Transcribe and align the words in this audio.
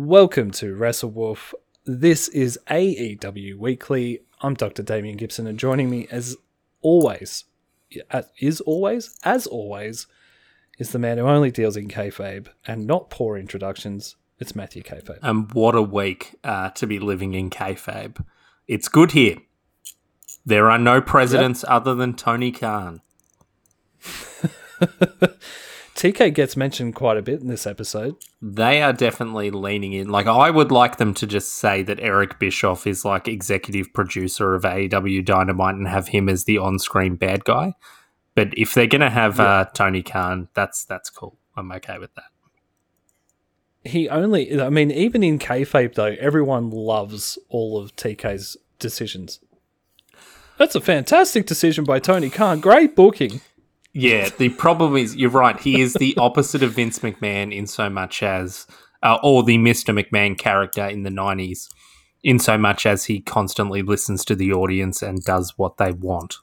Welcome 0.00 0.52
to 0.52 0.76
WrestleWolf. 0.76 1.54
This 1.84 2.28
is 2.28 2.56
AEW 2.70 3.58
Weekly. 3.58 4.20
I'm 4.40 4.54
Dr. 4.54 4.84
Damian 4.84 5.16
Gibson, 5.16 5.48
and 5.48 5.58
joining 5.58 5.90
me 5.90 6.06
as 6.12 6.36
always, 6.82 7.46
as, 8.08 8.26
is 8.38 8.60
always, 8.60 9.18
as 9.24 9.48
always, 9.48 10.06
is 10.78 10.92
the 10.92 11.00
man 11.00 11.18
who 11.18 11.26
only 11.26 11.50
deals 11.50 11.76
in 11.76 11.88
kayfabe 11.88 12.46
and 12.64 12.86
not 12.86 13.10
poor 13.10 13.36
introductions. 13.36 14.14
It's 14.38 14.54
Matthew 14.54 14.84
Kayfabe. 14.84 15.18
And 15.20 15.52
what 15.52 15.74
a 15.74 15.82
week 15.82 16.36
uh, 16.44 16.70
to 16.70 16.86
be 16.86 17.00
living 17.00 17.34
in 17.34 17.50
kayfabe. 17.50 18.24
It's 18.68 18.86
good 18.86 19.10
here. 19.10 19.38
There 20.46 20.70
are 20.70 20.78
no 20.78 21.00
presidents 21.00 21.64
other 21.66 21.96
than 21.96 22.14
Tony 22.14 22.52
Khan. 22.52 23.00
TK 25.98 26.32
gets 26.32 26.56
mentioned 26.56 26.94
quite 26.94 27.16
a 27.16 27.22
bit 27.22 27.40
in 27.40 27.48
this 27.48 27.66
episode. 27.66 28.14
They 28.40 28.82
are 28.82 28.92
definitely 28.92 29.50
leaning 29.50 29.92
in. 29.92 30.08
Like, 30.08 30.28
I 30.28 30.48
would 30.48 30.70
like 30.70 30.96
them 30.96 31.12
to 31.14 31.26
just 31.26 31.54
say 31.54 31.82
that 31.82 31.98
Eric 31.98 32.38
Bischoff 32.38 32.86
is 32.86 33.04
like 33.04 33.26
executive 33.26 33.92
producer 33.92 34.54
of 34.54 34.62
AEW 34.62 35.24
Dynamite 35.24 35.74
and 35.74 35.88
have 35.88 36.08
him 36.08 36.28
as 36.28 36.44
the 36.44 36.56
on 36.56 36.78
screen 36.78 37.16
bad 37.16 37.44
guy. 37.44 37.74
But 38.36 38.56
if 38.56 38.74
they're 38.74 38.86
going 38.86 39.00
to 39.00 39.10
have 39.10 39.40
uh, 39.40 39.64
Tony 39.74 40.04
Khan, 40.04 40.48
that's 40.54 40.84
that's 40.84 41.10
cool. 41.10 41.36
I'm 41.56 41.72
okay 41.72 41.98
with 41.98 42.14
that. 42.14 42.30
He 43.84 44.08
only, 44.08 44.60
I 44.60 44.70
mean, 44.70 44.92
even 44.92 45.24
in 45.24 45.40
kayfabe 45.40 45.94
though, 45.94 46.14
everyone 46.20 46.70
loves 46.70 47.40
all 47.48 47.76
of 47.76 47.96
TK's 47.96 48.56
decisions. 48.78 49.40
That's 50.58 50.76
a 50.76 50.80
fantastic 50.80 51.46
decision 51.46 51.84
by 51.84 51.98
Tony 51.98 52.30
Khan. 52.30 52.60
Great 52.60 52.94
booking. 52.94 53.40
Yeah, 53.98 54.28
the 54.28 54.50
problem 54.50 54.96
is 54.96 55.16
you're 55.16 55.28
right. 55.28 55.58
He 55.58 55.80
is 55.80 55.94
the 55.94 56.16
opposite 56.18 56.62
of 56.62 56.72
Vince 56.72 57.00
McMahon 57.00 57.52
in 57.52 57.66
so 57.66 57.90
much 57.90 58.22
as, 58.22 58.64
uh, 59.02 59.18
or 59.24 59.42
the 59.42 59.58
Mr. 59.58 59.92
McMahon 59.92 60.38
character 60.38 60.86
in 60.86 61.02
the 61.02 61.10
'90s, 61.10 61.68
in 62.22 62.38
so 62.38 62.56
much 62.56 62.86
as 62.86 63.06
he 63.06 63.20
constantly 63.20 63.82
listens 63.82 64.24
to 64.26 64.36
the 64.36 64.52
audience 64.52 65.02
and 65.02 65.24
does 65.24 65.54
what 65.56 65.78
they 65.78 65.90
want. 65.90 66.36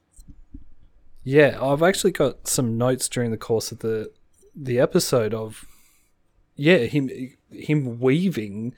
Yeah, 1.24 1.58
I've 1.64 1.82
actually 1.82 2.12
got 2.12 2.46
some 2.46 2.78
notes 2.78 3.08
during 3.08 3.32
the 3.32 3.38
course 3.38 3.72
of 3.72 3.80
the 3.80 4.12
the 4.54 4.78
episode 4.78 5.34
of 5.34 5.66
yeah 6.58 6.80
him 6.80 7.10
him 7.52 8.02
weaving 8.02 8.76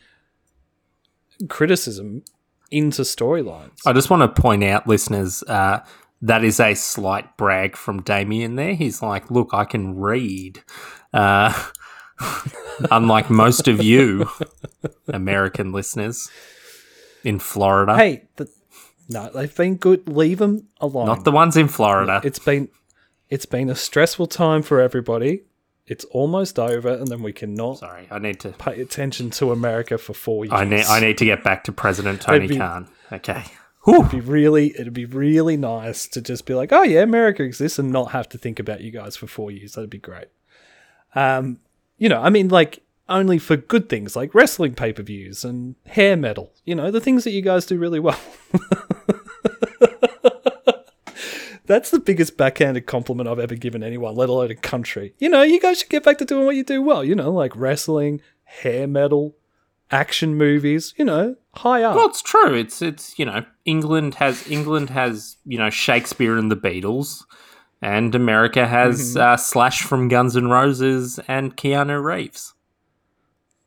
criticism 1.50 2.23
into 2.69 3.02
storylines. 3.02 3.80
I 3.88 3.94
just 3.94 4.12
want 4.12 4.22
to 4.22 4.41
point 4.41 4.64
out, 4.64 4.88
listeners, 4.88 5.41
uh, 5.44 5.80
that 6.21 6.43
is 6.43 6.59
a 6.59 6.73
slight 6.73 7.37
brag 7.37 7.75
from 7.75 8.01
Damian 8.01 8.55
there. 8.55 8.73
He's 8.73 9.01
like, 9.01 9.29
look, 9.29 9.49
I 9.53 9.65
can 9.65 9.97
read. 9.97 10.63
Uh, 11.13 11.53
unlike 12.91 13.29
most 13.29 13.67
of 13.67 13.81
you 13.83 14.29
American 15.07 15.71
listeners 15.71 16.29
in 17.23 17.39
Florida. 17.39 17.95
Hey, 17.95 18.23
the, 18.35 18.49
no, 19.09 19.29
they've 19.33 19.55
been 19.55 19.75
good. 19.75 20.07
Leave 20.07 20.39
them 20.39 20.67
alone. 20.79 21.07
Not 21.07 21.23
the 21.23 21.31
ones 21.31 21.55
in 21.57 21.67
Florida. 21.67 22.21
It's 22.23 22.39
been 22.39 22.69
it's 23.29 23.45
been 23.45 23.69
a 23.69 23.75
stressful 23.75 24.27
time 24.27 24.61
for 24.61 24.79
everybody. 24.79 25.43
It's 25.85 26.03
almost 26.05 26.59
over, 26.59 26.89
and 26.89 27.07
then 27.07 27.23
we 27.23 27.31
cannot 27.31 27.79
Sorry, 27.79 28.07
I 28.11 28.19
need 28.19 28.41
to. 28.41 28.49
pay 28.49 28.81
attention 28.81 29.29
to 29.31 29.51
America 29.53 29.97
for 29.97 30.13
four 30.13 30.43
years. 30.43 30.53
I 30.53 30.65
need. 30.65 30.83
I 30.85 30.99
need 30.99 31.17
to 31.19 31.25
get 31.25 31.43
back 31.43 31.63
to 31.65 31.71
President 31.71 32.21
Tony 32.21 32.47
be- 32.47 32.57
Khan. 32.57 32.89
Okay. 33.11 33.43
It'd 33.88 34.11
be 34.11 34.19
really, 34.19 34.71
it'd 34.71 34.93
be 34.93 35.05
really 35.05 35.57
nice 35.57 36.07
to 36.09 36.21
just 36.21 36.45
be 36.45 36.53
like, 36.53 36.71
oh 36.73 36.83
yeah, 36.83 37.02
America 37.02 37.43
exists, 37.43 37.80
and 37.80 37.91
not 37.91 38.11
have 38.11 38.27
to 38.29 38.38
think 38.38 38.59
about 38.59 38.81
you 38.81 38.91
guys 38.91 39.16
for 39.16 39.27
four 39.27 39.49
years. 39.52 39.73
That'd 39.73 39.89
be 39.89 39.97
great. 39.97 40.27
Um, 41.16 41.59
you 41.97 42.09
know, 42.09 42.21
I 42.21 42.29
mean, 42.29 42.49
like 42.49 42.83
only 43.09 43.39
for 43.39 43.55
good 43.55 43.89
things 43.89 44.16
like 44.16 44.35
wrestling 44.35 44.73
pay 44.75 44.94
per 44.94 45.03
views 45.03 45.45
and 45.45 45.75
hair 45.85 46.17
metal. 46.17 46.53
You 46.66 46.75
know, 46.75 46.91
the 46.91 47.02
things 47.02 47.23
that 47.23 47.31
you 47.31 47.41
guys 47.41 47.66
do 47.66 47.77
really 47.77 47.99
well. 47.99 48.19
That's 51.66 51.89
the 51.91 51.99
biggest 51.99 52.38
backhanded 52.38 52.85
compliment 52.85 53.28
I've 53.28 53.39
ever 53.39 53.56
given 53.56 53.83
anyone, 53.83 54.16
let 54.16 54.29
alone 54.29 54.51
a 54.51 54.56
country. 54.56 55.13
You 55.19 55.28
know, 55.28 55.41
you 55.41 55.59
guys 55.59 55.79
should 55.79 55.89
get 55.89 56.03
back 56.03 56.17
to 56.19 56.25
doing 56.25 56.45
what 56.45 56.56
you 56.56 56.63
do 56.63 56.81
well. 56.81 57.03
You 57.03 57.13
know, 57.13 57.29
like 57.29 57.51
wrestling, 57.56 58.22
hair 58.44 58.88
metal, 58.88 59.35
action 59.91 60.35
movies. 60.35 60.94
You 60.97 61.03
know, 61.03 61.35
high 61.57 61.84
up. 61.84 61.95
Well, 61.95 62.07
it's 62.07 62.22
true. 62.22 62.53
It's 62.53 62.81
it's 62.81 63.18
you 63.19 63.25
know 63.25 63.45
England 63.66 64.16
has 64.16 64.47
England 64.50 64.90
has 64.91 65.38
you 65.45 65.57
know 65.57 65.69
Shakespeare 65.69 66.38
and 66.38 66.51
the 66.51 66.56
Beatles, 66.56 67.23
and 67.81 68.13
America 68.16 68.66
has 68.68 69.16
uh, 69.18 69.38
Slash 69.38 69.81
from 69.84 70.07
Guns 70.07 70.35
N' 70.38 70.47
Roses 70.50 71.19
and 71.28 71.56
Keanu 71.57 72.01
Reeves. 72.03 72.53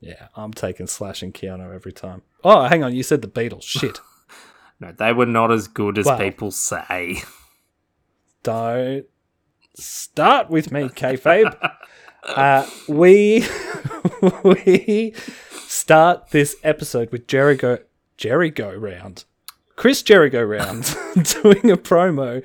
Yeah, 0.01 0.29
I'm 0.35 0.53
taking 0.53 0.87
Slash 0.87 1.23
and 1.23 1.35
Keanu 1.35 1.75
every 1.75 1.93
time. 1.93 2.23
Oh, 2.43 2.65
hang 2.65 2.83
on, 2.83 2.95
you 2.95 3.03
said 3.03 3.21
the 3.23 3.29
Beatles. 3.29 3.63
Shit. 3.65 4.01
No, 4.83 4.93
they 4.93 5.13
were 5.13 5.27
not 5.27 5.53
as 5.53 5.69
good 5.69 5.99
as 5.99 6.07
Wow. 6.07 6.17
people 6.17 6.51
say. 6.51 7.19
Don't 8.43 9.05
start 9.75 10.49
with 10.49 10.73
me, 10.73 10.89
kayfabe. 10.89 11.55
uh, 12.25 12.67
we 12.89 13.45
we 14.43 15.15
start 15.71 16.31
this 16.31 16.57
episode 16.65 17.13
with 17.13 17.29
Jericho 17.29 17.79
Jericho 18.17 18.75
round, 18.75 19.25
Chris 19.77 20.03
Jericho 20.03 20.43
round, 20.43 20.85
doing 21.15 21.71
a 21.71 21.77
promo 21.77 22.45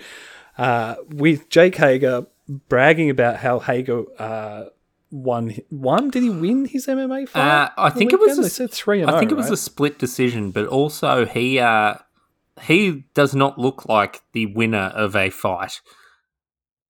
uh, 0.58 0.96
with 1.10 1.50
Jake 1.50 1.76
Hager 1.76 2.28
bragging 2.48 3.10
about 3.10 3.38
how 3.38 3.60
Hager 3.60 4.04
uh, 4.20 4.66
won. 5.12 5.56
Won? 5.72 6.12
Did 6.12 6.24
he 6.24 6.30
win 6.30 6.66
his 6.66 6.86
MMA 6.86 7.28
fight? 7.28 7.42
Uh, 7.42 7.70
I 7.78 7.90
think 7.90 8.14
it 8.14 8.20
was 8.20 8.38
a 8.38 8.44
They 8.44 8.50
said 8.50 8.72
three 8.72 9.04
I 9.04 9.20
think 9.20 9.32
oh, 9.32 9.36
it 9.36 9.38
was 9.38 9.48
right? 9.48 9.54
a 9.54 9.58
split 9.58 9.98
decision, 9.98 10.52
but 10.52 10.68
also 10.68 11.26
he 11.26 11.60
uh, 11.60 11.96
he 12.62 13.06
does 13.16 13.34
not 13.34 13.58
look 13.58 13.90
like 13.90 14.22
the 14.34 14.46
winner 14.46 14.92
of 14.96 15.16
a 15.16 15.32
fight. 15.32 15.82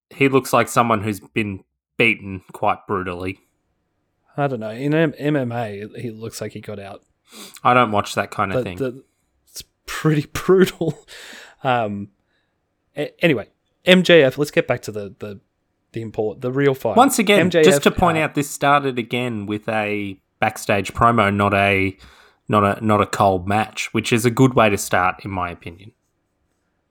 He 0.09 0.29
looks 0.29 0.53
like 0.53 0.67
someone 0.67 1.01
who's 1.01 1.21
been 1.21 1.63
beaten 1.97 2.43
quite 2.51 2.85
brutally. 2.87 3.39
I 4.37 4.47
don't 4.47 4.59
know. 4.59 4.69
In 4.71 4.93
M- 4.93 5.13
MMA, 5.13 5.97
he 5.99 6.11
looks 6.11 6.41
like 6.41 6.51
he 6.53 6.61
got 6.61 6.79
out 6.79 7.03
I 7.63 7.73
don't 7.73 7.91
watch 7.91 8.15
that 8.15 8.31
kind 8.31 8.51
of 8.51 8.57
the, 8.59 8.63
thing. 8.63 8.77
the- 8.77 9.03
it's 9.47 9.63
pretty 9.85 10.25
brutal. 10.33 11.05
Um, 11.63 12.09
a- 12.95 13.13
anyway, 13.23 13.49
MJF. 13.85 14.37
Let's 14.37 14.51
get 14.51 14.67
back 14.67 14.81
to 14.83 14.91
the 14.91 15.15
the 15.19 15.39
the 15.93 16.01
import, 16.01 16.41
the 16.41 16.51
real 16.51 16.73
fight. 16.73 16.97
Once 16.97 17.19
again, 17.19 17.49
MJF, 17.49 17.63
just 17.63 17.83
to 17.83 17.91
point 17.91 18.17
uh, 18.17 18.21
out, 18.21 18.35
this 18.35 18.49
started 18.49 18.99
again 18.99 19.45
with 19.45 19.67
a 19.69 20.19
backstage 20.39 20.93
promo, 20.93 21.33
not 21.33 21.53
a 21.53 21.97
not 22.47 22.63
a 22.63 22.85
not 22.85 23.01
a 23.01 23.05
cold 23.05 23.47
match, 23.47 23.93
which 23.93 24.13
is 24.13 24.25
a 24.25 24.31
good 24.31 24.53
way 24.53 24.69
to 24.69 24.77
start, 24.77 25.23
in 25.25 25.31
my 25.31 25.49
opinion. 25.49 25.91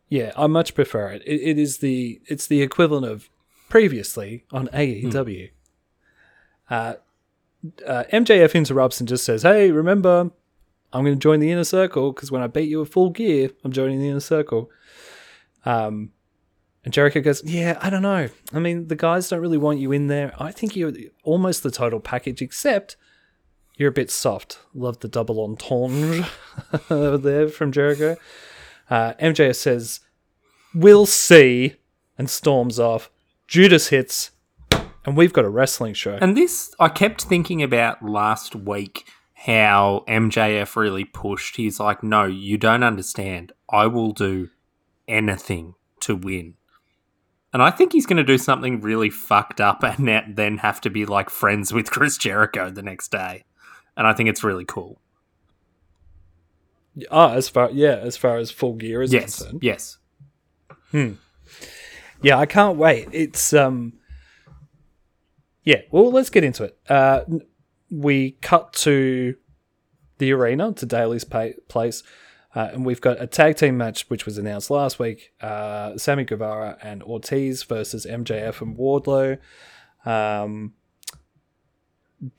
Yeah, 0.09 0.33
I 0.37 0.47
much 0.47 0.75
prefer 0.75 1.11
it. 1.11 1.23
it. 1.27 1.41
It 1.41 1.59
is 1.59 1.79
the 1.79 2.21
it's 2.27 2.47
the 2.47 2.63
equivalent 2.63 3.07
of 3.07 3.31
previously 3.69 4.45
on 4.53 4.69
AEW. 4.69 5.51
Uh, 6.71 6.95
uh, 7.87 8.05
MJF 8.13 8.55
interrupts 8.55 9.01
and 9.01 9.09
just 9.09 9.25
says, 9.25 9.43
"Hey, 9.43 9.71
remember, 9.71 10.31
I'm 10.93 11.05
going 11.05 11.17
to 11.17 11.21
join 11.21 11.41
the 11.41 11.51
inner 11.51 11.65
circle 11.65 12.13
because 12.13 12.31
when 12.31 12.43
I 12.43 12.47
beat 12.47 12.69
you 12.69 12.83
at 12.83 12.89
full 12.89 13.11
gear, 13.11 13.51
I'm 13.65 13.73
joining 13.73 14.01
the 14.01 14.09
inner 14.09 14.21
circle." 14.21 14.71
Um, 15.65 16.11
and 16.85 16.93
Jericho 16.93 17.21
goes, 17.21 17.43
"Yeah, 17.45 17.79
I 17.81 17.91
don't 17.91 18.03
know. 18.03 18.29
I 18.53 18.59
mean, 18.59 18.89
the 18.89 18.97
guys 18.97 19.29
don't 19.29 19.41
really 19.41 19.59
want 19.59 19.79
you 19.79 19.93
in 19.93 20.09
there. 20.09 20.35
I 20.39 20.53
think 20.53 20.77
you're 20.77 20.93
almost 21.23 21.63
the 21.63 21.71
total 21.71 22.01
package, 22.01 22.43
except." 22.43 22.97
You're 23.77 23.89
a 23.89 23.93
bit 23.93 24.11
soft. 24.11 24.61
Love 24.73 25.01
the 25.01 25.09
double 25.09 25.43
entendre 25.43 26.29
there 27.19 27.49
from 27.49 27.73
Jericho. 27.73 28.17
Uh, 28.89 29.15
MJF 29.15 29.57
says, 29.57 30.01
We'll 30.75 31.07
see, 31.07 31.77
and 32.17 32.31
storms 32.31 32.79
off. 32.79 33.11
Judas 33.47 33.89
hits, 33.89 34.31
and 35.05 35.17
we've 35.17 35.33
got 35.33 35.45
a 35.45 35.51
wrestling 35.51 35.95
show. 35.95 36.19
And 36.21 36.37
this, 36.37 36.75
I 36.79 36.89
kept 36.89 37.23
thinking 37.25 37.63
about 37.63 38.03
last 38.03 38.55
week 38.57 39.07
how 39.35 40.05
MJF 40.09 40.77
really 40.77 41.05
pushed. 41.05 41.57
He's 41.57 41.79
like, 41.79 42.03
no, 42.03 42.25
you 42.25 42.57
don't 42.57 42.83
understand. 42.83 43.53
I 43.71 43.87
will 43.87 44.13
do 44.13 44.49
anything 45.07 45.75
to 46.01 46.17
win. 46.17 46.55
And 47.53 47.63
I 47.63 47.71
think 47.71 47.93
he's 47.93 48.07
going 48.07 48.17
to 48.17 48.25
do 48.25 48.39
something 48.39 48.81
really 48.81 49.11
fucked 49.11 49.61
up 49.61 49.83
and 49.85 50.09
then 50.37 50.59
have 50.59 50.81
to 50.81 50.91
be 50.91 51.05
like 51.07 51.31
friends 51.31 51.73
with 51.73 51.91
Chris 51.91 52.17
Jericho 52.17 52.71
the 52.71 52.83
next 52.83 53.11
day. 53.13 53.45
And 53.97 54.07
I 54.07 54.13
think 54.13 54.29
it's 54.29 54.43
really 54.43 54.65
cool. 54.65 54.99
Ah, 57.11 57.33
as 57.35 57.49
far 57.49 57.71
yeah, 57.73 57.97
as 57.97 58.17
far 58.17 58.37
as 58.39 58.51
full 58.51 58.75
gear 58.75 59.03
is 59.03 59.13
Yes, 59.13 59.39
concerned. 59.39 59.59
yes. 59.63 59.99
Hmm. 60.93 61.13
Yeah, 62.23 62.39
I 62.39 62.47
can't 62.47 62.79
wait. 62.79 63.09
It's 63.13 63.53
um 63.53 63.95
Yeah, 65.65 65.81
well 65.91 66.11
let's 66.13 66.31
get 66.31 66.45
into 66.45 66.65
it. 66.65 66.79
Uh 66.89 67.23
we 67.91 68.33
cut 68.43 68.73
to 68.73 69.37
the 70.19 70.33
arena 70.33 70.73
to 70.73 70.87
Daily's 70.87 71.25
pa- 71.25 71.59
place. 71.69 72.03
Uh, 72.55 72.71
and 72.73 72.87
we've 72.87 73.01
got 73.01 73.21
a 73.21 73.27
tag 73.27 73.57
team 73.57 73.77
match 73.77 74.09
which 74.09 74.27
was 74.27 74.39
announced 74.39 74.71
last 74.71 74.99
week. 74.99 75.33
Uh, 75.41 75.97
Sammy 75.99 76.25
Guevara 76.25 76.79
and 76.83 77.03
Ortiz 77.03 77.65
versus 77.65 78.07
MJF 78.07 78.61
and 78.61 78.77
Wardlow. 78.77 79.39
Um, 80.07 80.75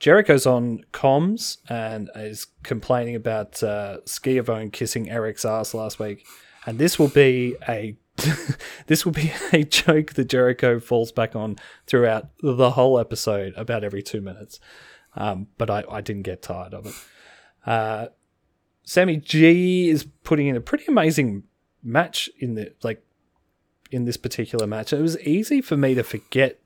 Jericho's 0.00 0.46
on 0.46 0.84
comms 0.92 1.58
and 1.68 2.10
is 2.14 2.46
complaining 2.62 3.14
about 3.14 3.62
uh, 3.62 3.98
Schiavone 4.06 4.70
kissing 4.70 5.10
Eric's 5.10 5.44
ass 5.44 5.74
last 5.74 5.98
week, 5.98 6.26
and 6.64 6.78
this 6.78 6.98
will 6.98 7.08
be 7.08 7.56
a 7.68 7.96
this 8.86 9.04
will 9.04 9.12
be 9.12 9.32
a 9.52 9.64
joke 9.64 10.14
that 10.14 10.28
Jericho 10.28 10.80
falls 10.80 11.12
back 11.12 11.36
on 11.36 11.56
throughout 11.86 12.28
the 12.40 12.72
whole 12.72 12.98
episode, 12.98 13.54
about 13.56 13.84
every 13.84 14.02
two 14.02 14.20
minutes. 14.20 14.60
Um, 15.14 15.48
but 15.56 15.70
I, 15.70 15.84
I 15.90 16.00
didn't 16.00 16.22
get 16.22 16.42
tired 16.42 16.74
of 16.74 16.86
it. 16.86 16.94
Uh, 17.64 18.08
Sammy 18.84 19.16
G 19.16 19.88
is 19.88 20.06
putting 20.22 20.46
in 20.46 20.56
a 20.56 20.60
pretty 20.60 20.84
amazing 20.86 21.44
match 21.82 22.28
in 22.38 22.54
the 22.54 22.72
like 22.82 23.02
in 23.90 24.04
this 24.04 24.16
particular 24.16 24.66
match. 24.66 24.92
It 24.92 25.00
was 25.00 25.18
easy 25.20 25.60
for 25.60 25.76
me 25.76 25.94
to 25.94 26.02
forget 26.02 26.60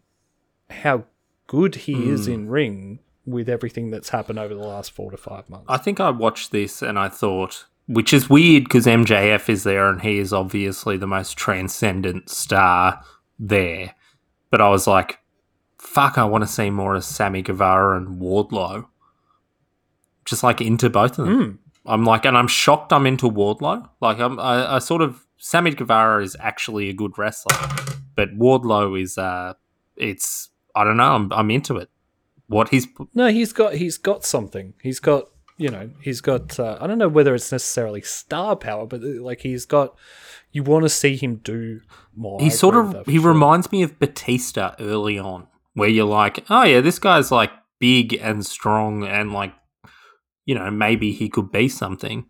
how 0.69 1.05
good 1.47 1.75
he 1.77 1.95
mm. 1.95 2.09
is 2.09 2.29
in 2.29 2.49
ring 2.49 3.01
with 3.27 3.49
everything 3.49 3.91
that's 3.91 4.11
happened 4.11 4.39
over 4.39 4.55
the 4.55 4.67
last 4.67 4.93
four 4.93 5.11
to 5.11 5.17
five 5.17 5.49
months. 5.49 5.67
I 5.69 5.79
think 5.79 6.01
I 6.01 6.11
watched 6.11 6.53
this 6.53 6.83
and 6.83 6.99
I 6.99 7.09
thought, 7.09 7.67
which 7.91 8.13
is 8.13 8.31
weird 8.31 8.65
because 8.65 8.87
MJF 8.87 9.49
is 9.49 9.65
there 9.65 9.89
and 9.89 10.01
he 10.01 10.19
is 10.19 10.33
obviously 10.33 10.97
the 10.97 11.09
most 11.09 11.37
transcendent 11.37 12.31
star 12.31 13.03
there. 13.37 13.97
But 14.49 14.61
I 14.61 14.69
was 14.69 14.87
like, 14.87 15.19
fuck, 15.77 16.17
I 16.17 16.25
want 16.25 16.45
to 16.45 16.49
see 16.49 16.71
more 16.71 16.95
of 16.95 17.03
Sammy 17.03 17.43
Guevara 17.43 17.97
and 17.97 18.21
Wardlow. 18.21 18.87
Just 20.25 20.45
like 20.45 20.61
into 20.61 20.89
both 20.89 21.19
of 21.19 21.27
them. 21.27 21.41
Mm. 21.43 21.59
I'm 21.85 22.05
like, 22.05 22.25
and 22.25 22.39
I'm 22.39 22.47
shocked 22.47 22.93
I'm 22.93 23.07
into 23.07 23.29
Wardlow. 23.29 23.89
Like, 24.01 24.21
I'm, 24.21 24.39
I, 24.39 24.77
I 24.77 24.79
sort 24.79 25.03
of, 25.03 25.27
Sammy 25.39 25.73
Guevara 25.73 26.23
is 26.23 26.37
actually 26.39 26.91
a 26.91 26.93
good 26.93 27.19
wrestler, 27.19 27.57
but 28.15 28.39
Wardlow 28.39 29.03
is, 29.03 29.19
uh, 29.19 29.55
it's, 29.97 30.51
I 30.77 30.85
don't 30.85 30.97
know, 30.97 31.13
I'm, 31.13 31.33
I'm 31.33 31.51
into 31.51 31.77
it 31.77 31.91
what 32.47 32.69
he's 32.71 32.89
no 33.15 33.29
he's 33.29 33.53
got 33.53 33.75
he's 33.75 33.97
got 33.97 34.25
something 34.25 34.75
he's 34.83 34.99
got 34.99 35.29
you 35.61 35.69
know 35.71 35.91
he's 36.01 36.21
got 36.21 36.59
uh, 36.59 36.79
i 36.81 36.87
don't 36.87 36.99
know 36.99 37.09
whether 37.09 37.35
it's 37.35 37.53
necessarily 37.53 38.01
star 38.01 38.57
power 38.57 38.87
but 38.87 39.03
uh, 39.03 39.23
like 39.23 39.41
he's 39.43 39.67
got 39.67 39.95
you 40.53 40.63
want 40.63 40.85
to 40.85 40.89
see 40.89 41.17
him 41.17 41.37
do 41.37 41.81
more 42.17 42.41
he 42.41 42.49
sort 42.49 42.75
of 42.75 43.07
he 43.07 43.19
sure. 43.19 43.29
reminds 43.29 43.71
me 43.71 43.83
of 43.83 43.99
batista 43.99 44.75
early 44.81 45.19
on 45.19 45.47
where 45.75 45.89
you're 45.89 46.05
like 46.05 46.45
oh 46.49 46.65
yeah 46.65 46.81
this 46.81 46.99
guy's 46.99 47.31
like 47.31 47.51
big 47.79 48.15
and 48.15 48.47
strong 48.47 49.05
and 49.05 49.33
like 49.33 49.55
you 50.45 50.55
know 50.55 50.71
maybe 50.71 51.13
he 51.13 51.29
could 51.29 51.53
be 51.53 51.69
something 51.69 52.27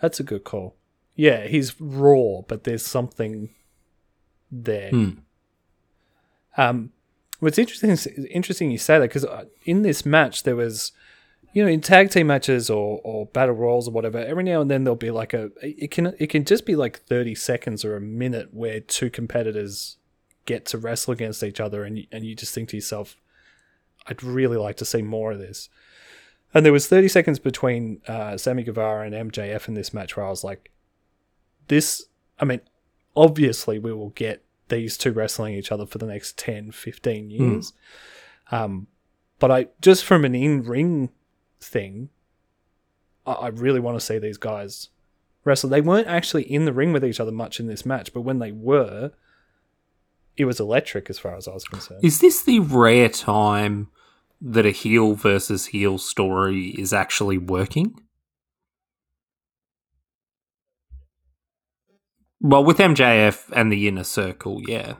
that's 0.00 0.20
a 0.20 0.22
good 0.22 0.44
call 0.44 0.76
yeah 1.16 1.46
he's 1.46 1.80
raw 1.80 2.42
but 2.46 2.64
there's 2.64 2.84
something 2.84 3.48
there 4.50 4.90
hmm. 4.90 5.10
um 6.56 6.92
What's 7.42 7.58
interesting, 7.58 7.90
is 7.90 8.06
interesting 8.30 8.70
you 8.70 8.78
say 8.78 9.00
that 9.00 9.08
because 9.08 9.24
uh, 9.24 9.46
in 9.64 9.82
this 9.82 10.06
match 10.06 10.44
there 10.44 10.54
was, 10.54 10.92
you 11.52 11.62
know, 11.62 11.68
in 11.68 11.80
tag 11.80 12.10
team 12.10 12.28
matches 12.28 12.70
or, 12.70 13.00
or 13.04 13.26
battle 13.26 13.54
royals 13.54 13.88
or 13.88 13.90
whatever, 13.90 14.18
every 14.18 14.44
now 14.44 14.60
and 14.60 14.70
then 14.70 14.84
there'll 14.84 14.96
be 14.96 15.10
like 15.10 15.34
a 15.34 15.50
it 15.60 15.90
can 15.90 16.14
it 16.18 16.28
can 16.28 16.44
just 16.44 16.64
be 16.64 16.76
like 16.76 17.00
thirty 17.00 17.34
seconds 17.34 17.84
or 17.84 17.96
a 17.96 18.00
minute 18.00 18.52
where 18.52 18.80
two 18.80 19.10
competitors 19.10 19.98
get 20.46 20.66
to 20.66 20.78
wrestle 20.78 21.12
against 21.12 21.42
each 21.42 21.60
other, 21.60 21.84
and 21.84 22.06
and 22.10 22.24
you 22.24 22.34
just 22.34 22.54
think 22.54 22.70
to 22.70 22.76
yourself, 22.76 23.16
I'd 24.06 24.22
really 24.22 24.56
like 24.56 24.76
to 24.78 24.84
see 24.84 25.02
more 25.02 25.32
of 25.32 25.38
this. 25.38 25.68
And 26.54 26.66
there 26.66 26.72
was 26.72 26.86
30 26.86 27.08
seconds 27.08 27.38
between 27.38 28.02
uh, 28.06 28.36
Sammy 28.36 28.62
Guevara 28.62 29.06
and 29.06 29.32
MJF 29.32 29.68
in 29.68 29.74
this 29.74 29.94
match 29.94 30.16
where 30.16 30.26
I 30.26 30.30
was 30.30 30.44
like, 30.44 30.70
this, 31.68 32.04
I 32.38 32.44
mean, 32.44 32.60
obviously 33.16 33.78
we 33.78 33.92
will 33.92 34.10
get 34.10 34.44
these 34.68 34.98
two 34.98 35.12
wrestling 35.12 35.54
each 35.54 35.72
other 35.72 35.86
for 35.86 35.98
the 35.98 36.06
next 36.06 36.36
10, 36.38 36.72
15 36.72 37.24
hmm. 37.24 37.30
years. 37.30 37.72
Mm. 38.50 38.56
Um, 38.58 38.86
but 39.38 39.50
I 39.50 39.68
just 39.80 40.04
from 40.04 40.24
an 40.24 40.34
in 40.34 40.62
ring 40.62 41.10
thing, 41.62 42.10
I, 43.26 43.32
I 43.32 43.48
really 43.48 43.80
want 43.80 43.98
to 43.98 44.04
see 44.04 44.18
these 44.18 44.38
guys 44.38 44.88
wrestle. 45.44 45.70
They 45.70 45.80
weren't 45.80 46.08
actually 46.08 46.44
in 46.44 46.64
the 46.64 46.72
ring 46.72 46.92
with 46.92 47.04
each 47.04 47.20
other 47.20 47.32
much 47.32 47.60
in 47.60 47.66
this 47.66 47.86
match, 47.86 48.12
but 48.12 48.22
when 48.22 48.38
they 48.38 48.52
were, 48.52 49.12
it 50.36 50.44
was 50.44 50.60
electric 50.60 51.10
as 51.10 51.18
far 51.18 51.36
as 51.36 51.46
I 51.46 51.54
was 51.54 51.64
concerned. 51.64 52.04
Is 52.04 52.20
this 52.20 52.42
the 52.42 52.60
rare 52.60 53.08
time 53.08 53.88
that 54.40 54.66
a 54.66 54.70
heel 54.70 55.14
versus 55.14 55.66
heel 55.66 55.98
story 55.98 56.68
is 56.70 56.92
actually 56.92 57.38
working? 57.38 58.00
Well, 62.40 62.64
with 62.64 62.78
MJF 62.78 63.50
and 63.54 63.70
the 63.70 63.86
inner 63.86 64.02
circle, 64.02 64.60
yeah. 64.66 64.94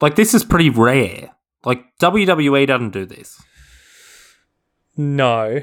Like 0.00 0.14
this 0.14 0.32
is 0.32 0.44
pretty 0.44 0.70
rare. 0.70 1.30
Like 1.64 1.84
WWE 2.00 2.68
doesn't 2.68 2.90
do 2.92 3.04
this. 3.04 3.42
No. 4.98 5.62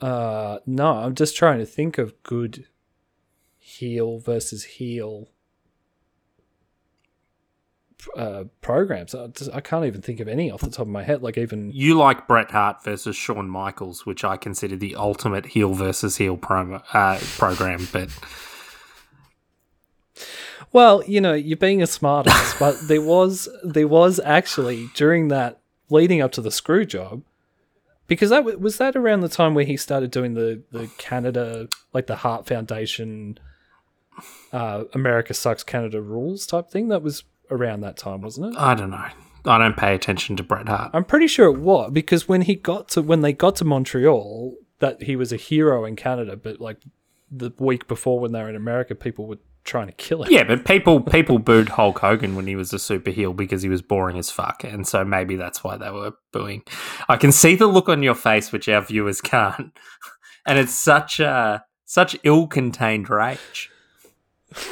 Uh 0.00 0.58
no, 0.64 0.92
I'm 0.92 1.14
just 1.14 1.36
trying 1.36 1.58
to 1.58 1.66
think 1.66 1.98
of 1.98 2.22
good 2.22 2.64
heel 3.58 4.18
versus 4.18 4.64
heel 4.64 5.28
uh, 8.16 8.44
programs. 8.60 9.14
I, 9.14 9.26
just, 9.26 9.52
I, 9.52 9.60
can't 9.60 9.84
even 9.84 10.00
think 10.02 10.20
of 10.20 10.28
any 10.28 10.50
off 10.50 10.60
the 10.60 10.70
top 10.70 10.86
of 10.86 10.88
my 10.88 11.02
head. 11.02 11.22
Like 11.22 11.36
even 11.36 11.70
you 11.72 11.98
like 11.98 12.28
Bret 12.28 12.50
Hart 12.50 12.84
versus 12.84 13.16
Shawn 13.16 13.48
Michaels, 13.48 14.06
which 14.06 14.24
I 14.24 14.36
consider 14.36 14.76
the 14.76 14.94
ultimate 14.94 15.46
heel 15.46 15.74
versus 15.74 16.16
heel 16.16 16.36
promo, 16.36 16.82
uh, 16.94 17.18
program. 17.36 17.88
But 17.92 18.10
well, 20.72 21.02
you 21.04 21.20
know, 21.20 21.34
you're 21.34 21.56
being 21.56 21.82
a 21.82 21.86
smartass, 21.86 22.58
but 22.58 22.76
there 22.86 23.02
was 23.02 23.48
there 23.64 23.88
was 23.88 24.20
actually 24.24 24.88
during 24.94 25.28
that 25.28 25.60
leading 25.90 26.20
up 26.20 26.32
to 26.32 26.40
the 26.40 26.52
screw 26.52 26.84
job. 26.84 27.22
Because 28.08 28.30
that 28.30 28.60
was 28.60 28.78
that 28.78 28.96
around 28.96 29.20
the 29.20 29.28
time 29.28 29.54
where 29.54 29.64
he 29.64 29.76
started 29.76 30.10
doing 30.10 30.34
the, 30.34 30.62
the 30.72 30.90
Canada 30.98 31.68
like 31.92 32.06
the 32.06 32.16
Hart 32.16 32.46
Foundation 32.46 33.38
uh, 34.52 34.84
America 34.94 35.34
sucks 35.34 35.62
Canada 35.62 36.00
rules 36.00 36.46
type 36.46 36.70
thing 36.70 36.88
that 36.88 37.02
was 37.02 37.24
around 37.50 37.82
that 37.82 37.96
time, 37.96 38.22
wasn't 38.22 38.54
it? 38.54 38.58
I 38.58 38.74
don't 38.74 38.90
know. 38.90 39.06
I 39.44 39.58
don't 39.58 39.76
pay 39.76 39.94
attention 39.94 40.36
to 40.36 40.42
Bret 40.42 40.68
Hart. 40.68 40.90
I'm 40.92 41.04
pretty 41.04 41.26
sure 41.26 41.46
it 41.46 41.60
was 41.60 41.90
because 41.92 42.28
when 42.28 42.42
he 42.42 42.54
got 42.54 42.88
to 42.90 43.02
when 43.02 43.20
they 43.20 43.32
got 43.32 43.56
to 43.56 43.64
Montreal, 43.64 44.56
that 44.80 45.02
he 45.02 45.16
was 45.16 45.32
a 45.32 45.36
hero 45.36 45.84
in 45.84 45.96
Canada, 45.96 46.36
but 46.36 46.60
like 46.60 46.78
the 47.30 47.52
week 47.58 47.86
before 47.88 48.18
when 48.18 48.32
they 48.32 48.42
were 48.42 48.48
in 48.48 48.56
America, 48.56 48.94
people 48.94 49.26
were 49.26 49.38
trying 49.68 49.86
to 49.86 49.92
kill 49.92 50.24
him. 50.24 50.32
Yeah, 50.32 50.44
but 50.44 50.64
people 50.64 51.00
people 51.00 51.38
booed 51.38 51.68
Hulk 51.68 51.98
Hogan 52.00 52.34
when 52.34 52.46
he 52.46 52.56
was 52.56 52.72
a 52.72 52.78
super 52.78 53.10
heel 53.10 53.32
because 53.32 53.62
he 53.62 53.68
was 53.68 53.82
boring 53.82 54.18
as 54.18 54.30
fuck, 54.30 54.64
and 54.64 54.86
so 54.86 55.04
maybe 55.04 55.36
that's 55.36 55.62
why 55.62 55.76
they 55.76 55.90
were 55.90 56.14
booing. 56.32 56.62
I 57.08 57.16
can 57.16 57.30
see 57.30 57.54
the 57.54 57.66
look 57.66 57.88
on 57.88 58.02
your 58.02 58.14
face, 58.14 58.50
which 58.50 58.68
our 58.68 58.80
viewers 58.80 59.20
can't, 59.22 59.78
and 60.46 60.58
it's 60.58 60.74
such 60.74 61.20
a 61.20 61.64
such 61.84 62.16
ill 62.24 62.46
contained 62.48 63.08
rage. 63.08 63.70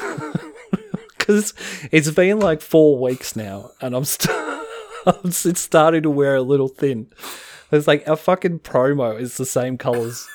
because 1.18 1.54
it's 1.92 2.10
been 2.10 2.40
like 2.40 2.60
four 2.60 2.98
weeks 2.98 3.36
now, 3.36 3.70
and 3.80 3.94
I'm 3.94 4.04
still 4.04 4.64
it's 5.24 5.60
starting 5.60 6.02
to 6.02 6.10
wear 6.10 6.36
a 6.36 6.42
little 6.42 6.68
thin. 6.68 7.08
It's 7.70 7.86
like 7.86 8.08
our 8.08 8.16
fucking 8.16 8.60
promo 8.60 9.20
is 9.20 9.36
the 9.36 9.46
same 9.46 9.76
colors 9.76 10.26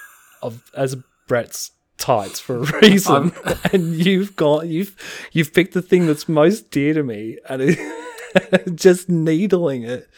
of 0.42 0.70
as 0.76 0.96
Bret's 1.28 1.72
tights 2.02 2.40
for 2.40 2.58
a 2.58 2.80
reason, 2.82 3.32
and 3.72 3.96
you've 3.96 4.36
got 4.36 4.68
you've 4.68 4.96
you've 5.32 5.54
picked 5.54 5.74
the 5.74 5.82
thing 5.82 6.08
that's 6.08 6.28
most 6.28 6.72
dear 6.72 6.94
to 6.94 7.04
me, 7.04 7.38
and 7.48 7.62
it, 7.62 8.76
just 8.76 9.08
needling 9.08 9.84
it. 9.84 10.10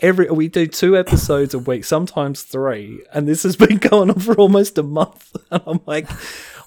Every 0.00 0.28
we 0.30 0.48
do 0.48 0.66
two 0.66 0.96
episodes 0.96 1.54
a 1.54 1.58
week, 1.58 1.84
sometimes 1.84 2.42
three, 2.42 3.02
and 3.12 3.28
this 3.28 3.44
has 3.44 3.56
been 3.56 3.78
going 3.78 4.10
on 4.10 4.18
for 4.18 4.34
almost 4.34 4.76
a 4.78 4.82
month. 4.82 5.36
And 5.50 5.62
I'm 5.66 5.80
like, 5.86 6.08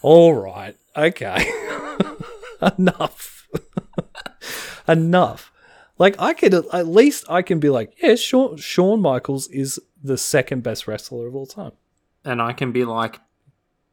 all 0.01 0.33
right, 0.33 0.75
okay, 0.95 1.51
enough. 2.77 3.47
enough. 4.87 5.51
Like 5.97 6.15
I 6.19 6.33
could 6.33 6.53
at 6.53 6.87
least 6.87 7.25
I 7.29 7.41
can 7.41 7.59
be 7.59 7.69
like, 7.69 7.93
yeah, 8.01 8.15
Shawn, 8.15 8.57
Shawn 8.57 9.01
Michaels 9.01 9.47
is 9.49 9.79
the 10.01 10.17
second 10.17 10.63
best 10.63 10.87
wrestler 10.87 11.27
of 11.27 11.35
all 11.35 11.45
time, 11.45 11.73
and 12.23 12.41
I 12.41 12.53
can 12.53 12.71
be 12.71 12.85
like, 12.85 13.19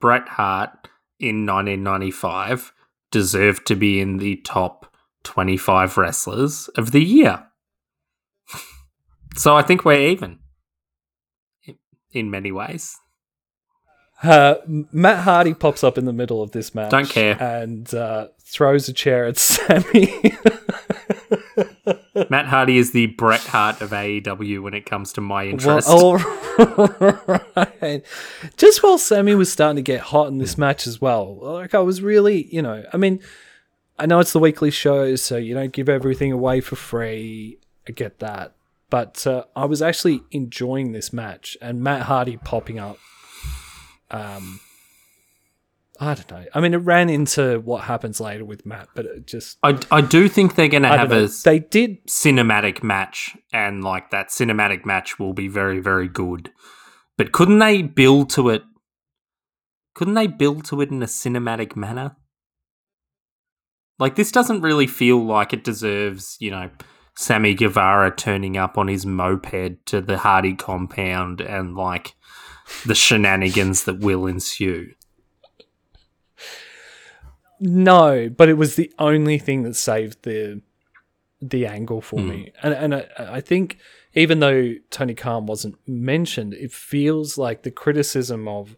Bret 0.00 0.28
Hart 0.28 0.88
in 1.18 1.46
1995 1.46 2.72
deserved 3.10 3.66
to 3.66 3.74
be 3.74 4.00
in 4.00 4.18
the 4.18 4.36
top 4.36 4.94
25 5.24 5.96
wrestlers 5.96 6.68
of 6.76 6.92
the 6.92 7.02
year. 7.02 7.46
so 9.36 9.56
I 9.56 9.62
think 9.62 9.84
we're 9.84 10.08
even 10.08 10.38
in 12.12 12.30
many 12.30 12.52
ways. 12.52 12.96
Uh, 14.22 14.54
Matt 14.66 15.24
Hardy 15.24 15.52
pops 15.52 15.84
up 15.84 15.98
in 15.98 16.06
the 16.06 16.12
middle 16.12 16.42
of 16.42 16.52
this 16.52 16.74
match. 16.74 16.90
Don't 16.90 17.08
care. 17.08 17.40
And 17.40 17.92
uh, 17.92 18.28
throws 18.40 18.88
a 18.88 18.92
chair 18.92 19.26
at 19.26 19.36
Sammy. 19.38 20.36
Matt 22.30 22.46
Hardy 22.46 22.78
is 22.78 22.92
the 22.92 23.06
Bret 23.06 23.40
Hart 23.40 23.80
of 23.80 23.90
AEW 23.90 24.62
when 24.62 24.74
it 24.74 24.86
comes 24.86 25.12
to 25.14 25.20
my 25.20 25.46
interest. 25.46 25.88
Well, 25.88 26.14
right. 27.56 28.02
Just 28.56 28.82
while 28.82 28.98
Sammy 28.98 29.34
was 29.34 29.52
starting 29.52 29.76
to 29.76 29.82
get 29.82 30.00
hot 30.00 30.28
in 30.28 30.38
this 30.38 30.56
match 30.56 30.86
as 30.86 31.00
well, 31.00 31.38
like 31.40 31.74
I 31.74 31.80
was 31.80 32.00
really, 32.02 32.46
you 32.54 32.62
know, 32.62 32.84
I 32.92 32.96
mean, 32.96 33.20
I 33.98 34.06
know 34.06 34.18
it's 34.20 34.32
the 34.32 34.38
weekly 34.38 34.70
show, 34.70 35.16
so 35.16 35.36
you 35.36 35.54
don't 35.54 35.72
give 35.72 35.88
everything 35.88 36.32
away 36.32 36.60
for 36.60 36.76
free. 36.76 37.58
I 37.88 37.92
get 37.92 38.18
that. 38.18 38.54
but 38.90 39.26
uh, 39.26 39.44
I 39.54 39.64
was 39.64 39.82
actually 39.82 40.22
enjoying 40.30 40.92
this 40.92 41.12
match 41.12 41.56
and 41.60 41.82
Matt 41.82 42.02
Hardy 42.02 42.36
popping 42.36 42.78
up. 42.78 42.98
Um, 44.10 44.60
I 45.98 46.14
don't 46.14 46.30
know. 46.30 46.44
I 46.54 46.60
mean, 46.60 46.74
it 46.74 46.78
ran 46.78 47.08
into 47.08 47.60
what 47.60 47.84
happens 47.84 48.20
later 48.20 48.44
with 48.44 48.66
Matt, 48.66 48.88
but 48.94 49.06
it 49.06 49.26
just 49.26 49.58
I, 49.62 49.78
I 49.90 50.00
do 50.00 50.28
think 50.28 50.54
they're 50.54 50.68
going 50.68 50.82
to 50.82 50.88
have 50.88 51.12
a 51.12 51.28
They 51.28 51.58
did 51.58 52.06
cinematic 52.06 52.82
match, 52.82 53.36
and 53.52 53.82
like 53.82 54.10
that 54.10 54.28
cinematic 54.28 54.84
match 54.84 55.18
will 55.18 55.32
be 55.32 55.48
very, 55.48 55.80
very 55.80 56.08
good. 56.08 56.52
But 57.16 57.32
couldn't 57.32 57.58
they 57.58 57.82
build 57.82 58.30
to 58.30 58.50
it? 58.50 58.62
Couldn't 59.94 60.14
they 60.14 60.26
build 60.26 60.66
to 60.66 60.80
it 60.82 60.90
in 60.90 61.02
a 61.02 61.06
cinematic 61.06 61.76
manner? 61.76 62.16
Like 63.98 64.16
this 64.16 64.30
doesn't 64.30 64.60
really 64.60 64.86
feel 64.86 65.24
like 65.24 65.54
it 65.54 65.64
deserves, 65.64 66.36
you 66.38 66.50
know, 66.50 66.70
Sammy 67.16 67.54
Guevara 67.54 68.14
turning 68.14 68.58
up 68.58 68.76
on 68.76 68.88
his 68.88 69.06
moped 69.06 69.86
to 69.86 70.02
the 70.02 70.18
Hardy 70.18 70.54
compound 70.54 71.40
and 71.40 71.74
like 71.74 72.14
the 72.84 72.94
shenanigans 72.94 73.84
that 73.84 74.00
will 74.00 74.26
ensue. 74.26 74.92
No, 77.60 78.28
but 78.28 78.48
it 78.48 78.54
was 78.54 78.76
the 78.76 78.92
only 78.98 79.38
thing 79.38 79.62
that 79.62 79.74
saved 79.74 80.22
the 80.22 80.60
the 81.40 81.66
angle 81.66 82.00
for 82.00 82.18
me. 82.20 82.52
And 82.62 82.74
and 82.74 82.94
I, 82.94 83.06
I 83.18 83.40
think 83.40 83.78
even 84.14 84.40
though 84.40 84.74
Tony 84.90 85.14
Khan 85.14 85.46
wasn't 85.46 85.76
mentioned, 85.86 86.54
it 86.54 86.72
feels 86.72 87.36
like 87.36 87.62
the 87.62 87.70
criticism 87.70 88.48
of 88.48 88.76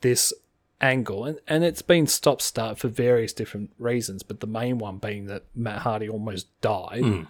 this 0.00 0.32
angle 0.80 1.24
and, 1.24 1.38
and 1.46 1.64
it's 1.64 1.82
been 1.82 2.06
stop 2.06 2.42
start 2.42 2.78
for 2.78 2.88
various 2.88 3.32
different 3.32 3.70
reasons, 3.78 4.22
but 4.22 4.40
the 4.40 4.46
main 4.46 4.78
one 4.78 4.98
being 4.98 5.26
that 5.26 5.44
Matt 5.54 5.80
Hardy 5.82 6.08
almost 6.08 6.48
died 6.60 7.26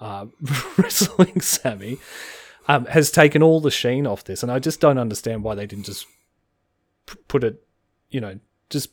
uh, 0.00 0.26
wrestling 0.76 1.40
Sammy. 1.40 1.98
Um, 2.70 2.84
has 2.84 3.10
taken 3.10 3.42
all 3.42 3.60
the 3.60 3.70
sheen 3.70 4.06
off 4.06 4.24
this, 4.24 4.42
and 4.42 4.52
I 4.52 4.58
just 4.58 4.78
don't 4.78 4.98
understand 4.98 5.42
why 5.42 5.54
they 5.54 5.66
didn't 5.66 5.86
just 5.86 6.06
put 7.26 7.42
it, 7.42 7.66
you 8.10 8.20
know, 8.20 8.38
just 8.68 8.90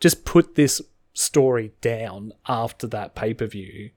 just 0.00 0.24
put 0.24 0.54
this 0.54 0.80
story 1.12 1.72
down 1.80 2.32
after 2.46 2.86
that 2.86 3.14
pay 3.14 3.34
per 3.34 3.46
view. 3.46 3.90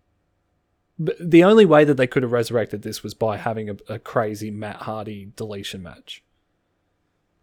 The 0.98 1.44
only 1.44 1.66
way 1.66 1.86
that 1.86 1.96
they 1.96 2.08
could 2.08 2.24
have 2.24 2.32
resurrected 2.34 2.82
this 2.82 3.04
was 3.04 3.14
by 3.14 3.38
having 3.38 3.70
a, 3.70 3.78
a 3.88 4.00
crazy 4.00 4.52
Matt 4.52 4.78
Hardy 4.78 5.32
deletion 5.36 5.82
match, 5.82 6.24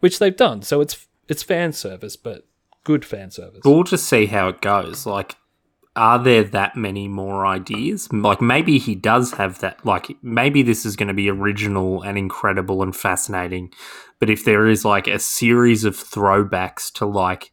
which 0.00 0.18
they've 0.18 0.36
done. 0.36 0.62
So 0.62 0.80
it's 0.80 1.06
it's 1.28 1.42
fan 1.42 1.72
service, 1.72 2.16
but 2.16 2.46
good 2.84 3.04
fan 3.04 3.30
service. 3.30 3.62
We'll 3.64 3.82
just 3.82 4.08
see 4.08 4.26
how 4.26 4.48
it 4.48 4.60
goes. 4.60 5.06
Like, 5.06 5.36
are 5.96 6.22
there 6.22 6.44
that 6.44 6.76
many 6.76 7.08
more 7.08 7.46
ideas? 7.46 8.12
Like, 8.12 8.40
maybe 8.40 8.78
he 8.78 8.94
does 8.94 9.32
have 9.32 9.58
that. 9.60 9.84
Like, 9.84 10.16
maybe 10.22 10.62
this 10.62 10.84
is 10.84 10.94
going 10.94 11.08
to 11.08 11.14
be 11.14 11.30
original 11.30 12.02
and 12.02 12.18
incredible 12.18 12.82
and 12.82 12.94
fascinating. 12.94 13.72
But 14.20 14.30
if 14.30 14.44
there 14.44 14.66
is 14.68 14.84
like 14.84 15.06
a 15.06 15.18
series 15.18 15.84
of 15.84 15.96
throwbacks 15.96 16.92
to 16.94 17.06
like, 17.06 17.50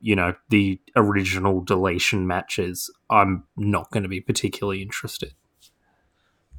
you 0.00 0.16
know, 0.16 0.34
the 0.48 0.80
original 0.96 1.60
deletion 1.60 2.26
matches, 2.26 2.90
I'm 3.10 3.44
not 3.56 3.90
going 3.90 4.02
to 4.02 4.08
be 4.08 4.20
particularly 4.20 4.82
interested. 4.82 5.34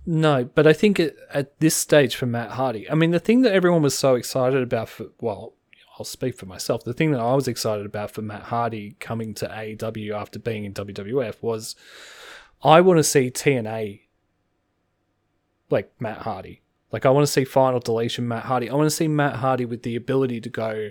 No, 0.05 0.45
but 0.45 0.65
I 0.65 0.73
think 0.73 0.99
at, 0.99 1.59
this 1.59 1.75
stage 1.75 2.15
for 2.15 2.25
Matt 2.25 2.51
Hardy, 2.51 2.89
I 2.89 2.95
mean, 2.95 3.11
the 3.11 3.19
thing 3.19 3.41
that 3.41 3.53
everyone 3.53 3.81
was 3.81 3.97
so 3.97 4.15
excited 4.15 4.61
about 4.63 4.89
for, 4.89 5.07
well, 5.19 5.53
I'll 5.97 6.05
speak 6.05 6.35
for 6.35 6.47
myself. 6.47 6.83
The 6.83 6.93
thing 6.93 7.11
that 7.11 7.19
I 7.19 7.35
was 7.35 7.47
excited 7.47 7.85
about 7.85 8.11
for 8.11 8.21
Matt 8.21 8.43
Hardy 8.43 8.95
coming 8.99 9.33
to 9.35 9.47
AEW 9.47 10.13
after 10.13 10.39
being 10.39 10.65
in 10.65 10.73
WWF 10.73 11.35
was 11.41 11.75
I 12.63 12.81
want 12.81 12.97
to 12.97 13.03
see 13.03 13.29
TNA 13.29 14.01
like 15.69 15.91
Matt 15.99 16.19
Hardy. 16.19 16.61
Like, 16.91 17.05
I 17.05 17.09
want 17.09 17.25
to 17.25 17.31
see 17.31 17.45
Final 17.45 17.79
Deletion 17.79 18.27
Matt 18.27 18.45
Hardy. 18.45 18.69
I 18.69 18.75
want 18.75 18.87
to 18.87 18.95
see 18.95 19.07
Matt 19.07 19.35
Hardy 19.35 19.65
with 19.65 19.83
the 19.83 19.95
ability 19.95 20.41
to 20.41 20.49
go 20.49 20.89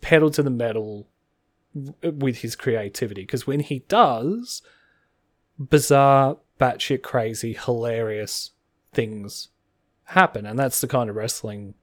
pedal 0.00 0.30
to 0.30 0.42
the 0.42 0.50
metal 0.50 1.09
with 1.74 2.38
his 2.38 2.56
creativity. 2.56 3.22
Because 3.22 3.46
when 3.46 3.60
he 3.60 3.80
does, 3.88 4.62
bizarre, 5.58 6.38
batshit 6.58 7.02
crazy, 7.02 7.52
hilarious 7.52 8.50
things 8.92 9.48
happen. 10.04 10.46
And 10.46 10.58
that's 10.58 10.80
the 10.80 10.88
kind 10.88 11.08
of 11.10 11.16
wrestling 11.16 11.74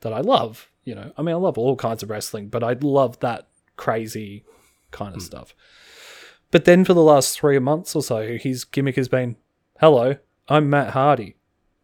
that 0.00 0.12
I 0.12 0.20
love. 0.20 0.68
You 0.84 0.94
know, 0.94 1.12
I 1.16 1.22
mean, 1.22 1.34
I 1.34 1.38
love 1.38 1.58
all 1.58 1.76
kinds 1.76 2.02
of 2.02 2.10
wrestling, 2.10 2.48
but 2.48 2.62
I 2.62 2.76
love 2.80 3.18
that 3.20 3.48
crazy 3.76 4.44
kind 4.90 5.14
of 5.16 5.22
stuff. 5.22 5.54
But 6.52 6.64
then 6.64 6.84
for 6.84 6.94
the 6.94 7.02
last 7.02 7.38
three 7.38 7.58
months 7.58 7.96
or 7.96 8.02
so, 8.02 8.36
his 8.36 8.64
gimmick 8.64 8.94
has 8.94 9.08
been, 9.08 9.36
"Hello, 9.80 10.16
I'm 10.48 10.70
Matt 10.70 10.90
Hardy." 10.90 11.34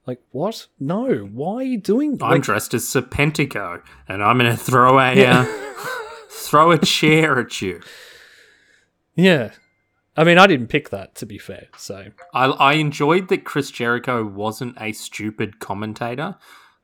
Like 0.06 0.20
what? 0.30 0.68
No, 0.78 1.28
why 1.32 1.54
are 1.56 1.62
you 1.64 1.78
doing? 1.78 2.18
I'm 2.22 2.30
Like, 2.30 2.42
dressed 2.42 2.74
as 2.74 2.84
Serpentico, 2.84 3.82
and 4.08 4.22
I'm 4.22 4.38
going 4.38 4.50
to 4.50 4.56
throw 4.56 4.98
a 5.00 5.14
Yeah. 5.14 5.40
uh, 5.48 5.86
throw 6.52 6.70
a 6.70 6.78
chair 6.78 7.40
at 7.40 7.62
you. 7.62 7.80
yeah, 9.14 9.52
I 10.18 10.24
mean, 10.24 10.36
I 10.36 10.46
didn't 10.46 10.66
pick 10.66 10.90
that 10.90 11.14
to 11.16 11.26
be 11.26 11.38
fair. 11.38 11.68
So 11.78 12.08
I, 12.34 12.44
I 12.44 12.72
enjoyed 12.74 13.28
that 13.28 13.44
Chris 13.44 13.70
Jericho 13.70 14.22
wasn't 14.24 14.76
a 14.78 14.92
stupid 14.92 15.60
commentator. 15.60 16.36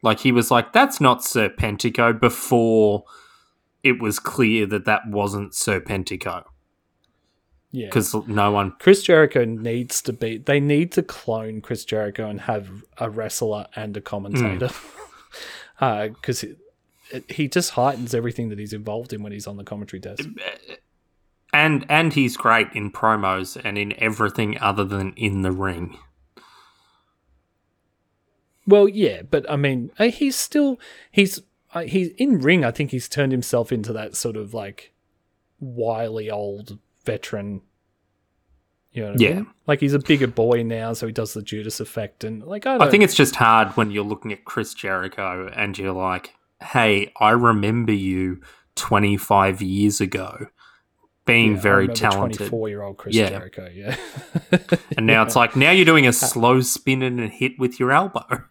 Like 0.03 0.21
he 0.21 0.33
was 0.33 0.51
like, 0.51 0.73
"That's 0.73 1.03
not 1.03 1.21
Serpentico." 1.21 2.19
Before 2.19 3.05
it 3.83 4.01
was 4.01 4.19
clear 4.19 4.65
that 4.67 4.87
that 4.87 5.03
wasn't 5.07 5.53
Serpentico, 5.53 6.45
yeah, 7.71 7.89
because 7.89 8.15
no 8.27 8.51
one. 8.53 8.73
Chris 8.79 9.03
Jericho 9.03 9.45
needs 9.45 10.01
to 10.03 10.15
be. 10.15 10.39
They 10.39 10.61
need 10.61 10.93
to 10.93 11.03
clone 11.03 11.61
Chris 11.61 11.85
Jericho 11.85 12.27
and 12.31 12.41
have 12.43 12.71
a 12.97 13.11
wrestler 13.11 13.67
and 13.77 13.95
a 13.99 14.01
commentator, 14.01 14.69
hmm. 14.69 15.01
uh, 15.85 16.09
because 16.09 16.43
it, 16.43 16.51
it, 16.51 16.59
he 17.29 17.49
just 17.49 17.71
heightens 17.71 18.15
everything 18.15 18.49
that 18.51 18.59
he's 18.59 18.73
involved 18.73 19.13
in 19.13 19.23
when 19.23 19.33
he's 19.33 19.47
on 19.47 19.57
the 19.57 19.65
commentary 19.65 20.01
desk. 20.01 20.29
And 21.53 21.87
and 21.89 22.13
he's 22.13 22.37
great 22.37 22.69
in 22.75 22.91
promos 22.93 23.61
and 23.65 23.79
in 23.79 23.95
everything 23.99 24.59
other 24.61 24.85
than 24.85 25.13
in 25.17 25.43
the 25.43 25.53
ring. 25.53 25.97
Well, 28.67 28.87
yeah, 28.89 29.23
but 29.23 29.51
I 29.51 29.57
mean, 29.57 29.91
uh, 29.99 30.11
he's 30.11 30.37
still 30.37 30.79
he's 31.11 31.41
uh, 31.73 31.83
he's 31.83 32.09
in 32.19 32.39
ring. 32.41 32.65
I 32.65 32.71
think 32.71 32.91
he's 32.91 33.09
turned 33.09 33.33
himself 33.33 33.73
into 33.73 33.93
that 33.95 34.15
sort 34.15 34.37
of 34.37 34.53
like 34.53 34.93
wily 35.59 36.31
old 36.31 36.79
veteran. 37.05 37.63
You 38.93 39.03
know 39.05 39.13
what 39.13 39.21
I 39.21 39.25
Yeah. 39.25 39.35
mean? 39.37 39.47
Like 39.67 39.81
he's 39.81 39.95
a 39.95 39.99
bigger 39.99 40.27
boy 40.27 40.63
now, 40.65 40.93
so 40.93 41.07
he 41.07 41.13
does 41.13 41.33
the 41.33 41.43
Judas 41.43 41.81
effect, 41.81 42.25
and 42.25 42.43
like 42.43 42.67
I, 42.67 42.77
don't, 42.77 42.89
I 42.89 42.91
think 42.91 43.05
it's 43.05 43.15
just 43.15 43.37
hard 43.37 43.69
when 43.77 43.91
you're 43.91 44.05
looking 44.05 44.33
at 44.33 44.45
Chris 44.45 44.75
Jericho 44.75 45.51
and 45.55 45.79
you're 45.79 45.93
like, 45.93 46.35
"Hey, 46.63 47.13
I 47.21 47.31
remember 47.31 47.93
you 47.93 48.41
25 48.77 49.63
years 49.63 50.01
ago." 50.01 50.47
Being 51.25 51.57
yeah, 51.57 51.61
very 51.61 51.89
talented. 51.89 52.39
Twenty-four-year-old 52.39 52.97
Chris 52.97 53.15
Yeah. 53.15 53.29
Jericho, 53.29 53.69
yeah. 53.75 53.97
And 54.97 55.07
now 55.07 55.23
it's 55.25 55.37
like 55.37 55.55
now 55.57 55.71
you're 55.73 55.85
doing 55.85 56.07
a 56.07 56.13
slow 56.15 56.63
spin 56.63 57.03
and 57.03 57.21
a 57.21 57.29
hit 57.29 57.59
with 57.59 57.79
your 57.79 57.93
elbow. 57.93 58.45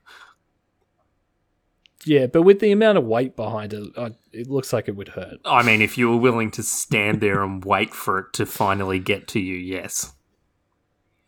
yeah, 2.05 2.27
but 2.27 2.43
with 2.43 2.59
the 2.59 2.71
amount 2.71 2.97
of 2.99 3.03
weight 3.03 3.35
behind 3.35 3.73
it, 3.73 3.89
uh, 3.97 4.11
it 4.31 4.47
looks 4.47 4.71
like 4.71 4.87
it 4.87 4.95
would 4.95 5.07
hurt. 5.09 5.37
I 5.43 5.63
mean, 5.63 5.81
if 5.81 5.97
you 5.97 6.09
were 6.09 6.17
willing 6.17 6.51
to 6.51 6.61
stand 6.63 7.19
there 7.19 7.43
and 7.43 7.65
wait 7.65 7.93
for 7.95 8.19
it 8.19 8.33
to 8.33 8.45
finally 8.45 8.99
get 8.99 9.27
to 9.29 9.39
you, 9.39 9.55
yes. 9.55 10.13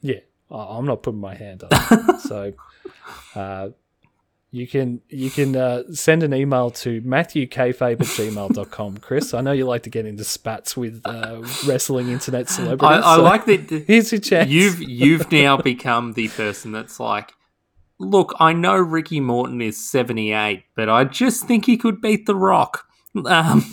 Yeah, 0.01 0.19
I- 0.51 0.77
I'm 0.77 0.85
not 0.85 1.01
putting 1.03 1.19
my 1.19 1.33
hand 1.35 1.63
up. 1.63 2.19
so, 2.21 2.53
uh, 3.35 3.69
you 4.51 4.67
can 4.67 5.01
you 5.09 5.29
can 5.29 5.55
uh, 5.55 5.83
send 5.93 6.23
an 6.23 6.33
email 6.33 6.71
to 6.71 7.01
matthewkfabe 7.01 8.01
at 8.01 8.07
gmail.com, 8.07 8.97
Chris. 8.97 9.33
I 9.35 9.41
know 9.41 9.51
you 9.51 9.65
like 9.65 9.83
to 9.83 9.91
get 9.91 10.07
into 10.07 10.23
spats 10.23 10.75
with 10.75 11.01
uh, 11.05 11.41
wrestling 11.67 12.09
internet 12.09 12.49
I, 12.49 12.51
celebrities. 12.51 13.03
I 13.05 13.15
so 13.15 13.21
like 13.21 13.45
that 13.45 13.83
Here's 13.87 14.11
your 14.11 14.21
chance. 14.21 14.49
you've 14.49 14.81
you've 14.81 15.31
now 15.31 15.57
become 15.57 16.13
the 16.13 16.29
person 16.29 16.71
that's 16.71 16.99
like, 16.99 17.33
look, 17.99 18.33
I 18.39 18.53
know 18.53 18.75
Ricky 18.75 19.19
Morton 19.19 19.61
is 19.61 19.87
78, 19.87 20.63
but 20.75 20.89
I 20.89 21.03
just 21.03 21.45
think 21.45 21.65
he 21.65 21.77
could 21.77 22.01
beat 22.01 22.25
The 22.25 22.35
Rock. 22.35 22.87
Um, 23.25 23.61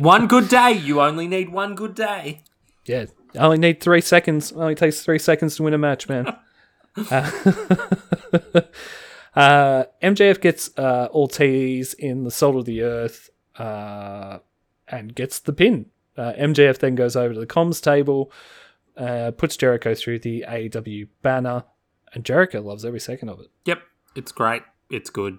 one 0.00 0.26
good 0.26 0.48
day. 0.48 0.72
You 0.72 1.00
only 1.00 1.26
need 1.26 1.48
one 1.50 1.74
good 1.74 1.94
day. 1.94 2.42
Yeah, 2.84 3.06
I 3.34 3.38
only 3.38 3.58
need 3.58 3.80
three 3.80 4.02
seconds. 4.02 4.50
It 4.52 4.58
only 4.58 4.74
takes 4.74 5.02
three 5.02 5.18
seconds 5.18 5.56
to 5.56 5.62
win 5.62 5.72
a 5.72 5.78
match, 5.78 6.06
man. 6.08 6.36
Uh, 6.96 7.30
uh, 9.34 9.84
MJF 10.02 10.40
gets 10.40 10.70
uh, 10.78 11.08
Ortiz 11.10 11.94
in 11.94 12.24
the 12.24 12.30
Salt 12.30 12.56
of 12.56 12.64
the 12.64 12.82
Earth 12.82 13.30
uh, 13.56 14.38
and 14.86 15.14
gets 15.14 15.38
the 15.38 15.52
pin. 15.52 15.86
Uh, 16.16 16.32
MJF 16.32 16.78
then 16.78 16.94
goes 16.94 17.14
over 17.14 17.34
to 17.34 17.40
the 17.40 17.46
comms 17.46 17.82
table, 17.82 18.32
uh, 18.96 19.30
puts 19.30 19.56
Jericho 19.56 19.94
through 19.94 20.18
the 20.18 20.44
AEW 20.48 21.08
banner, 21.22 21.64
and 22.12 22.24
Jericho 22.24 22.60
loves 22.60 22.84
every 22.84 23.00
second 23.00 23.28
of 23.28 23.40
it. 23.40 23.46
Yep, 23.66 23.82
it's 24.16 24.32
great. 24.32 24.62
It's 24.90 25.10
good. 25.10 25.38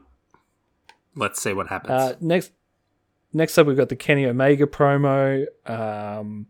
Let's 1.16 1.42
see 1.42 1.54
what 1.54 1.68
happens. 1.68 1.92
Uh, 1.92 2.16
next, 2.22 2.52
next 3.34 3.58
up, 3.58 3.68
we've 3.68 3.76
got 3.76 3.90
the 3.90 3.96
Kenny 3.98 4.26
Omega 4.26 4.68
promo. 4.68 5.46
Um, 5.66 6.48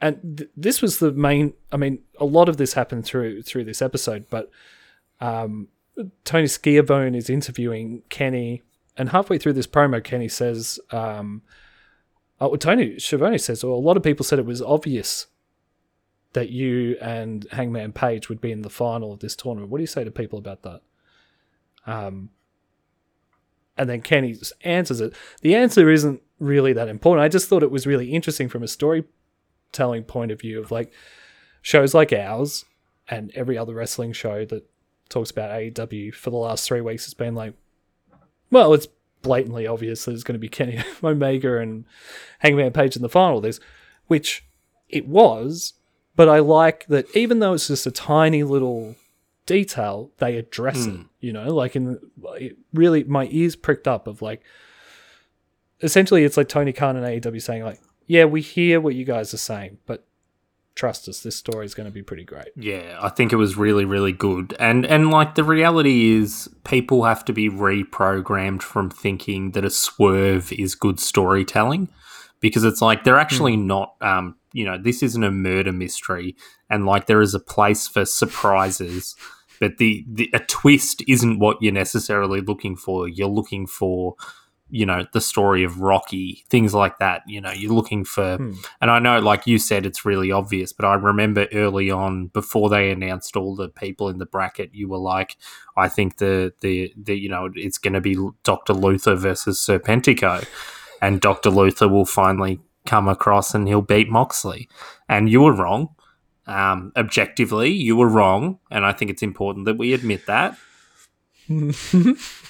and 0.00 0.38
th- 0.38 0.50
this 0.56 0.82
was 0.82 0.98
the 0.98 1.12
main. 1.12 1.54
I 1.72 1.76
mean, 1.76 2.00
a 2.18 2.24
lot 2.24 2.48
of 2.48 2.56
this 2.56 2.74
happened 2.74 3.04
through 3.04 3.42
through 3.42 3.64
this 3.64 3.80
episode, 3.80 4.26
but 4.30 4.50
um, 5.20 5.68
Tony 6.24 6.46
Schiavone 6.46 7.16
is 7.16 7.30
interviewing 7.30 8.02
Kenny, 8.08 8.62
and 8.96 9.10
halfway 9.10 9.38
through 9.38 9.54
this 9.54 9.66
promo, 9.66 10.02
Kenny 10.02 10.28
says, 10.28 10.78
um, 10.90 11.42
"Oh, 12.40 12.48
well, 12.48 12.58
Tony 12.58 12.98
Schiavone 12.98 13.38
says, 13.38 13.64
well, 13.64 13.74
a 13.74 13.76
lot 13.76 13.96
of 13.96 14.02
people 14.02 14.24
said 14.24 14.38
it 14.38 14.46
was 14.46 14.62
obvious." 14.62 15.26
That 16.32 16.50
you 16.50 16.98
and 17.00 17.46
Hangman 17.52 17.92
Page 17.92 18.28
would 18.28 18.42
be 18.42 18.52
in 18.52 18.60
the 18.60 18.68
final 18.68 19.10
of 19.10 19.20
this 19.20 19.34
tournament. 19.34 19.70
What 19.70 19.78
do 19.78 19.82
you 19.82 19.86
say 19.86 20.04
to 20.04 20.10
people 20.10 20.38
about 20.38 20.64
that? 20.64 20.82
Um, 21.86 22.28
and 23.78 23.88
then 23.88 24.02
Kenny 24.02 24.36
answers 24.60 25.00
it. 25.00 25.14
The 25.40 25.54
answer 25.54 25.90
isn't 25.90 26.20
really 26.38 26.72
that 26.74 26.88
important. 26.88 27.24
I 27.24 27.28
just 27.28 27.48
thought 27.48 27.62
it 27.62 27.70
was 27.70 27.86
really 27.86 28.12
interesting 28.12 28.50
from 28.50 28.62
a 28.62 28.68
storytelling 29.76 30.04
point 30.04 30.32
of 30.32 30.40
view 30.40 30.60
of 30.60 30.70
like 30.70 30.92
shows 31.62 31.94
like 31.94 32.12
ours 32.12 32.64
and 33.08 33.30
every 33.34 33.58
other 33.58 33.74
wrestling 33.74 34.12
show 34.12 34.44
that 34.46 34.68
talks 35.08 35.30
about 35.30 35.50
AEW 35.50 36.14
for 36.14 36.30
the 36.30 36.36
last 36.36 36.66
three 36.66 36.80
weeks 36.80 37.04
has 37.04 37.14
been 37.14 37.34
like, 37.34 37.54
well, 38.50 38.74
it's 38.74 38.88
blatantly 39.22 39.66
obvious 39.66 40.04
that 40.04 40.12
it's 40.12 40.24
going 40.24 40.34
to 40.34 40.38
be 40.38 40.48
Kenny 40.48 40.82
Omega 41.04 41.58
and 41.58 41.84
Hangman 42.40 42.72
Page 42.72 42.96
in 42.96 43.02
the 43.02 43.08
final 43.08 43.40
this, 43.40 43.60
which 44.06 44.44
it 44.88 45.06
was, 45.06 45.74
but 46.16 46.28
I 46.28 46.38
like 46.38 46.86
that 46.86 47.14
even 47.14 47.40
though 47.40 47.52
it's 47.52 47.68
just 47.68 47.86
a 47.86 47.90
tiny 47.90 48.42
little 48.42 48.96
detail, 49.44 50.10
they 50.18 50.36
address 50.36 50.86
it. 50.86 50.90
Hmm. 50.90 51.02
You 51.20 51.32
know, 51.32 51.54
like 51.54 51.76
in 51.76 51.98
it 52.34 52.56
really, 52.72 53.04
my 53.04 53.28
ears 53.30 53.56
pricked 53.56 53.86
up 53.86 54.06
of 54.06 54.22
like, 54.22 54.42
essentially, 55.82 56.24
it's 56.24 56.36
like 56.36 56.48
Tony 56.48 56.72
Khan 56.72 56.96
and 56.96 57.04
AEW 57.04 57.42
saying 57.42 57.64
like, 57.64 57.80
yeah, 58.06 58.24
we 58.24 58.40
hear 58.40 58.80
what 58.80 58.94
you 58.94 59.04
guys 59.04 59.32
are 59.34 59.38
saying, 59.38 59.78
but 59.86 60.06
trust 60.74 61.08
us, 61.08 61.20
this 61.20 61.36
story 61.36 61.64
is 61.64 61.74
going 61.74 61.86
to 61.86 61.92
be 61.92 62.02
pretty 62.02 62.24
great. 62.24 62.48
Yeah, 62.54 62.98
I 63.00 63.08
think 63.08 63.32
it 63.32 63.36
was 63.36 63.56
really, 63.56 63.84
really 63.84 64.12
good. 64.12 64.54
And 64.60 64.86
and 64.86 65.10
like 65.10 65.34
the 65.34 65.44
reality 65.44 66.12
is 66.12 66.48
people 66.64 67.04
have 67.04 67.24
to 67.24 67.32
be 67.32 67.48
reprogrammed 67.48 68.62
from 68.62 68.90
thinking 68.90 69.52
that 69.52 69.64
a 69.64 69.70
swerve 69.70 70.52
is 70.52 70.74
good 70.74 71.00
storytelling. 71.00 71.88
Because 72.38 72.64
it's 72.64 72.82
like 72.82 73.02
they're 73.02 73.18
actually 73.18 73.56
not 73.56 73.94
um, 74.02 74.36
you 74.52 74.64
know, 74.64 74.78
this 74.78 75.02
isn't 75.02 75.24
a 75.24 75.30
murder 75.30 75.72
mystery 75.72 76.36
and 76.70 76.86
like 76.86 77.06
there 77.06 77.20
is 77.20 77.34
a 77.34 77.40
place 77.40 77.88
for 77.88 78.04
surprises. 78.04 79.16
But 79.58 79.78
the, 79.78 80.04
the 80.06 80.30
a 80.34 80.40
twist 80.40 81.02
isn't 81.08 81.38
what 81.38 81.58
you're 81.60 81.72
necessarily 81.72 82.40
looking 82.40 82.76
for. 82.76 83.08
You're 83.08 83.28
looking 83.28 83.66
for 83.66 84.16
you 84.68 84.84
know 84.84 85.06
the 85.12 85.20
story 85.20 85.62
of 85.62 85.80
Rocky, 85.80 86.44
things 86.48 86.74
like 86.74 86.98
that. 86.98 87.22
You 87.26 87.40
know, 87.40 87.52
you're 87.52 87.72
looking 87.72 88.04
for, 88.04 88.36
and 88.80 88.90
I 88.90 88.98
know, 88.98 89.20
like 89.20 89.46
you 89.46 89.58
said, 89.58 89.86
it's 89.86 90.04
really 90.04 90.32
obvious. 90.32 90.72
But 90.72 90.86
I 90.86 90.94
remember 90.94 91.46
early 91.52 91.90
on, 91.90 92.26
before 92.28 92.68
they 92.68 92.90
announced 92.90 93.36
all 93.36 93.54
the 93.54 93.68
people 93.68 94.08
in 94.08 94.18
the 94.18 94.26
bracket, 94.26 94.74
you 94.74 94.88
were 94.88 94.98
like, 94.98 95.36
I 95.76 95.88
think 95.88 96.18
the 96.18 96.52
the 96.60 96.92
the 96.96 97.16
you 97.16 97.28
know 97.28 97.50
it's 97.54 97.78
going 97.78 97.94
to 97.94 98.00
be 98.00 98.16
Doctor 98.42 98.72
Luther 98.72 99.14
versus 99.14 99.58
Serpentico, 99.58 100.44
and 101.00 101.20
Doctor 101.20 101.50
Luther 101.50 101.88
will 101.88 102.06
finally 102.06 102.60
come 102.86 103.08
across 103.08 103.54
and 103.54 103.66
he'll 103.68 103.82
beat 103.82 104.08
Moxley, 104.08 104.68
and 105.08 105.30
you 105.30 105.42
were 105.42 105.54
wrong. 105.54 105.90
Um, 106.48 106.92
objectively, 106.96 107.70
you 107.70 107.96
were 107.96 108.08
wrong, 108.08 108.58
and 108.70 108.84
I 108.84 108.92
think 108.92 109.10
it's 109.10 109.22
important 109.22 109.66
that 109.66 109.78
we 109.78 109.92
admit 109.92 110.26
that. 110.26 110.56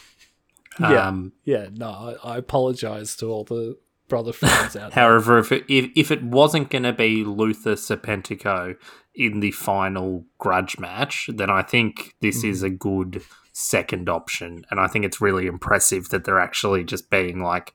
Yeah. 0.81 1.09
Um, 1.09 1.33
Yeah, 1.45 1.69
no, 1.73 2.17
I, 2.25 2.35
I 2.35 2.37
apologize 2.39 3.17
to 3.17 3.27
all 3.27 3.45
the 3.45 3.79
brother 4.09 4.33
fans 4.35 4.77
out 4.77 4.93
there. 4.93 5.05
However, 5.05 5.39
if 5.39 5.53
it, 5.53 5.65
if, 5.69 5.91
if 5.97 6.11
it 6.11 6.23
wasn't 6.23 6.71
going 6.71 6.85
to 6.85 6.93
be 6.93 7.25
Luther 7.25 7.75
Serpentico 7.75 8.77
in 9.15 9.41
the 9.41 9.51
final 9.51 10.25
grudge 10.39 10.79
match, 10.79 11.31
then 11.33 11.51
I 11.51 11.63
think 11.63 12.15
this 12.21 12.45
is 12.45 12.63
a 12.63 12.71
good 12.71 13.23
second 13.53 14.09
option. 14.09 14.65
And 14.71 14.79
I 14.79 14.87
think 14.87 15.05
it's 15.05 15.21
really 15.21 15.47
impressive 15.47 16.11
that 16.11 16.25
they're 16.25 16.41
actually 16.41 16.85
just 16.85 17.11
being 17.11 17.43
like, 17.43 17.75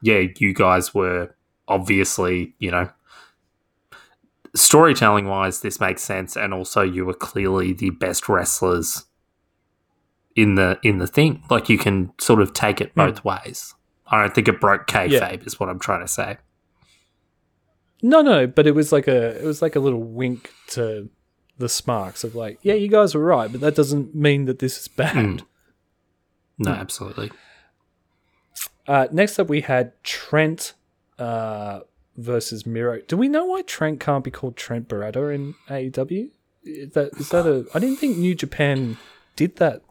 yeah, 0.00 0.22
you 0.36 0.54
guys 0.54 0.94
were 0.94 1.34
obviously, 1.66 2.54
you 2.58 2.70
know, 2.70 2.88
storytelling 4.54 5.26
wise, 5.26 5.60
this 5.60 5.80
makes 5.80 6.02
sense. 6.02 6.36
And 6.36 6.54
also, 6.54 6.82
you 6.82 7.04
were 7.04 7.14
clearly 7.14 7.72
the 7.72 7.90
best 7.90 8.28
wrestlers 8.28 9.04
in 10.36 10.54
the 10.54 10.78
in 10.82 10.98
the 10.98 11.06
thing. 11.06 11.42
Like 11.50 11.68
you 11.68 11.78
can 11.78 12.12
sort 12.18 12.40
of 12.40 12.52
take 12.52 12.80
it 12.80 12.94
both 12.94 13.24
ways. 13.24 13.74
I 14.06 14.22
don't 14.22 14.34
think 14.34 14.48
it 14.48 14.60
broke 14.60 14.86
kayfabe, 14.86 15.10
Yeah. 15.10 15.36
is 15.44 15.60
what 15.60 15.68
I'm 15.68 15.78
trying 15.78 16.00
to 16.00 16.08
say. 16.08 16.38
No, 18.02 18.22
no, 18.22 18.46
but 18.46 18.66
it 18.66 18.74
was 18.74 18.92
like 18.92 19.08
a 19.08 19.38
it 19.40 19.44
was 19.44 19.60
like 19.60 19.74
a 19.76 19.80
little 19.80 20.02
wink 20.02 20.52
to 20.68 21.10
the 21.58 21.68
Smarks 21.68 22.22
of 22.22 22.34
like, 22.36 22.58
yeah, 22.62 22.74
you 22.74 22.88
guys 22.88 23.14
were 23.14 23.24
right, 23.24 23.50
but 23.50 23.60
that 23.60 23.74
doesn't 23.74 24.14
mean 24.14 24.44
that 24.44 24.60
this 24.60 24.78
is 24.80 24.88
bad. 24.88 25.14
Mm. 25.16 25.42
No, 26.60 26.72
absolutely. 26.72 27.30
Uh, 28.88 29.06
next 29.12 29.38
up, 29.38 29.48
we 29.48 29.60
had 29.60 29.92
Trent 30.02 30.72
uh, 31.16 31.80
versus 32.16 32.66
Miro. 32.66 33.00
Do 33.06 33.16
we 33.16 33.28
know 33.28 33.44
why 33.44 33.62
Trent 33.62 34.00
can't 34.00 34.24
be 34.24 34.32
called 34.32 34.56
Trent 34.56 34.88
Beretta 34.88 35.32
in 35.32 35.54
AEW? 35.68 36.30
Is 36.64 36.94
that 36.94 37.12
is 37.16 37.28
that 37.28 37.46
a? 37.46 37.64
I 37.74 37.78
didn't 37.78 37.98
think 37.98 38.16
New 38.18 38.34
Japan 38.34 38.96
did 39.36 39.54
that 39.56 39.82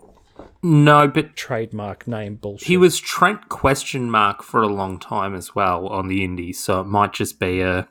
No, 0.63 1.07
but 1.07 1.35
trademark 1.35 2.07
name 2.07 2.35
bullshit. 2.35 2.67
he 2.67 2.77
was 2.77 2.99
Trent 2.99 3.47
question 3.49 4.09
mark 4.11 4.43
for 4.43 4.61
a 4.61 4.67
long 4.67 4.99
time 4.99 5.33
as 5.35 5.53
well 5.55 5.87
on 5.87 6.07
the 6.07 6.23
indies, 6.23 6.59
so 6.59 6.81
it 6.81 6.85
might 6.87 7.13
just 7.13 7.39
be 7.39 7.61
a 7.61 7.87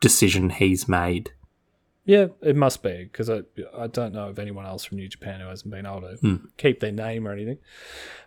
decision 0.00 0.50
he's 0.50 0.86
made. 0.88 1.32
Yeah, 2.04 2.26
it 2.42 2.56
must 2.56 2.82
be 2.82 3.04
because 3.04 3.30
I 3.30 3.42
I 3.76 3.86
don't 3.86 4.12
know 4.12 4.28
of 4.28 4.38
anyone 4.38 4.66
else 4.66 4.84
from 4.84 4.98
New 4.98 5.08
Japan 5.08 5.40
who 5.40 5.46
hasn't 5.46 5.70
been 5.70 5.86
able 5.86 6.00
to 6.02 6.16
Hmm. 6.16 6.36
keep 6.56 6.80
their 6.80 6.90
name 6.92 7.26
or 7.28 7.32
anything. 7.32 7.58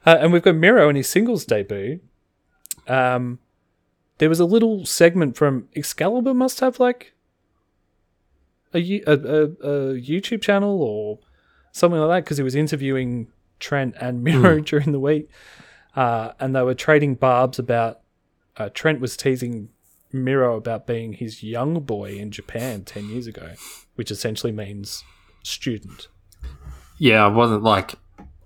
Uh, 0.05 0.17
and 0.19 0.31
we've 0.31 0.41
got 0.41 0.55
Miro 0.55 0.87
in 0.89 0.95
his 0.95 1.09
singles 1.09 1.43
debut. 1.45 1.99
Um, 2.87 3.39
there 4.17 4.29
was 4.29 4.39
a 4.39 4.45
little 4.45 4.85
segment 4.85 5.35
from 5.35 5.67
Excalibur. 5.75 6.33
Must 6.33 6.61
have 6.61 6.79
like 6.79 7.13
a 8.73 8.79
a, 9.05 9.11
a, 9.11 9.43
a 9.43 9.93
YouTube 9.99 10.41
channel 10.41 10.81
or 10.81 11.19
something 11.75 11.99
like 11.99 12.09
that 12.09 12.23
because 12.23 12.37
he 12.37 12.43
was 12.43 12.55
interviewing 12.55 13.27
Trent 13.59 13.95
and 13.99 14.23
Miro 14.23 14.59
during 14.61 14.93
the 14.93 14.99
week, 14.99 15.29
uh, 15.95 16.31
and 16.39 16.55
they 16.55 16.61
were 16.63 16.73
trading 16.73 17.15
barbs 17.15 17.59
about. 17.59 17.99
Uh, 18.57 18.69
Trent 18.73 19.01
was 19.01 19.17
teasing 19.17 19.67
Miro 20.13 20.55
about 20.55 20.87
being 20.87 21.11
his 21.11 21.43
young 21.43 21.81
boy 21.81 22.15
in 22.15 22.31
Japan 22.31 22.85
10 22.85 23.09
years 23.09 23.27
ago, 23.27 23.51
which 23.95 24.09
essentially 24.09 24.53
means 24.53 25.03
student. 25.43 26.07
Yeah, 26.97 27.25
I 27.25 27.27
wasn't 27.27 27.63
like 27.63 27.95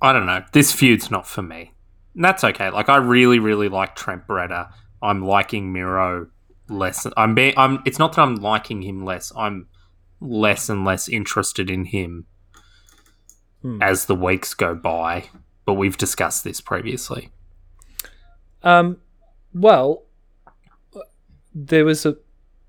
I 0.01 0.11
don't 0.11 0.25
know. 0.25 0.43
This 0.51 0.71
feud's 0.71 1.11
not 1.11 1.27
for 1.27 1.43
me. 1.43 1.73
And 2.15 2.25
that's 2.25 2.43
okay. 2.43 2.71
Like 2.71 2.89
I 2.89 2.97
really, 2.97 3.37
really 3.37 3.69
like 3.69 3.95
Trent 3.95 4.25
Beretta. 4.25 4.71
I'm 5.03 5.23
liking 5.23 5.71
Miro 5.71 6.27
less. 6.67 7.05
I'm 7.15 7.35
being. 7.35 7.53
I'm. 7.55 7.83
It's 7.85 7.99
not 7.99 8.15
that 8.15 8.21
I'm 8.23 8.37
liking 8.37 8.81
him 8.81 9.05
less. 9.05 9.31
I'm 9.37 9.67
less 10.19 10.67
and 10.67 10.83
less 10.83 11.07
interested 11.07 11.69
in 11.69 11.85
him 11.85 12.25
Hmm. 13.61 13.81
as 13.81 14.05
the 14.05 14.15
weeks 14.15 14.53
go 14.53 14.75
by. 14.75 15.29
But 15.65 15.73
we've 15.73 15.97
discussed 15.97 16.43
this 16.43 16.61
previously. 16.61 17.29
Um, 18.63 18.97
well, 19.53 20.03
there 21.53 21.85
was 21.85 22.05
a. 22.05 22.17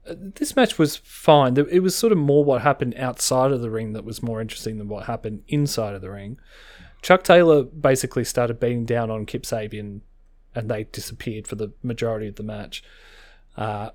This 0.06 0.56
match 0.56 0.78
was 0.78 0.96
fine. 0.96 1.56
It 1.56 1.82
was 1.82 1.94
sort 1.94 2.12
of 2.12 2.18
more 2.18 2.44
what 2.44 2.62
happened 2.62 2.94
outside 2.96 3.52
of 3.52 3.60
the 3.60 3.70
ring 3.70 3.92
that 3.92 4.04
was 4.04 4.22
more 4.22 4.40
interesting 4.40 4.78
than 4.78 4.88
what 4.88 5.06
happened 5.06 5.44
inside 5.48 5.94
of 5.94 6.00
the 6.00 6.10
ring. 6.10 6.38
Chuck 7.02 7.22
Taylor 7.22 7.62
basically 7.62 8.24
started 8.24 8.60
beating 8.60 8.84
down 8.84 9.10
on 9.10 9.24
Kip 9.24 9.42
Sabian, 9.42 10.00
and 10.54 10.70
they 10.70 10.84
disappeared 10.84 11.46
for 11.46 11.54
the 11.54 11.72
majority 11.82 12.26
of 12.26 12.36
the 12.36 12.42
match. 12.42 12.82
Uh, 13.56 13.90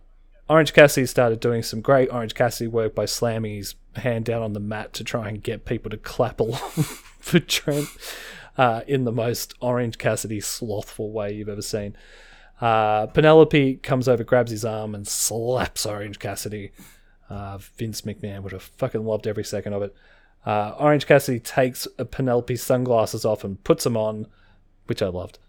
Orange 0.49 0.73
Cassidy 0.73 1.05
started 1.05 1.39
doing 1.39 1.63
some 1.63 1.81
great 1.81 2.09
Orange 2.11 2.33
Cassidy 2.35 2.67
work 2.67 2.95
by 2.95 3.05
slamming 3.05 3.55
his 3.57 3.75
hand 3.97 4.25
down 4.25 4.41
on 4.41 4.53
the 4.53 4.59
mat 4.59 4.93
to 4.93 5.03
try 5.03 5.29
and 5.29 5.41
get 5.41 5.65
people 5.65 5.89
to 5.91 5.97
clap 5.97 6.39
along 6.39 6.59
for 7.19 7.39
Trent 7.39 7.87
uh, 8.57 8.81
in 8.87 9.03
the 9.03 9.11
most 9.11 9.53
Orange 9.59 9.97
Cassidy 9.97 10.39
slothful 10.39 11.11
way 11.11 11.33
you've 11.33 11.49
ever 11.49 11.61
seen. 11.61 11.95
Uh, 12.61 13.07
Penelope 13.07 13.75
comes 13.77 14.07
over, 14.07 14.23
grabs 14.23 14.51
his 14.51 14.63
arm, 14.63 14.95
and 14.95 15.07
slaps 15.07 15.85
Orange 15.85 16.19
Cassidy. 16.19 16.71
Uh, 17.29 17.57
Vince 17.57 18.01
McMahon 18.01 18.43
would 18.43 18.53
have 18.53 18.63
fucking 18.63 19.05
loved 19.05 19.27
every 19.27 19.43
second 19.43 19.73
of 19.73 19.81
it. 19.81 19.95
Uh, 20.45 20.75
Orange 20.77 21.07
Cassidy 21.07 21.39
takes 21.39 21.87
Penelope's 22.11 22.61
sunglasses 22.61 23.25
off 23.25 23.43
and 23.43 23.63
puts 23.63 23.83
them 23.83 23.97
on, 23.97 24.27
which 24.85 25.01
I 25.01 25.07
loved. 25.07 25.39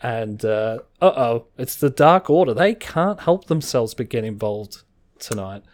And 0.00 0.44
uh 0.44 0.78
oh, 1.02 1.46
it's 1.58 1.74
the 1.74 1.90
Dark 1.90 2.30
Order. 2.30 2.54
They 2.54 2.74
can't 2.74 3.20
help 3.20 3.46
themselves 3.46 3.94
but 3.94 4.08
get 4.08 4.24
involved 4.24 4.82
tonight. 5.18 5.64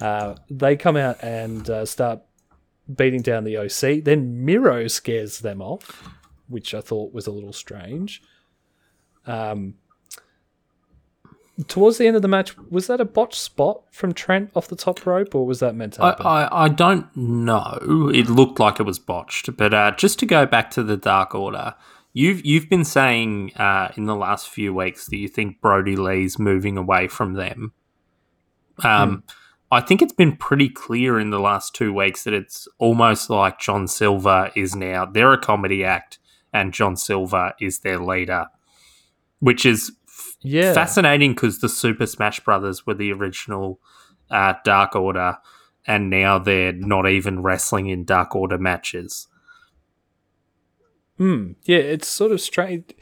Uh, 0.00 0.34
they 0.48 0.76
come 0.76 0.96
out 0.96 1.22
and 1.22 1.68
uh, 1.68 1.84
start 1.84 2.20
beating 2.94 3.22
down 3.22 3.44
the 3.44 3.56
OC. 3.56 4.04
Then 4.04 4.44
Miro 4.44 4.88
scares 4.88 5.40
them 5.40 5.60
off, 5.60 6.08
which 6.48 6.74
I 6.74 6.80
thought 6.80 7.12
was 7.12 7.26
a 7.26 7.30
little 7.30 7.52
strange. 7.52 8.22
Um, 9.26 9.74
towards 11.66 11.98
the 11.98 12.06
end 12.06 12.16
of 12.16 12.22
the 12.22 12.28
match, 12.28 12.56
was 12.58 12.86
that 12.86 13.00
a 13.00 13.04
botched 13.04 13.40
spot 13.40 13.82
from 13.90 14.14
Trent 14.14 14.50
off 14.54 14.68
the 14.68 14.76
top 14.76 15.04
rope, 15.06 15.34
or 15.34 15.46
was 15.46 15.60
that 15.60 15.74
meant 15.74 15.94
to 15.94 16.04
I, 16.04 16.08
happen? 16.08 16.26
I, 16.26 16.48
I 16.50 16.68
don't 16.68 17.14
know. 17.16 18.10
It 18.12 18.28
looked 18.28 18.58
like 18.58 18.80
it 18.80 18.84
was 18.84 18.98
botched, 18.98 19.56
but 19.56 19.74
uh, 19.74 19.92
just 19.92 20.18
to 20.20 20.26
go 20.26 20.46
back 20.46 20.70
to 20.72 20.82
the 20.82 20.96
Dark 20.96 21.34
Order, 21.34 21.74
you've 22.12 22.44
you've 22.44 22.68
been 22.68 22.84
saying 22.84 23.52
uh, 23.56 23.92
in 23.96 24.06
the 24.06 24.16
last 24.16 24.48
few 24.48 24.72
weeks 24.72 25.06
that 25.08 25.16
you 25.16 25.28
think 25.28 25.60
Brodie 25.60 25.96
Lee's 25.96 26.38
moving 26.38 26.76
away 26.76 27.08
from 27.08 27.34
them. 27.34 27.72
Um, 28.82 29.24
I 29.72 29.80
think 29.80 30.02
it's 30.02 30.12
been 30.12 30.36
pretty 30.36 30.68
clear 30.68 31.20
in 31.20 31.30
the 31.30 31.38
last 31.38 31.74
two 31.74 31.92
weeks 31.92 32.24
that 32.24 32.34
it's 32.34 32.66
almost 32.78 33.30
like 33.30 33.60
John 33.60 33.86
Silver 33.86 34.50
is 34.56 34.74
now 34.74 35.06
they're 35.06 35.32
a 35.32 35.38
comedy 35.38 35.84
act, 35.84 36.18
and 36.52 36.74
John 36.74 36.96
Silver 36.96 37.52
is 37.60 37.80
their 37.80 37.98
leader, 37.98 38.46
which 39.38 39.64
is 39.64 39.92
yeah, 40.42 40.72
fascinating 40.72 41.32
because 41.32 41.60
the 41.60 41.68
Super 41.68 42.06
Smash 42.06 42.40
Brothers 42.40 42.84
were 42.84 42.94
the 42.94 43.12
original 43.12 43.80
uh, 44.30 44.54
Dark 44.64 44.96
Order, 44.96 45.38
and 45.86 46.10
now 46.10 46.38
they're 46.38 46.72
not 46.72 47.08
even 47.08 47.42
wrestling 47.42 47.86
in 47.86 48.04
Dark 48.04 48.34
Order 48.34 48.58
matches. 48.58 49.28
Hmm. 51.16 51.52
Yeah, 51.64 51.78
it's 51.78 52.08
sort 52.08 52.32
of 52.32 52.40
strange. 52.40 52.94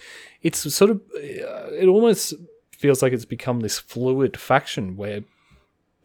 It's 0.42 0.74
sort 0.74 0.90
of. 0.90 1.00
Uh, 1.14 1.70
it 1.72 1.86
almost 1.86 2.34
feels 2.72 3.00
like 3.00 3.12
it's 3.12 3.24
become 3.24 3.60
this 3.60 3.78
fluid 3.78 4.36
faction 4.36 4.96
where 4.96 5.22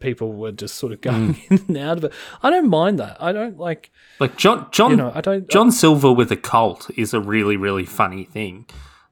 people 0.00 0.32
were 0.32 0.52
just 0.52 0.76
sort 0.76 0.92
of 0.92 1.00
mm. 1.00 1.02
going 1.02 1.40
in 1.50 1.64
and 1.68 1.76
out 1.76 1.98
of 1.98 2.04
it. 2.04 2.12
I 2.42 2.50
don't 2.50 2.68
mind 2.68 2.98
that. 2.98 3.16
I 3.20 3.32
don't 3.32 3.58
like. 3.58 3.90
Like 4.20 4.36
John 4.36 4.68
John 4.70 4.90
You 4.90 4.96
know, 4.96 5.12
I 5.14 5.20
don't. 5.20 5.48
John 5.48 5.70
Silver 5.70 6.12
with 6.12 6.30
a 6.30 6.36
cult 6.36 6.90
is 6.96 7.14
a 7.14 7.20
really 7.20 7.56
really 7.56 7.84
funny 7.84 8.24
thing. 8.24 8.66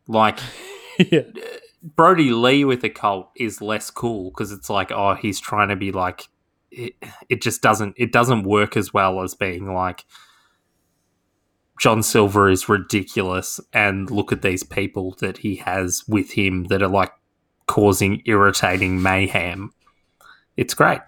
Like 0.07 0.39
yeah. 0.99 1.23
Brodie 1.83 2.33
Lee 2.33 2.65
with 2.65 2.85
a 2.85 2.91
cult 2.91 3.31
is 3.37 3.61
less 3.61 3.91
cool 3.91 4.31
because 4.31 4.53
it's 4.53 4.71
like 4.71 4.93
oh 4.93 5.15
he's 5.15 5.41
trying 5.41 5.69
to 5.69 5.77
be 5.77 5.91
like 5.91 6.29
it, 6.71 6.95
it 7.29 7.43
just 7.43 7.61
doesn't 7.63 7.95
it 7.97 8.13
doesn't 8.13 8.45
work 8.45 8.77
as 8.77 8.95
well 8.95 9.23
as 9.23 9.35
being 9.35 9.73
like 9.73 10.05
John 11.83 12.05
Silver 12.05 12.49
is 12.49 12.69
ridiculous 12.69 13.59
and 13.73 14.09
look 14.09 14.31
at 14.31 14.43
these 14.43 14.63
people 14.63 15.17
that 15.19 15.39
he 15.39 15.57
has 15.57 16.05
with 16.07 16.33
him 16.33 16.65
that 16.65 16.81
are 16.81 16.89
like 16.89 17.11
causing 17.67 18.23
irritating 18.25 19.03
mayhem. 19.03 19.73
It's 20.57 20.75
great. 20.75 21.01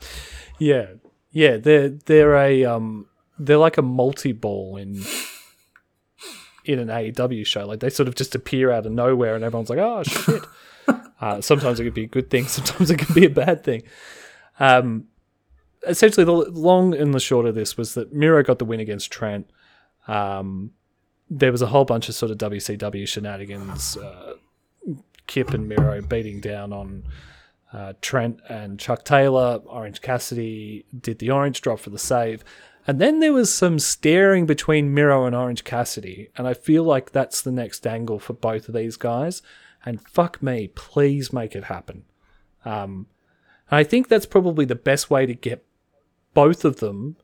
Yeah, 0.59 0.87
yeah, 1.31 1.57
they're 1.57 1.89
they're 1.89 2.37
a 2.37 2.65
um 2.65 3.07
they're 3.39 3.59
like 3.59 3.79
a 3.79 3.83
multi 3.83 4.33
ball 4.33 4.77
in 4.77 5.03
in 6.65 6.79
an 6.79 6.89
AEW 6.89 7.47
show. 7.47 7.67
Like 7.67 7.81
they 7.81 7.91
sort 7.91 8.09
of 8.09 8.15
just 8.15 8.35
appear 8.35 8.71
out 8.71 8.87
of 8.87 8.93
nowhere, 8.93 9.35
and 9.35 9.45
everyone's 9.45 9.71
like, 9.71 9.79
"Oh 9.79 10.03
shit!" 10.03 10.43
uh, 11.21 11.41
sometimes 11.41 11.81
it 11.81 11.85
could 11.85 11.95
be 11.95 12.05
a 12.05 12.09
good 12.09 12.31
thing, 12.31 12.47
sometimes 12.49 12.91
it 12.91 12.99
could 12.99 13.15
be 13.15 13.27
a 13.27 13.31
bad 13.31 13.65
thing. 13.65 13.83
Um, 14.59 15.09
essentially, 15.87 16.25
the 16.25 16.33
long 16.33 16.95
and 16.95 17.13
the 17.13 17.21
short 17.21 17.47
of 17.47 17.55
this 17.55 17.77
was 17.77 17.95
that 17.95 18.13
Miro 18.13 18.43
got 18.43 18.59
the 18.59 18.65
win 18.65 18.81
against 18.81 19.11
Trent. 19.11 19.51
Um, 20.07 20.73
there 21.31 21.53
was 21.53 21.63
a 21.63 21.67
whole 21.67 21.85
bunch 21.85 22.09
of 22.09 22.15
sort 22.15 22.31
of 22.31 22.39
WCW 22.39 23.09
shenanigans. 23.09 23.97
Uh, 23.97 24.35
Kip 25.27 25.51
and 25.51 25.69
Miro 25.69 26.03
beating 26.03 26.41
down 26.41 26.73
on 26.73 27.05
uh, 27.75 27.93
Trent 28.01 28.41
and 28.49 28.79
Chuck 28.79 29.05
Taylor. 29.05 29.61
Orange 29.67 30.01
Cassidy 30.01 30.87
did 30.99 31.19
the 31.19 31.31
orange 31.31 31.61
drop 31.61 31.81
for 31.81 31.91
the 31.91 31.99
save. 31.99 32.45
And 32.87 33.01
then 33.01 33.19
there 33.19 33.33
was 33.33 33.53
some 33.53 33.79
staring 33.79 34.47
between 34.47 34.95
Miro 34.95 35.27
and 35.27 35.35
Orange 35.35 35.65
Cassidy. 35.65 36.29
And 36.37 36.47
I 36.47 36.55
feel 36.55 36.85
like 36.85 37.11
that's 37.11 37.43
the 37.43 37.51
next 37.51 37.87
angle 37.87 38.19
for 38.21 38.35
both 38.35 38.69
of 38.69 38.75
these 38.75 38.97
guys. 38.97 39.43
And 39.85 40.07
fuck 40.07 40.43
me, 40.43 40.69
please 40.69 41.33
make 41.33 41.57
it 41.57 41.65
happen. 41.65 42.05
Um, 42.65 43.07
I 43.71 43.83
think 43.83 44.09
that's 44.09 44.27
probably 44.27 44.65
the 44.65 44.75
best 44.75 45.11
way 45.11 45.27
to 45.27 45.35
get 45.35 45.65
both 46.33 46.65
of 46.65 46.77
them. 46.77 47.17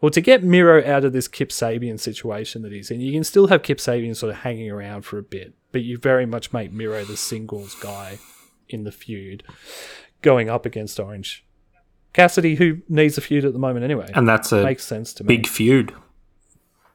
Well, 0.00 0.10
to 0.10 0.20
get 0.20 0.44
Miro 0.44 0.84
out 0.84 1.04
of 1.04 1.12
this 1.12 1.28
Kip 1.28 1.48
Sabian 1.48 1.98
situation 1.98 2.62
that 2.62 2.72
he's 2.72 2.90
in, 2.90 3.00
you 3.00 3.12
can 3.12 3.24
still 3.24 3.46
have 3.48 3.62
Kip 3.62 3.78
Sabian 3.78 4.14
sort 4.14 4.30
of 4.30 4.40
hanging 4.40 4.70
around 4.70 5.02
for 5.02 5.18
a 5.18 5.22
bit, 5.22 5.54
but 5.72 5.82
you 5.82 5.96
very 5.96 6.26
much 6.26 6.52
make 6.52 6.72
Miro 6.72 7.04
the 7.04 7.16
singles 7.16 7.74
guy 7.74 8.18
in 8.68 8.84
the 8.84 8.92
feud, 8.92 9.42
going 10.22 10.48
up 10.48 10.66
against 10.66 10.98
Orange 11.00 11.44
Cassidy, 12.12 12.54
who 12.56 12.78
needs 12.88 13.16
a 13.18 13.20
feud 13.20 13.44
at 13.44 13.52
the 13.52 13.58
moment 13.58 13.84
anyway. 13.84 14.10
And 14.14 14.28
that's 14.28 14.50
a 14.52 14.62
Makes 14.62 14.84
sense 14.84 15.12
to 15.14 15.24
me. 15.24 15.36
big 15.36 15.46
feud 15.46 15.94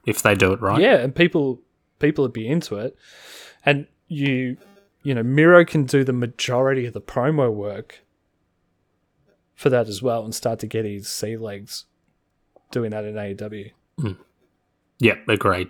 if 0.06 0.20
they 0.22 0.34
do 0.34 0.52
it 0.52 0.60
right. 0.60 0.80
Yeah, 0.80 0.96
and 0.96 1.14
people 1.14 1.60
people 1.98 2.22
would 2.24 2.32
be 2.32 2.46
into 2.48 2.76
it. 2.76 2.96
And 3.64 3.86
you 4.08 4.56
you 5.02 5.14
know, 5.14 5.22
Miro 5.22 5.64
can 5.64 5.84
do 5.84 6.02
the 6.04 6.12
majority 6.12 6.86
of 6.86 6.92
the 6.94 7.00
promo 7.00 7.52
work 7.52 8.00
for 9.54 9.68
that 9.70 9.86
as 9.86 10.02
well 10.02 10.24
and 10.24 10.34
start 10.34 10.58
to 10.60 10.66
get 10.66 10.84
his 10.84 11.08
sea 11.08 11.36
legs 11.36 11.84
doing 12.70 12.90
that 12.90 13.04
in 13.04 13.14
AEW. 13.14 13.70
Yeah, 14.98 15.14
agreed. 15.28 15.68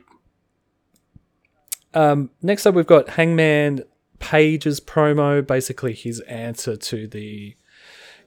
Um, 1.92 2.30
next 2.42 2.66
up, 2.66 2.74
we've 2.74 2.86
got 2.86 3.10
Hangman 3.10 3.82
Page's 4.24 4.80
promo, 4.80 5.46
basically 5.46 5.92
his 5.92 6.20
answer 6.20 6.76
to 6.76 7.06
the 7.06 7.54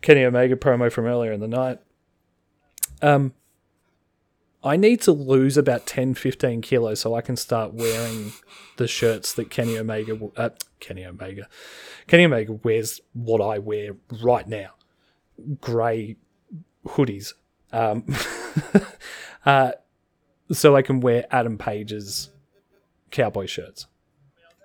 Kenny 0.03 0.23
Omega 0.23 0.55
promo 0.55 0.91
from 0.91 1.05
earlier 1.05 1.31
in 1.31 1.39
the 1.39 1.47
night. 1.47 1.79
Um, 3.01 3.33
I 4.63 4.77
need 4.77 5.01
to 5.01 5.11
lose 5.11 5.57
about 5.57 5.87
10, 5.87 6.13
15 6.13 6.61
kilos 6.61 6.99
so 6.99 7.15
I 7.15 7.21
can 7.21 7.35
start 7.35 7.73
wearing 7.73 8.33
the 8.77 8.87
shirts 8.87 9.33
that 9.33 9.49
Kenny 9.49 9.75
Omega, 9.75 10.19
uh, 10.37 10.49
Kenny 10.79 11.03
Omega, 11.03 11.47
Kenny 12.05 12.25
Omega 12.25 12.53
wears 12.53 13.01
what 13.13 13.41
I 13.41 13.57
wear 13.57 13.95
right 14.21 14.47
now, 14.47 14.73
grey 15.59 16.17
hoodies. 16.85 17.33
Um, 17.73 18.05
uh, 19.47 19.71
so 20.51 20.75
I 20.75 20.83
can 20.83 20.99
wear 20.99 21.25
Adam 21.31 21.57
Page's 21.57 22.29
cowboy 23.09 23.47
shirts. 23.47 23.87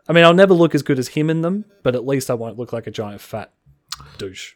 I 0.08 0.12
mean, 0.12 0.24
I'll 0.24 0.34
never 0.34 0.54
look 0.54 0.74
as 0.74 0.82
good 0.82 0.98
as 0.98 1.08
him 1.08 1.30
in 1.30 1.42
them, 1.42 1.64
but 1.82 1.94
at 1.94 2.06
least 2.06 2.30
I 2.30 2.34
won't 2.34 2.58
look 2.58 2.72
like 2.72 2.86
a 2.86 2.90
giant 2.90 3.20
fat 3.20 3.52
douche. 4.18 4.54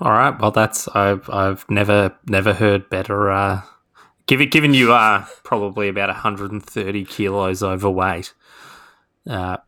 All 0.00 0.12
right. 0.12 0.38
Well, 0.38 0.50
that's 0.50 0.88
I've 0.88 1.28
I've 1.30 1.68
never 1.70 2.16
never 2.26 2.54
heard 2.54 2.90
better. 2.90 3.30
Uh, 3.30 3.62
given 4.26 4.48
given 4.48 4.74
you 4.74 4.92
are 4.92 5.28
probably 5.44 5.88
about 5.88 6.08
130 6.08 7.04
kilos 7.04 7.62
overweight. 7.62 8.34
Uh, 9.28 9.58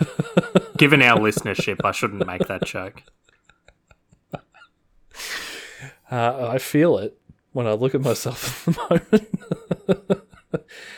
given 0.76 1.02
our 1.02 1.18
listenership, 1.18 1.80
I 1.84 1.92
shouldn't 1.92 2.26
make 2.26 2.46
that 2.48 2.64
joke. 2.64 3.02
Uh, 6.10 6.50
I 6.50 6.58
feel 6.58 6.98
it 6.98 7.18
when 7.52 7.66
I 7.66 7.72
look 7.72 7.94
at 7.94 8.02
myself 8.02 8.68
at 8.90 9.10
the 9.10 9.28
moment. 9.90 10.68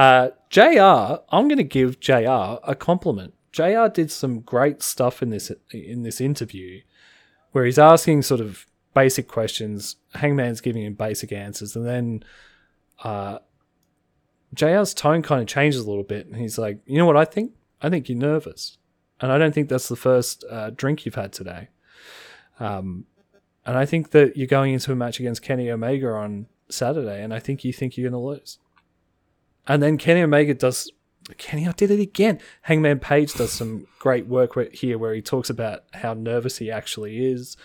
uh, 0.00 0.30
JR, 0.48 1.20
I'm 1.28 1.46
going 1.46 1.58
to 1.58 1.62
give 1.62 2.00
JR 2.00 2.58
a 2.64 2.74
compliment. 2.74 3.34
JR 3.52 3.86
did 3.92 4.10
some 4.10 4.40
great 4.40 4.82
stuff 4.82 5.22
in 5.22 5.28
this 5.28 5.52
in 5.72 6.04
this 6.04 6.22
interview, 6.22 6.80
where 7.52 7.66
he's 7.66 7.78
asking 7.78 8.22
sort 8.22 8.40
of 8.40 8.64
basic 8.94 9.28
questions. 9.28 9.96
Hangman's 10.14 10.62
giving 10.62 10.84
him 10.84 10.94
basic 10.94 11.32
answers, 11.32 11.76
and 11.76 11.86
then 11.86 12.24
uh, 13.04 13.40
JR's 14.54 14.94
tone 14.94 15.20
kind 15.20 15.42
of 15.42 15.46
changes 15.46 15.82
a 15.82 15.88
little 15.88 16.02
bit, 16.02 16.26
and 16.26 16.36
he's 16.36 16.56
like, 16.56 16.78
"You 16.86 16.96
know 16.96 17.04
what 17.04 17.18
I 17.18 17.26
think? 17.26 17.52
I 17.82 17.90
think 17.90 18.08
you're 18.08 18.16
nervous, 18.16 18.78
and 19.20 19.30
I 19.30 19.36
don't 19.36 19.52
think 19.52 19.68
that's 19.68 19.88
the 19.88 19.96
first 19.96 20.46
uh, 20.48 20.70
drink 20.70 21.04
you've 21.04 21.16
had 21.16 21.34
today." 21.34 21.68
Um, 22.58 23.04
and 23.66 23.76
I 23.76 23.84
think 23.84 24.12
that 24.12 24.34
you're 24.34 24.46
going 24.46 24.72
into 24.72 24.92
a 24.92 24.96
match 24.96 25.20
against 25.20 25.42
Kenny 25.42 25.70
Omega 25.70 26.08
on 26.08 26.46
Saturday, 26.70 27.22
and 27.22 27.34
I 27.34 27.38
think 27.38 27.64
you 27.66 27.72
think 27.74 27.98
you're 27.98 28.08
going 28.08 28.18
to 28.18 28.26
lose. 28.26 28.58
And 29.70 29.80
then 29.80 29.98
Kenny 29.98 30.20
Omega 30.20 30.52
does. 30.52 30.90
Kenny, 31.38 31.68
I 31.68 31.70
did 31.70 31.92
it 31.92 32.00
again. 32.00 32.40
Hangman 32.62 32.98
Page 32.98 33.34
does 33.34 33.52
some 33.52 33.86
great 34.00 34.26
work 34.26 34.52
here 34.72 34.98
where 34.98 35.14
he 35.14 35.22
talks 35.22 35.48
about 35.48 35.84
how 35.92 36.12
nervous 36.12 36.58
he 36.58 36.72
actually 36.72 37.24
is. 37.24 37.56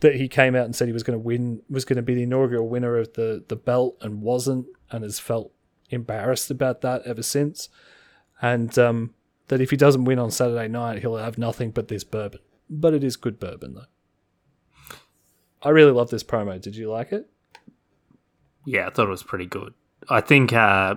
That 0.00 0.14
he 0.14 0.26
came 0.26 0.56
out 0.56 0.64
and 0.64 0.74
said 0.74 0.88
he 0.88 0.94
was 0.94 1.02
going 1.02 1.18
to 1.18 1.22
win, 1.22 1.60
was 1.68 1.84
going 1.84 1.96
to 1.96 2.02
be 2.02 2.14
the 2.14 2.22
inaugural 2.22 2.66
winner 2.66 2.96
of 2.96 3.12
the, 3.12 3.44
the 3.46 3.56
belt 3.56 3.98
and 4.00 4.22
wasn't, 4.22 4.64
and 4.90 5.04
has 5.04 5.18
felt 5.18 5.52
embarrassed 5.90 6.50
about 6.50 6.80
that 6.80 7.02
ever 7.04 7.22
since. 7.22 7.68
And 8.40 8.78
um, 8.78 9.12
that 9.48 9.60
if 9.60 9.68
he 9.68 9.76
doesn't 9.76 10.06
win 10.06 10.18
on 10.18 10.30
Saturday 10.30 10.66
night, 10.66 11.00
he'll 11.00 11.16
have 11.16 11.36
nothing 11.36 11.72
but 11.72 11.88
this 11.88 12.04
bourbon. 12.04 12.40
But 12.70 12.94
it 12.94 13.04
is 13.04 13.16
good 13.16 13.38
bourbon, 13.38 13.74
though. 13.74 14.96
I 15.62 15.68
really 15.68 15.92
love 15.92 16.08
this 16.08 16.24
promo. 16.24 16.58
Did 16.58 16.74
you 16.74 16.90
like 16.90 17.12
it? 17.12 17.28
Yeah, 18.64 18.86
I 18.86 18.90
thought 18.90 19.08
it 19.08 19.10
was 19.10 19.22
pretty 19.22 19.46
good. 19.46 19.74
I 20.08 20.20
think 20.20 20.52
uh, 20.52 20.96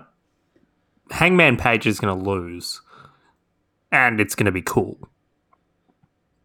Hangman 1.12 1.58
Page 1.58 1.86
is 1.88 2.00
going 2.00 2.18
to 2.18 2.26
lose, 2.30 2.82
and 3.92 4.20
it's 4.20 4.36
going 4.36 4.46
to 4.46 4.52
be 4.52 4.62
cool. 4.62 4.98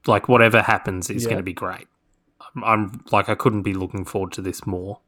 Like 0.06 0.28
whatever 0.28 0.62
happens 0.62 1.10
is 1.10 1.22
Yeah. 1.24 1.30
going 1.30 1.38
to 1.38 1.44
be 1.44 1.52
great. 1.52 1.86
I'm, 2.54 2.64
I'm 2.64 3.04
like 3.12 3.28
I 3.28 3.34
couldn't 3.34 3.62
be 3.62 3.74
looking 3.74 4.04
forward 4.04 4.32
to 4.32 4.42
this 4.42 4.66
more. 4.66 5.00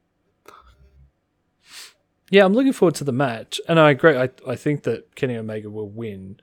Yeah, 2.30 2.44
I'm 2.46 2.54
looking 2.54 2.72
forward 2.72 2.94
to 2.96 3.04
the 3.04 3.12
match, 3.12 3.60
and 3.68 3.78
I 3.78 3.90
agree. 3.90 4.16
I 4.16 4.30
I 4.46 4.56
think 4.56 4.84
that 4.84 5.14
Kenny 5.16 5.36
Omega 5.36 5.68
will 5.70 5.88
win. 5.90 6.40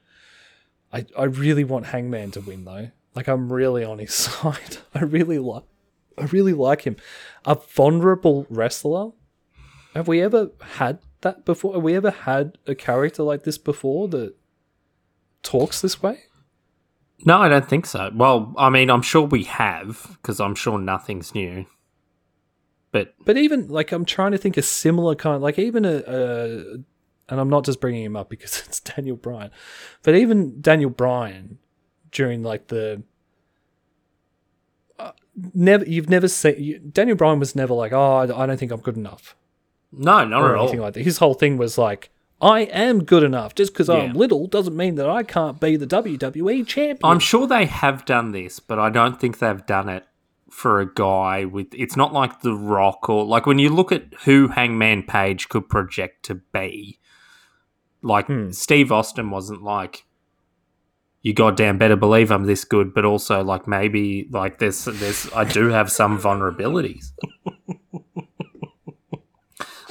I 0.93 1.05
I 1.17 1.23
really 1.23 1.63
want 1.63 1.87
Hangman 1.87 2.31
to 2.31 2.41
win 2.41 2.65
though. 2.65 2.91
Like 3.15 3.27
I'm 3.27 3.51
really 3.51 3.83
on 3.83 3.97
his 3.99 4.13
side. 4.25 4.77
I 4.93 4.99
really 5.01 5.39
like 5.39 5.63
I 6.17 6.25
really 6.25 6.53
like 6.53 6.83
him. 6.83 6.95
A 7.45 7.55
vulnerable 7.55 8.45
wrestler. 8.49 9.11
Have 9.95 10.07
we 10.07 10.21
ever 10.21 10.51
had 10.61 10.99
that 11.21 11.45
before? 11.45 11.73
Have 11.73 11.83
we 11.83 11.95
ever 11.95 12.11
had 12.11 12.57
a 12.67 12.75
character 12.75 13.23
like 13.23 13.43
this 13.43 13.57
before 13.57 14.07
that 14.09 14.35
talks 15.43 15.81
this 15.81 16.01
way? 16.01 16.23
No, 17.25 17.37
I 17.37 17.49
don't 17.49 17.67
think 17.67 17.85
so. 17.85 18.11
Well, 18.13 18.53
I 18.57 18.69
mean, 18.69 18.89
I'm 18.89 19.01
sure 19.01 19.23
we 19.23 19.43
have 19.43 20.17
because 20.21 20.39
I'm 20.39 20.55
sure 20.55 20.77
nothing's 20.77 21.35
new. 21.35 21.65
But 22.91 23.13
But 23.25 23.37
even 23.37 23.67
like 23.67 23.91
I'm 23.91 24.05
trying 24.05 24.31
to 24.31 24.37
think 24.37 24.57
a 24.57 24.61
similar 24.61 25.15
kind, 25.15 25.41
like 25.41 25.59
even 25.59 25.85
a, 25.85 26.03
a 26.07 26.77
and 27.29 27.39
I'm 27.39 27.49
not 27.49 27.65
just 27.65 27.81
bringing 27.81 28.03
him 28.03 28.15
up 28.15 28.29
because 28.29 28.59
it's 28.67 28.79
Daniel 28.79 29.17
Bryan, 29.17 29.51
but 30.03 30.15
even 30.15 30.61
Daniel 30.61 30.89
Bryan 30.89 31.59
during 32.11 32.41
like 32.41 32.67
the 32.67 33.03
uh, 34.97 35.11
never 35.53 35.85
you've 35.85 36.09
never 36.09 36.27
seen 36.27 36.55
you, 36.57 36.79
Daniel 36.79 37.17
Bryan 37.17 37.39
was 37.39 37.55
never 37.55 37.73
like 37.73 37.93
oh 37.93 38.17
I, 38.17 38.23
I 38.23 38.45
don't 38.45 38.57
think 38.57 38.71
I'm 38.71 38.81
good 38.81 38.97
enough 38.97 39.35
no, 39.91 40.25
not 40.25 40.41
or 40.41 40.51
at 40.51 40.55
all. 40.57 40.63
anything 40.63 40.81
like 40.81 40.93
that. 40.93 41.03
His 41.03 41.17
whole 41.17 41.33
thing 41.33 41.57
was 41.57 41.77
like 41.77 42.09
I 42.41 42.61
am 42.61 43.03
good 43.03 43.23
enough. 43.23 43.53
Just 43.55 43.73
because 43.73 43.89
I'm 43.89 44.07
Yeah. 44.11 44.13
little 44.13 44.47
doesn't 44.47 44.75
mean 44.77 44.95
that 44.95 45.09
I 45.09 45.23
can't 45.23 45.59
be 45.59 45.75
the 45.75 45.85
WWE 45.87 46.63
champion. 46.65 46.99
I'm 47.03 47.19
sure 47.19 47.45
they 47.47 47.65
have 47.65 48.05
done 48.05 48.31
this, 48.31 48.59
but 48.61 48.79
I 48.79 48.89
don't 48.89 49.19
think 49.19 49.39
they've 49.39 49.65
done 49.65 49.89
it 49.89 50.05
for 50.49 50.79
a 50.79 50.91
guy 50.93 51.43
with. 51.45 51.67
It's 51.73 51.97
not 51.97 52.13
like 52.13 52.41
The 52.41 52.53
Rock 52.53 53.09
or 53.09 53.25
like 53.25 53.45
when 53.45 53.59
you 53.59 53.69
look 53.69 53.91
at 53.91 54.05
who 54.23 54.47
Hangman 54.47 55.03
Page 55.03 55.49
could 55.49 55.67
project 55.69 56.23
to 56.27 56.35
be. 56.53 56.99
Like 58.01 58.27
Hmm. 58.27 58.51
Steve 58.51 58.91
Austin 58.91 59.29
wasn't 59.31 59.61
like. 59.63 60.05
You 61.21 61.33
goddamn 61.33 61.77
better 61.77 61.97
believe 61.97 62.31
I'm 62.31 62.45
this 62.45 62.63
good, 62.63 62.93
but 62.93 63.03
also 63.03 63.43
like 63.43 63.67
maybe 63.67 64.29
like 64.31 64.59
there's 64.59 64.85
there's 64.85 65.29
I 65.33 65.43
do 65.43 65.67
have 65.67 65.91
some 65.91 66.17
vulnerabilities. 66.17 67.11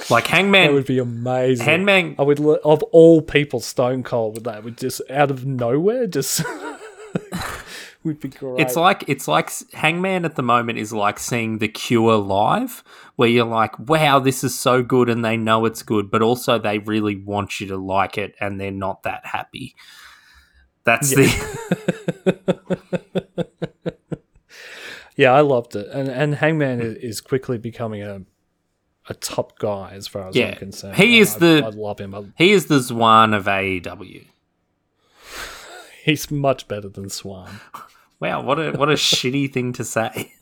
like 0.09 0.25
that 0.25 0.31
Hangman, 0.31 0.73
would 0.73 0.85
be 0.85 0.99
amazing. 0.99 1.65
Hangman, 1.65 2.15
I 2.17 2.23
would, 2.23 2.39
lo- 2.39 2.59
of 2.63 2.83
all 2.83 3.21
people, 3.21 3.59
Stone 3.59 4.03
Cold 4.03 4.35
with 4.35 4.43
that 4.45 4.63
would 4.63 4.77
just 4.77 5.01
out 5.09 5.31
of 5.31 5.45
nowhere 5.45 6.07
just 6.07 6.43
would 8.03 8.19
be 8.19 8.29
great. 8.29 8.59
It's 8.59 8.75
like 8.75 9.03
it's 9.07 9.27
like 9.27 9.51
Hangman 9.73 10.25
at 10.25 10.35
the 10.35 10.41
moment 10.41 10.79
is 10.79 10.93
like 10.93 11.19
seeing 11.19 11.57
the 11.57 11.67
Cure 11.67 12.17
live, 12.17 12.83
where 13.15 13.29
you're 13.29 13.45
like, 13.45 13.77
"Wow, 13.79 14.19
this 14.19 14.43
is 14.43 14.57
so 14.57 14.81
good," 14.81 15.09
and 15.09 15.23
they 15.23 15.37
know 15.37 15.65
it's 15.65 15.83
good, 15.83 16.09
but 16.09 16.21
also 16.21 16.57
they 16.57 16.79
really 16.79 17.15
want 17.15 17.59
you 17.59 17.67
to 17.67 17.77
like 17.77 18.17
it, 18.17 18.35
and 18.39 18.59
they're 18.59 18.71
not 18.71 19.03
that 19.03 19.25
happy. 19.25 19.75
That's 20.85 21.09
the 21.11 21.25
yeah, 25.15 25.33
I 25.33 25.41
loved 25.41 25.75
it, 25.75 25.87
and 25.89 26.07
and 26.07 26.35
Hangman 26.35 26.81
is 26.81 27.21
quickly 27.21 27.57
becoming 27.57 28.01
a 28.01 28.21
a 29.09 29.13
top 29.15 29.57
guy 29.59 29.91
as 29.93 30.07
far 30.07 30.27
as 30.29 30.35
Yeah. 30.35 30.49
I'm 30.51 30.55
concerned. 30.55 30.95
He 30.95 31.17
I- 31.17 31.21
is 31.21 31.35
the- 31.35 31.61
I, 31.63 31.67
I 31.67 31.69
love 31.71 31.99
him. 31.99 32.15
I, 32.15 32.23
he 32.37 32.51
is 32.51 32.67
the 32.67 32.75
Zwan 32.79 33.35
of 33.35 33.45
AEW. 33.45 34.27
he's 36.05 36.31
much 36.31 36.67
better 36.67 36.87
than 36.89 37.05
Zwan. 37.05 37.49
Wow, 38.19 38.41
what 38.43 38.59
a 38.59 38.71
what 38.71 38.89
a 38.89 38.93
shitty 39.09 39.51
thing 39.51 39.73
to 39.73 39.83
say. 39.83 40.33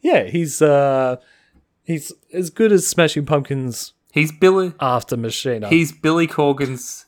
Yeah, 0.00 0.24
he's 0.24 0.60
uh 0.60 1.16
he's 1.82 2.12
as 2.32 2.50
good 2.50 2.72
as 2.72 2.86
Smashing 2.86 3.24
Pumpkins 3.26 3.92
He's 4.12 4.30
Billy. 4.30 4.72
after 4.80 5.16
Machina. 5.16 5.68
He's 5.70 5.90
Billy 5.92 6.26
Corgan's. 6.28 7.04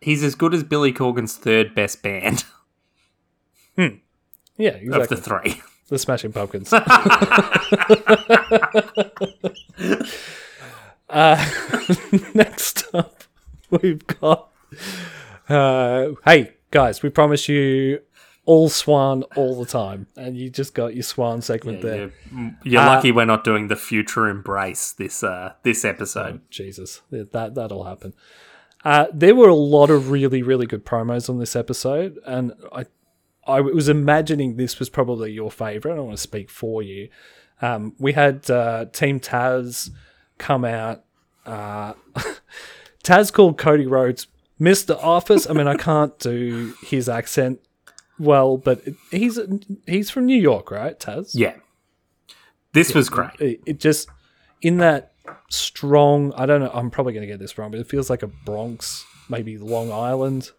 He's 0.00 0.22
as 0.22 0.34
good 0.34 0.54
as 0.54 0.62
Billy 0.64 0.92
Corgan's 0.92 1.36
third 1.36 1.74
best 1.74 2.02
band 2.02 2.44
Hmm. 3.76 3.96
yeah, 4.56 4.78
of 4.92 5.08
the 5.08 5.16
three. 5.16 5.60
The 5.88 5.98
Smashing 5.98 6.32
Pumpkins. 6.32 6.72
uh, 11.10 11.10
next 12.34 12.84
up, 12.94 13.24
we've 13.70 14.06
got. 14.06 14.50
Uh, 15.48 16.10
hey, 16.24 16.54
guys, 16.70 17.02
we 17.02 17.10
promise 17.10 17.48
you 17.48 18.00
all 18.46 18.68
Zwan 18.68 19.22
all 19.36 19.58
the 19.58 19.66
time, 19.66 20.06
and 20.16 20.36
you 20.36 20.50
just 20.50 20.74
got 20.74 20.94
your 20.94 21.02
Zwan 21.02 21.42
segment 21.42 21.82
there. 21.82 22.12
You're, 22.32 22.56
you're 22.62 22.82
Uh, 22.82 22.86
lucky 22.86 23.12
we're 23.12 23.24
not 23.24 23.44
doing 23.44 23.68
the 23.68 23.76
future 23.76 24.28
embrace 24.28 24.92
this 24.92 25.22
uh 25.22 25.52
this 25.62 25.84
episode. 25.84 26.40
Jesus, 26.50 27.02
that 27.10 27.54
that'll 27.54 27.84
happen. 27.84 28.14
Uh, 28.84 29.06
there 29.14 29.34
were 29.34 29.48
a 29.48 29.54
lot 29.54 29.88
of 29.90 30.10
really, 30.10 30.42
really 30.42 30.66
good 30.66 30.84
promos 30.84 31.30
on 31.30 31.38
this 31.38 31.56
episode, 31.56 32.18
and 32.26 32.52
I, 32.70 32.84
I 33.46 33.60
was 33.60 33.88
imagining 33.88 34.56
this 34.56 34.78
was 34.78 34.88
probably 34.88 35.32
your 35.32 35.50
favorite. 35.50 35.92
I 35.92 35.96
don't 35.96 36.06
want 36.06 36.16
to 36.16 36.22
speak 36.22 36.50
for 36.50 36.82
you. 36.82 37.08
Um, 37.60 37.94
we 37.98 38.12
had 38.12 38.50
uh, 38.50 38.86
Team 38.86 39.20
Taz 39.20 39.90
come 40.38 40.64
out. 40.64 41.04
Uh, 41.46 41.94
Taz 43.04 43.32
called 43.32 43.58
Cody 43.58 43.86
Rhodes 43.86 44.26
Mr. 44.60 44.96
Office. 45.02 45.48
I 45.48 45.52
mean, 45.52 45.66
I 45.66 45.76
can't 45.76 46.18
do 46.18 46.74
his 46.82 47.08
accent 47.08 47.60
well, 48.18 48.56
but 48.56 48.82
he's 49.10 49.38
he's 49.86 50.10
from 50.10 50.26
New 50.26 50.40
York, 50.40 50.70
right? 50.70 50.98
Taz. 50.98 51.30
Yeah. 51.34 51.56
This 52.72 52.94
was 52.94 53.08
great. 53.08 53.30
it, 53.40 53.60
it 53.66 53.78
just 53.78 54.08
in 54.62 54.78
that 54.78 55.12
strong 55.48 56.32
i 56.34 56.44
don't 56.44 56.60
know 56.60 56.70
i'm 56.74 56.90
probably 56.90 57.12
going 57.12 57.22
to 57.22 57.26
get 57.26 57.38
this 57.38 57.56
wrong 57.56 57.70
but 57.70 57.80
it 57.80 57.86
feels 57.86 58.10
like 58.10 58.22
a 58.22 58.26
bronx 58.26 59.04
maybe 59.28 59.56
long 59.56 59.90
island 59.92 60.50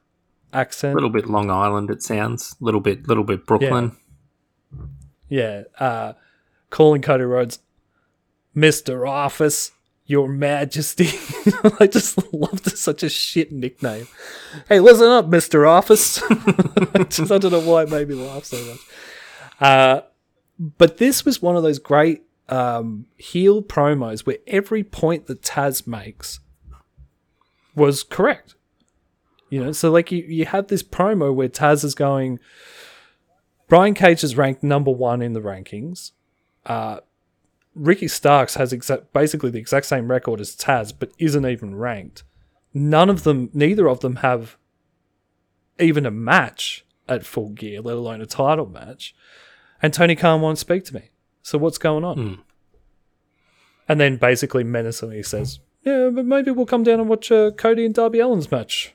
A 0.94 0.96
little 0.96 1.10
bit 1.10 1.28
Long 1.28 1.50
Island 1.52 1.90
it 1.90 2.02
sounds. 2.02 2.56
A 2.62 2.64
little 2.64 2.82
bit 2.82 3.08
little 3.08 3.24
bit 3.24 3.46
Brooklyn. 3.46 3.96
yeah 5.30 5.64
uh 5.80 6.14
calling 6.70 7.02
cody 7.02 7.24
rhodes 7.24 7.60
mr 8.56 9.10
office 9.10 9.72
your 10.06 10.28
majesty 10.28 11.08
i 11.80 11.88
just 11.88 12.32
loved 12.32 12.78
such 12.78 13.02
a 13.02 13.10
shit 13.10 13.52
nickname 13.52 14.08
hey 14.70 14.80
listen 14.80 15.08
up 15.08 15.28
mr 15.28 15.68
office 15.68 16.22
just, 17.10 17.32
i 17.32 17.38
don't 17.40 17.52
know 17.52 17.60
why 17.60 17.84
it 17.84 17.90
made 17.90 18.08
me 18.08 18.14
laugh 18.14 18.46
so 18.46 18.64
much 18.66 18.80
uh 19.60 20.02
but 20.60 20.98
this 20.98 21.26
was 21.26 21.42
one 21.42 21.56
of 21.56 21.64
those 21.64 21.80
great 21.80 22.22
um, 22.50 23.08
heel 23.18 23.62
promos 23.62 24.26
where 24.26 24.38
every 24.48 24.84
point 24.84 25.26
that 25.28 25.42
Taz 25.42 25.86
makes 25.88 26.40
was 27.76 28.04
correct. 28.04 28.56
You 29.50 29.64
know, 29.64 29.72
so 29.72 29.92
like 29.92 30.12
you, 30.12 30.24
you 30.24 30.46
have 30.46 30.68
this 30.68 30.84
promo 30.84 31.34
where 31.34 31.50
Taz 31.50 31.84
is 31.84 31.96
going, 31.96 32.40
Brian 33.68 33.94
Cage 33.94 34.24
is 34.24 34.36
ranked 34.36 34.64
number 34.64 34.92
one 34.92 35.22
in 35.22 35.34
the 35.34 35.42
rankings. 35.42 36.12
Uh, 36.66 37.00
Ricky 37.76 38.08
Starks 38.08 38.56
has 38.56 38.74
exact, 38.74 39.14
basically 39.14 39.52
the 39.52 39.60
exact 39.60 39.86
same 39.86 40.10
record 40.10 40.40
as 40.40 40.56
Taz, 40.56 40.94
but 40.98 41.12
isn't 41.20 41.46
even 41.46 41.76
ranked. 41.76 42.24
None 42.74 43.10
of 43.10 43.24
them, 43.24 43.50
neither 43.54 43.88
of 43.88 44.00
them 44.00 44.18
have 44.18 44.58
even 45.80 46.06
a 46.06 46.12
match 46.12 46.86
at 47.08 47.26
full 47.26 47.50
gear, 47.50 47.82
let 47.82 47.98
alone 47.98 48.22
a 48.22 48.26
title 48.26 48.66
match. 48.66 49.16
And 49.82 49.94
Tony 49.94 50.16
Khan 50.16 50.42
won't 50.42 50.58
speak 50.58 50.86
to 50.86 50.96
me. 50.96 51.10
So 51.44 51.58
what's 51.58 51.78
going 51.78 52.04
on? 52.04 52.18
Hmm. 52.18 52.42
And 53.88 54.00
then 54.00 54.18
basically 54.18 54.64
menacingly 54.64 55.22
says, 55.22 55.60
"Yeah, 55.84 56.10
but 56.12 56.26
maybe 56.26 56.50
we'll 56.50 56.66
come 56.66 56.84
down 56.84 57.00
and 57.00 57.08
watch 57.08 57.32
uh, 57.32 57.52
Cody 57.52 57.86
and 57.86 57.94
Darby 57.94 58.20
Allin's 58.20 58.50
match 58.50 58.95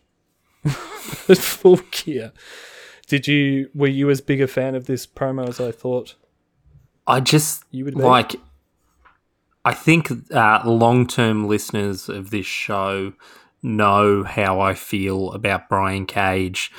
at 0.65 1.39
full 1.39 1.81
gear." 1.91 2.33
Did 3.07 3.27
you 3.27 3.71
were 3.75 3.89
you 3.89 4.09
as 4.11 4.21
big 4.21 4.41
a 4.41 4.47
fan 4.47 4.75
of 4.75 4.87
this 4.87 5.07
promo 5.07 5.49
as 5.49 5.61
I 5.61 5.73
thought? 5.73 6.15
I 7.07 7.21
just 7.21 7.65
You 7.71 7.85
would 7.85 7.97
be. 7.97 8.03
like 8.03 8.37
I 9.65 9.75
think 9.75 10.11
uh, 10.33 10.63
long-term 10.65 11.47
listeners 11.49 12.09
of 12.09 12.31
this 12.31 12.47
show 12.47 13.13
know 13.63 14.23
how 14.25 14.61
I 14.61 14.75
feel 14.75 15.33
about 15.33 15.69
Brian 15.69 16.07
Cage, 16.07 16.73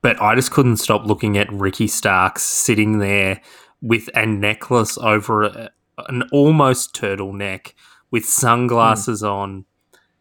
but 0.00 0.20
I 0.22 0.34
just 0.34 0.50
couldn't 0.50 0.78
stop 0.78 1.04
looking 1.04 1.36
at 1.36 1.52
Ricky 1.52 1.86
Starks 1.88 2.42
sitting 2.42 3.00
there 3.00 3.40
with 3.82 4.08
a 4.14 4.24
necklace 4.24 4.96
over 4.96 5.42
a, 5.42 5.70
an 6.08 6.22
almost 6.32 6.94
turtleneck, 6.94 7.72
with 8.10 8.24
sunglasses 8.24 9.22
on, 9.22 9.66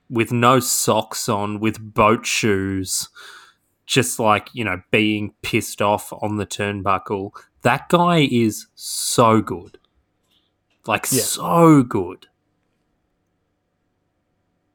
with 0.10 0.32
no 0.32 0.60
socks 0.60 1.28
on, 1.30 1.60
with 1.60 1.94
boat 1.94 2.26
shoes, 2.26 3.10
just 3.86 4.20
like 4.20 4.50
you 4.54 4.63
know 4.63 4.82
being 4.91 5.34
pissed 5.41 5.82
off 5.82 6.12
on 6.22 6.38
the 6.38 6.46
turnbuckle. 6.46 7.32
That 7.63 7.89
guy 7.89 8.28
is 8.32 8.68
so 8.76 9.41
good. 9.41 9.80
Like 10.88 11.08
Yeah. 11.12 11.22
so 11.24 11.82
good. 11.84 12.28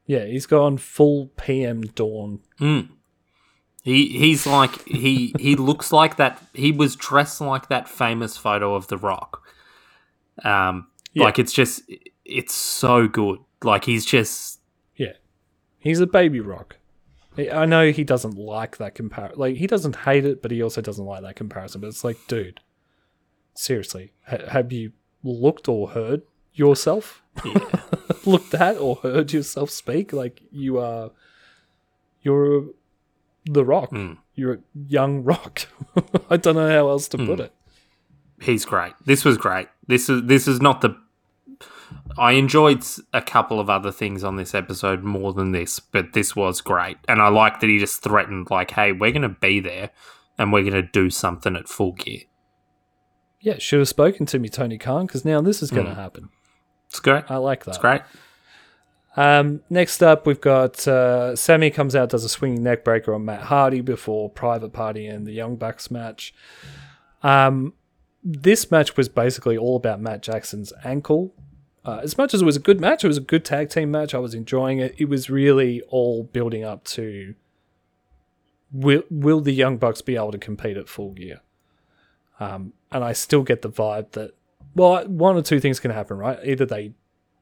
Yeah, 0.07 0.25
he's 0.27 0.47
gone 0.47 0.77
full 0.79 1.29
PM 1.37 1.83
Dawn. 1.83 2.41
Mm. 2.61 2.89
He 3.83 4.09
he's 4.19 4.47
like 4.47 4.83
he 4.87 5.33
he 5.39 5.55
looks 5.57 5.93
like 5.93 6.17
that. 6.17 6.43
He 6.53 6.73
was 6.73 6.97
dressed 6.97 7.41
like 7.41 7.69
that 7.69 7.89
famous 7.89 8.37
photo 8.37 8.75
of 8.75 8.89
The 8.89 8.99
Rock. 8.99 9.43
Um, 10.45 10.89
Yeah. 11.13 11.25
like 11.25 11.39
it's 11.39 11.53
just 11.53 11.83
it's 12.25 12.55
so 12.55 13.07
good. 13.07 13.39
Like 13.63 13.85
he's 13.85 14.05
just 14.05 14.60
he's 15.81 15.99
a 16.01 16.07
baby 16.07 16.39
rock. 16.41 16.77
I 17.39 17.65
know 17.65 17.91
he 17.91 18.05
doesn't 18.05 18.37
like 18.37 18.77
that 18.79 18.95
comparison. 18.95 19.39
Like 19.39 19.57
he 19.57 19.67
doesn't 19.67 19.97
hate 19.97 20.25
it, 20.25 20.43
but 20.43 20.51
he 20.51 20.63
also 20.63 20.81
doesn't 20.81 21.05
like 21.05 21.23
that 21.23 21.37
comparison. 21.37 21.81
But 21.81 21.89
it's 21.89 22.05
like, 22.05 22.19
dude, 22.29 22.61
seriously, 23.55 24.13
ha- 24.29 24.47
have 24.51 24.73
you 24.73 24.93
looked 25.23 25.69
or 25.69 25.91
heard 25.91 26.23
yourself? 26.55 27.23
Yeah. 27.45 27.65
looked 28.27 28.53
at 28.55 28.77
or 28.77 28.97
heard 28.97 29.33
yourself 29.33 29.71
speak? 29.71 30.13
Like 30.13 30.43
you 30.51 30.79
are, 30.79 31.11
you're 32.23 32.67
the 33.47 33.65
Rock. 33.65 33.91
Mm. 33.91 34.19
You're 34.35 34.55
a 34.55 34.59
young 34.89 35.23
Rock. 35.25 35.67
I 36.31 36.37
don't 36.37 36.57
know 36.57 36.69
how 36.69 36.89
else 36.89 37.09
to 37.09 37.19
put 37.19 37.39
Mm. 37.39 37.45
it. 37.45 37.53
He's 38.41 38.65
great. 38.65 38.93
This 39.05 39.25
was 39.25 39.37
great. 39.39 39.69
This 39.87 40.09
is 40.09 40.23
this 40.25 40.49
is 40.49 40.61
not 40.61 40.81
the. 40.81 40.97
I 42.19 42.33
enjoyed 42.33 42.85
a 43.13 43.23
couple 43.23 43.61
of 43.61 43.71
other 43.71 43.93
things 43.93 44.25
on 44.25 44.37
this 44.37 44.55
episode 44.55 45.03
more 45.05 45.33
than 45.33 45.53
this, 45.53 45.79
but 45.81 46.13
this 46.13 46.35
was 46.37 46.61
great, 46.61 46.97
and 47.09 47.21
I 47.23 47.29
like 47.29 47.61
that 47.61 47.69
he 47.69 47.79
just 47.79 48.03
threatened, 48.03 48.49
like, 48.51 48.73
"Hey, 48.73 48.93
we're 48.93 49.13
going 49.13 49.23
to 49.23 49.29
be 49.29 49.61
there, 49.61 49.91
and 50.39 50.53
we're 50.53 50.63
going 50.63 50.73
to 50.75 50.83
do 50.83 51.09
something 51.11 51.55
at 51.57 51.69
full 51.69 51.93
gear." 51.93 52.23
Yeah, 53.41 53.59
should 53.59 53.79
have 53.79 53.89
spoken 53.89 54.27
to 54.27 54.39
me, 54.39 54.49
Tony 54.49 54.77
Khan, 54.77 55.07
because 55.07 55.25
now 55.25 55.41
this 55.41 55.63
is 55.63 55.71
going 55.71 55.87
to 55.87 55.93
Mm. 55.93 55.97
happen. 55.97 56.29
It's 56.89 57.01
great. 57.01 57.25
I 57.31 57.37
like 57.37 57.65
that. 57.65 57.71
It's 57.71 57.79
great. 57.79 58.03
Um, 59.17 59.63
next 59.71 60.03
up, 60.03 60.27
we've 60.27 60.41
got 60.41 60.87
uh, 60.87 61.35
Sammy 61.35 61.71
comes 61.71 61.97
out, 61.97 62.11
does 62.11 62.25
a 62.25 62.29
swinging 62.29 62.61
neckbreaker 62.63 63.15
on 63.15 63.25
Matt 63.25 63.43
Hardy 63.43 63.81
before 63.81 64.29
Private 64.31 64.73
Party 64.73 65.07
and 65.07 65.27
the 65.27 65.33
Young 65.33 65.57
Bucks 65.57 65.91
match. 65.91 66.33
Um, 67.23 67.73
this 68.23 68.71
match 68.71 68.97
was 68.97 69.09
basically 69.09 69.57
all 69.57 69.77
about 69.77 70.01
Matt 70.01 70.23
Jackson's 70.23 70.73
ankle. 70.85 71.35
Uh, 71.85 72.01
as 72.03 72.19
much 72.19 72.35
as 72.35 72.43
it 72.43 72.45
was 72.45 72.57
a 72.57 72.61
good 72.61 72.81
match, 72.81 73.05
it 73.05 73.09
was 73.09 73.17
a 73.17 73.23
good 73.23 73.45
tag 73.45 73.71
team 73.71 73.91
match. 73.91 74.15
I 74.15 74.19
was 74.19 74.35
enjoying 74.35 74.79
it. 74.79 74.95
It 74.99 75.09
was 75.09 75.31
really 75.31 75.81
all 75.89 76.25
building 76.25 76.63
up 76.63 76.85
to 76.85 77.35
will, 78.73 79.03
will 79.11 79.41
the 79.41 79.53
Young 79.53 79.79
Bucks 79.79 80.03
be 80.03 80.17
able 80.17 80.33
to 80.33 80.39
compete 80.39 80.77
at 80.77 80.89
full 80.89 81.13
gear? 81.13 81.41
Um, 82.39 82.73
and 82.91 83.05
I 83.05 83.13
still 83.13 83.43
get 83.43 83.63
the 83.63 83.71
vibe 83.71 84.13
that, 84.13 84.33
well, 84.75 85.07
one 85.07 85.37
or 85.37 85.43
two 85.43 85.61
things 85.61 85.81
can 85.81 85.91
happen, 85.91 86.19
right? 86.19 86.39
Either 86.45 86.67
they 86.67 86.93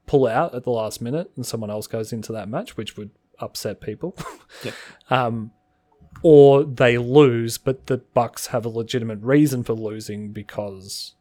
pull 0.06 0.26
out 0.26 0.54
at 0.54 0.64
the 0.64 0.70
last 0.70 1.00
minute 1.00 1.30
and 1.36 1.44
someone 1.44 1.70
else 1.70 1.86
goes 1.86 2.12
into 2.12 2.32
that 2.32 2.48
match, 2.48 2.76
which 2.76 2.96
would 2.96 3.10
upset 3.38 3.80
people. 3.80 4.16
Yep. 4.64 4.74
um, 5.10 5.52
or 6.22 6.64
they 6.64 6.98
lose, 6.98 7.58
but 7.58 7.86
the 7.86 7.98
Bucks 7.98 8.48
have 8.48 8.64
a 8.64 8.68
legitimate 8.68 9.20
reason 9.20 9.62
for 9.62 9.74
losing 9.74 10.32
because 10.32 11.14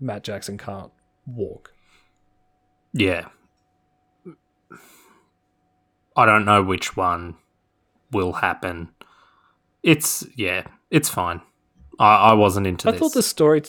Matt 0.00 0.22
Jackson 0.22 0.56
can't 0.56 0.92
walk. 1.26 1.74
Yeah. 2.98 3.28
I 6.16 6.26
don't 6.26 6.44
know 6.44 6.62
which 6.62 6.96
one 6.96 7.36
will 8.10 8.32
happen. 8.34 8.88
It's 9.82 10.26
yeah, 10.36 10.66
it's 10.90 11.08
fine. 11.08 11.40
I, 11.98 12.16
I 12.16 12.32
wasn't 12.34 12.66
into 12.66 12.88
I 12.88 12.92
this. 12.92 13.00
thought 13.00 13.14
the 13.14 13.22
story, 13.22 13.62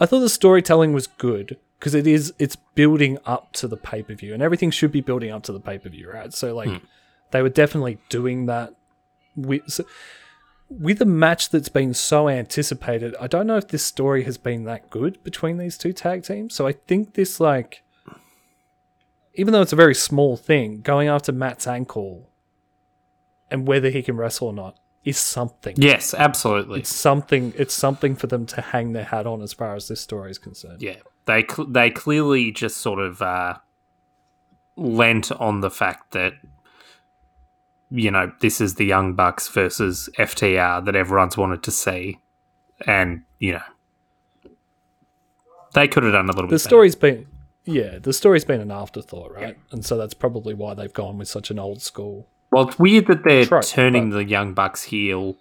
I 0.00 0.06
thought 0.06 0.20
the 0.20 0.28
storytelling 0.28 0.92
was 0.92 1.06
good 1.06 1.56
because 1.78 1.94
it 1.94 2.06
is 2.06 2.32
it's 2.38 2.56
building 2.74 3.18
up 3.24 3.52
to 3.54 3.68
the 3.68 3.76
pay 3.76 4.02
per 4.02 4.14
view, 4.14 4.34
and 4.34 4.42
everything 4.42 4.70
should 4.72 4.90
be 4.90 5.00
building 5.00 5.30
up 5.30 5.44
to 5.44 5.52
the 5.52 5.60
pay 5.60 5.78
per 5.78 5.88
view, 5.88 6.10
right? 6.10 6.32
So 6.34 6.54
like, 6.56 6.68
Hmm. 6.68 6.76
they 7.30 7.42
were 7.42 7.48
definitely 7.50 7.98
doing 8.08 8.46
that 8.46 8.74
with 9.36 9.62
so, 9.68 9.84
with 10.68 11.00
a 11.00 11.06
match 11.06 11.50
that's 11.50 11.68
been 11.68 11.94
so 11.94 12.28
anticipated. 12.28 13.14
I 13.20 13.28
don't 13.28 13.46
know 13.46 13.56
if 13.56 13.68
this 13.68 13.84
story 13.86 14.24
has 14.24 14.36
been 14.38 14.64
that 14.64 14.90
good 14.90 15.22
between 15.22 15.56
these 15.58 15.78
two 15.78 15.92
tag 15.92 16.24
teams. 16.24 16.54
So 16.54 16.66
I 16.66 16.72
think 16.72 17.14
this 17.14 17.38
like, 17.40 17.82
even 19.38 19.52
though 19.52 19.62
it's 19.62 19.72
a 19.72 19.76
very 19.76 19.94
small 19.94 20.36
thing, 20.36 20.80
going 20.80 21.08
after 21.08 21.30
Matt's 21.32 21.66
ankle 21.66 22.28
and 23.50 23.66
whether 23.66 23.88
he 23.88 24.02
can 24.02 24.16
wrestle 24.16 24.48
or 24.48 24.52
not 24.52 24.78
is 25.04 25.16
something. 25.16 25.74
yes, 25.78 26.12
absolutely. 26.12 26.80
It's 26.80 26.92
something. 26.94 27.54
It's 27.56 27.72
something 27.72 28.16
for 28.16 28.26
them 28.26 28.44
to 28.46 28.60
hang 28.60 28.92
their 28.92 29.04
hat 29.04 29.26
on 29.26 29.40
as 29.40 29.52
far 29.52 29.76
as 29.76 29.88
this 29.88 30.00
story 30.00 30.32
is 30.32 30.38
concerned. 30.38 30.82
yeah, 30.82 30.96
they 31.26 31.46
cl- 31.48 31.68
they 31.68 31.88
clearly 31.88 32.50
just 32.50 32.78
sort 32.78 32.98
of 32.98 33.22
uh, 33.22 33.54
lent 34.76 35.30
on 35.32 35.60
the 35.60 35.70
fact 35.70 36.10
that 36.10 36.34
you 37.90 38.10
know 38.10 38.32
this 38.40 38.60
is 38.60 38.74
the 38.74 38.84
Young 38.84 39.14
Bucks 39.14 39.48
versus 39.48 40.10
FTR 40.18 40.84
that 40.84 40.96
everyone's 40.96 41.36
wanted 41.36 41.62
to 41.62 41.70
see, 41.70 42.18
and 42.86 43.22
you 43.38 43.52
know 43.52 43.62
they 45.74 45.86
could 45.86 46.02
have 46.02 46.12
done 46.12 46.28
a 46.28 46.32
little 46.32 46.48
bit. 46.48 46.50
The 46.50 46.58
story's 46.58 46.96
been, 46.96 47.26
yeah, 47.68 47.98
the 47.98 48.14
story's 48.14 48.46
been 48.46 48.62
an 48.62 48.70
afterthought, 48.70 49.34
right? 49.34 49.58
And 49.70 49.84
so 49.84 49.98
that's 49.98 50.14
probably 50.14 50.54
why 50.54 50.72
they've 50.72 50.92
gone 50.92 51.18
with 51.18 51.28
such 51.28 51.50
an 51.50 51.58
old 51.58 51.82
school. 51.82 52.26
Well, 52.50 52.66
it's 52.66 52.78
weird 52.78 53.06
that 53.08 53.24
they're 53.24 53.44
Trope, 53.44 53.66
turning 53.66 54.08
the 54.08 54.24
Young 54.24 54.54
Bucks 54.54 54.84
heel 54.84 55.36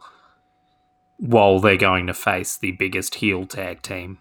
while 1.16 1.60
they're 1.60 1.78
going 1.78 2.06
to 2.08 2.13
face 2.13 2.58
the 2.58 2.72
biggest 2.74 3.16
heel 3.16 3.46
tag 3.46 3.82
team. 3.82 4.20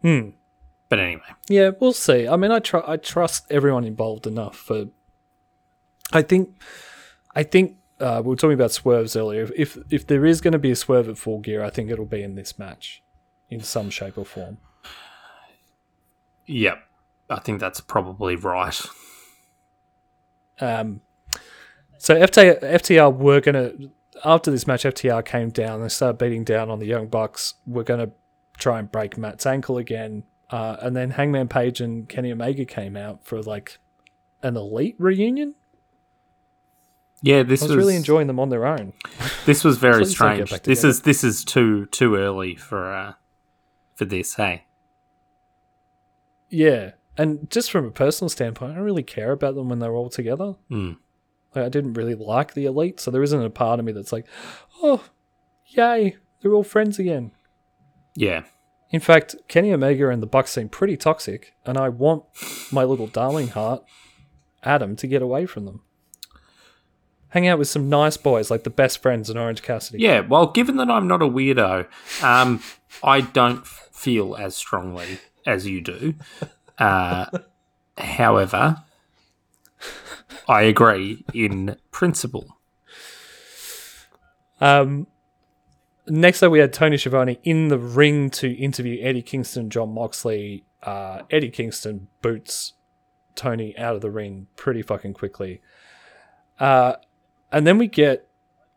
Hmm. 0.00 0.30
But 0.88 1.00
anyway, 1.00 1.20
Yeah, 1.48 1.72
we'll 1.78 1.92
see. 1.92 2.26
I 2.26 2.36
mean, 2.36 2.50
I 2.50 2.60
tr- 2.60 2.86
I 2.86 2.96
trust 2.96 3.44
everyone 3.50 3.84
involved 3.84 4.26
enough 4.26 4.56
for. 4.56 4.86
I 6.14 6.22
think, 6.22 6.56
I 7.34 7.42
think 7.42 7.76
uh, 8.00 8.22
we 8.24 8.30
were 8.30 8.36
talking 8.36 8.54
about 8.54 8.72
swerves 8.72 9.14
earlier. 9.14 9.50
If 9.54 9.76
if 9.90 10.06
there 10.06 10.24
is 10.24 10.40
going 10.40 10.52
to 10.52 10.58
be 10.58 10.70
a 10.70 10.76
swerve 10.76 11.10
at 11.10 11.18
full 11.18 11.40
gear, 11.40 11.62
I 11.62 11.68
think 11.68 11.90
it'll 11.90 12.06
be 12.06 12.22
in 12.22 12.36
this 12.36 12.58
match, 12.58 13.02
in 13.50 13.60
some 13.60 13.90
shape 13.90 14.16
or 14.16 14.24
form. 14.24 14.56
Yep, 16.48 16.82
I 17.30 17.38
think 17.38 17.60
that's 17.60 17.80
probably 17.80 18.36
right. 18.36 18.80
Um, 20.60 21.02
so 21.98 22.16
FTR, 22.16 22.60
FTR 22.60 23.14
were 23.14 23.40
gonna 23.40 23.72
after 24.24 24.50
this 24.50 24.66
match, 24.66 24.84
FTR 24.84 25.24
came 25.24 25.50
down. 25.50 25.82
They 25.82 25.88
started 25.88 26.18
beating 26.18 26.44
down 26.44 26.70
on 26.70 26.78
the 26.78 26.86
Young 26.86 27.06
Bucks. 27.08 27.54
We're 27.66 27.84
gonna 27.84 28.10
try 28.58 28.78
and 28.78 28.90
break 28.90 29.16
Matt's 29.16 29.46
ankle 29.46 29.78
again. 29.78 30.24
Uh, 30.50 30.76
and 30.80 30.96
then 30.96 31.10
Hangman 31.10 31.48
Page 31.48 31.80
and 31.80 32.08
Kenny 32.08 32.32
Omega 32.32 32.64
came 32.64 32.96
out 32.96 33.24
for 33.24 33.42
like 33.42 33.78
an 34.42 34.56
elite 34.56 34.96
reunion. 34.98 35.54
Yeah, 37.20 37.42
this 37.42 37.62
I 37.62 37.66
was, 37.66 37.70
was 37.70 37.76
really 37.76 37.96
enjoying 37.96 38.28
them 38.28 38.38
on 38.38 38.48
their 38.48 38.64
own. 38.64 38.92
This 39.44 39.64
was 39.64 39.76
very 39.76 40.04
Please 40.04 40.14
don't 40.14 40.36
get 40.36 40.46
strange. 40.46 40.62
This 40.62 40.84
is 40.84 41.02
this 41.02 41.24
is 41.24 41.44
too 41.44 41.86
too 41.86 42.16
early 42.16 42.54
for 42.54 42.92
uh 42.92 43.14
for 43.96 44.04
this. 44.04 44.34
Hey, 44.34 44.64
Yeah, 46.50 46.92
and 47.16 47.50
just 47.50 47.70
from 47.70 47.84
a 47.84 47.90
personal 47.90 48.28
standpoint, 48.28 48.72
I 48.72 48.74
don't 48.76 48.84
really 48.84 49.02
care 49.02 49.32
about 49.32 49.54
them 49.54 49.68
when 49.68 49.78
they're 49.80 49.94
all 49.94 50.08
together. 50.08 50.54
Hmm. 50.68 50.92
Like, 51.54 51.64
I 51.64 51.68
didn't 51.68 51.94
really 51.94 52.14
like 52.14 52.54
the 52.54 52.66
elite, 52.66 53.00
so 53.00 53.10
there 53.10 53.22
isn't 53.22 53.42
a 53.42 53.50
part 53.50 53.80
of 53.80 53.86
me 53.86 53.92
that's 53.92 54.12
like, 54.12 54.26
oh, 54.82 55.04
yay, 55.66 56.16
they're 56.40 56.52
all 56.52 56.62
friends 56.62 56.98
again. 56.98 57.32
yeah, 58.14 58.44
In 58.90 59.00
fact, 59.00 59.34
Kenny 59.48 59.72
Omega 59.72 60.08
and 60.10 60.22
the 60.22 60.26
Bucks 60.26 60.52
seem 60.52 60.68
pretty 60.68 60.96
toxic, 60.96 61.54
and 61.66 61.76
I 61.76 61.88
want 61.88 62.24
my 62.70 62.84
little 62.84 63.06
darling 63.06 63.48
heart, 63.48 63.82
Adam, 64.62 64.94
to 64.96 65.06
get 65.06 65.22
away 65.22 65.46
from 65.46 65.64
them. 65.64 65.82
Hang 67.30 67.46
out 67.46 67.58
with 67.58 67.68
some 67.68 67.88
nice 67.90 68.16
boys 68.16 68.50
like 68.50 68.64
the 68.64 68.70
best 68.70 69.02
friends 69.02 69.28
in 69.28 69.36
Orange 69.36 69.62
Cassidy. 69.62 70.02
yeah. 70.02 70.20
Well, 70.20 70.46
given 70.46 70.76
that 70.76 70.90
I'm 70.90 71.06
not 71.06 71.20
a 71.20 71.26
weirdo, 71.26 71.86
um, 72.22 72.62
I 73.02 73.20
don't 73.20 73.66
feel 73.66 74.34
as 74.36 74.56
strongly 74.56 75.18
as 75.48 75.66
you 75.66 75.80
do. 75.80 76.14
Uh, 76.78 77.26
however, 77.96 78.84
I 80.46 80.62
agree 80.62 81.24
in 81.34 81.76
principle. 81.90 82.56
Um, 84.60 85.06
next 86.06 86.42
up, 86.42 86.52
we 86.52 86.58
had 86.58 86.72
Tony 86.72 86.96
Schiavone 86.96 87.38
in 87.44 87.68
the 87.68 87.78
ring 87.78 88.30
to 88.30 88.50
interview 88.52 88.98
Eddie 89.02 89.22
Kingston, 89.22 89.70
Jon 89.70 89.92
Moxley. 89.94 90.64
Uh, 90.82 91.22
Eddie 91.30 91.50
Kingston 91.50 92.08
boots 92.22 92.74
Tony 93.34 93.76
out 93.76 93.94
of 93.96 94.00
the 94.00 94.10
ring 94.10 94.46
pretty 94.56 94.82
fucking 94.82 95.14
quickly. 95.14 95.60
Uh, 96.60 96.94
and 97.50 97.66
then 97.66 97.78
we 97.78 97.86
get 97.88 98.28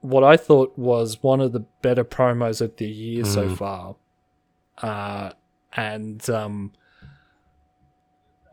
what 0.01 0.23
I 0.23 0.37
thought 0.37 0.77
was 0.77 1.21
one 1.21 1.41
of 1.41 1.51
the 1.51 1.59
better 1.81 2.03
promos 2.03 2.61
of 2.61 2.77
the 2.77 2.87
year 2.87 3.23
so 3.25 3.47
Mm. 3.49 3.57
far. 3.57 3.95
Uh, 4.81 5.31
and 5.73 6.29
um, 6.29 6.73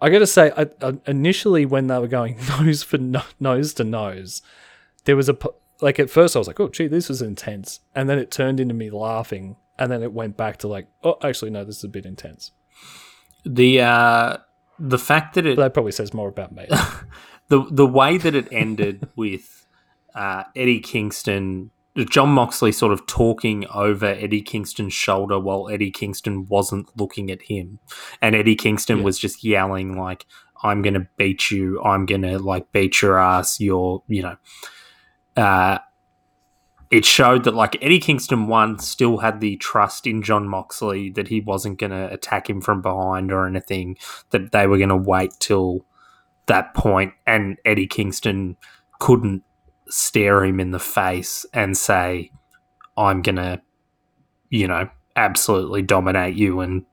I 0.01 0.11
got 0.11 0.21
to 0.21 0.27
say, 0.27 0.53
I, 0.57 0.67
I, 0.81 0.99
initially 1.07 1.67
when 1.67 1.89
they 1.89 1.99
were 1.99 2.09
going 2.09 2.39
nose 2.61 2.83
for 2.83 2.99
no, 2.99 3.23
nose 3.41 3.75
to 3.75 3.85
nose, 3.85 4.43
there 5.05 5.17
was 5.17 5.29
a 5.29 5.37
like 5.81 5.99
at 5.99 6.11
first 6.11 6.35
I 6.35 6.39
was 6.39 6.49
like, 6.49 6.61
oh 6.61 6.69
gee, 6.69 6.87
this 6.87 7.09
was 7.09 7.23
intense, 7.23 7.81
and 7.95 8.09
then 8.09 8.19
it 8.19 8.31
turned 8.31 8.61
into 8.61 8.75
me 8.75 8.91
laughing, 8.91 9.57
and 9.79 9.91
then 9.91 10.03
it 10.03 10.13
went 10.13 10.37
back 10.37 10.59
to 10.59 10.69
like, 10.69 10.89
oh, 11.05 11.17
actually 11.23 11.51
no, 11.51 11.65
this 11.65 11.79
is 11.79 11.85
a 11.85 11.89
bit 11.89 12.07
intense. 12.07 12.53
The 13.45 13.81
uh, 13.81 14.37
the 14.79 14.99
fact 14.99 15.35
that 15.35 15.47
it 15.47 15.57
But 15.57 15.63
that 15.63 15.75
probably 15.75 15.93
says 15.93 16.15
more 16.15 16.29
about 16.29 16.55
me. 16.55 16.67
the 17.49 17.67
the 17.71 17.87
way 17.87 18.19
that 18.19 18.35
it 18.35 18.49
ended 18.53 19.09
with 19.17 19.67
uh, 20.15 20.45
Eddie 20.55 20.81
Kingston, 20.81 21.71
Jon 22.05 22.29
Moxley 22.31 22.73
sort 22.73 22.93
of 22.93 23.07
talking 23.07 23.67
over 23.75 24.07
Eddie 24.07 24.43
Kingston's 24.43 24.93
shoulder 24.93 25.39
while 25.39 25.69
Eddie 25.69 25.91
Kingston 25.91 26.47
wasn't 26.47 26.89
looking 26.97 27.31
at 27.31 27.43
him, 27.43 27.79
and 28.23 28.35
Eddie 28.35 28.57
Kingston 28.57 28.99
Yeah. 28.99 29.05
was 29.05 29.19
just 29.19 29.43
yelling 29.45 29.97
like, 29.99 30.27
I'm 30.63 30.83
going 30.83 30.95
to 30.95 31.07
beat 31.17 31.51
you. 31.51 31.81
I'm 31.83 32.07
going 32.07 32.23
to 32.23 32.39
like 32.39 32.73
beat 32.73 33.01
your 33.03 33.19
ass. 33.19 33.61
You're, 33.61 34.03
you 34.09 34.23
know, 34.23 34.37
uh, 35.37 35.79
it 36.91 37.05
showed 37.05 37.45
that 37.45 37.55
like 37.55 37.77
Eddie 37.83 38.01
Kingston 38.01 38.47
one 38.47 38.79
still 38.79 39.19
had 39.19 39.41
the 39.41 39.57
trust 39.57 40.07
in 40.07 40.23
Jon 40.23 40.49
Moxley 40.49 41.11
that 41.11 41.29
he 41.29 41.41
wasn't 41.41 41.79
going 41.79 41.91
to 41.91 42.13
attack 42.13 42.49
him 42.49 42.61
from 42.61 42.81
behind 42.81 43.31
or 43.31 43.47
anything. 43.47 43.97
That 44.31 44.53
they 44.53 44.67
were 44.67 44.79
going 44.79 44.89
to 44.89 44.97
wait 44.97 45.33
till 45.39 45.85
that 46.47 46.75
point, 46.75 47.13
and 47.27 47.59
Eddie 47.65 47.87
Kingston 47.87 48.57
couldn't 48.99 49.45
stare 49.89 50.45
him 50.45 50.61
in 50.61 50.71
the 50.71 50.79
face 50.79 51.47
and 51.53 51.77
say, 51.77 52.31
"I'm 52.97 53.23
going 53.23 53.37
to, 53.37 53.61
you 54.51 54.69
know, 54.69 54.89
absolutely 55.17 55.83
dominate 55.83 56.37
you 56.37 56.61
and." 56.61 56.85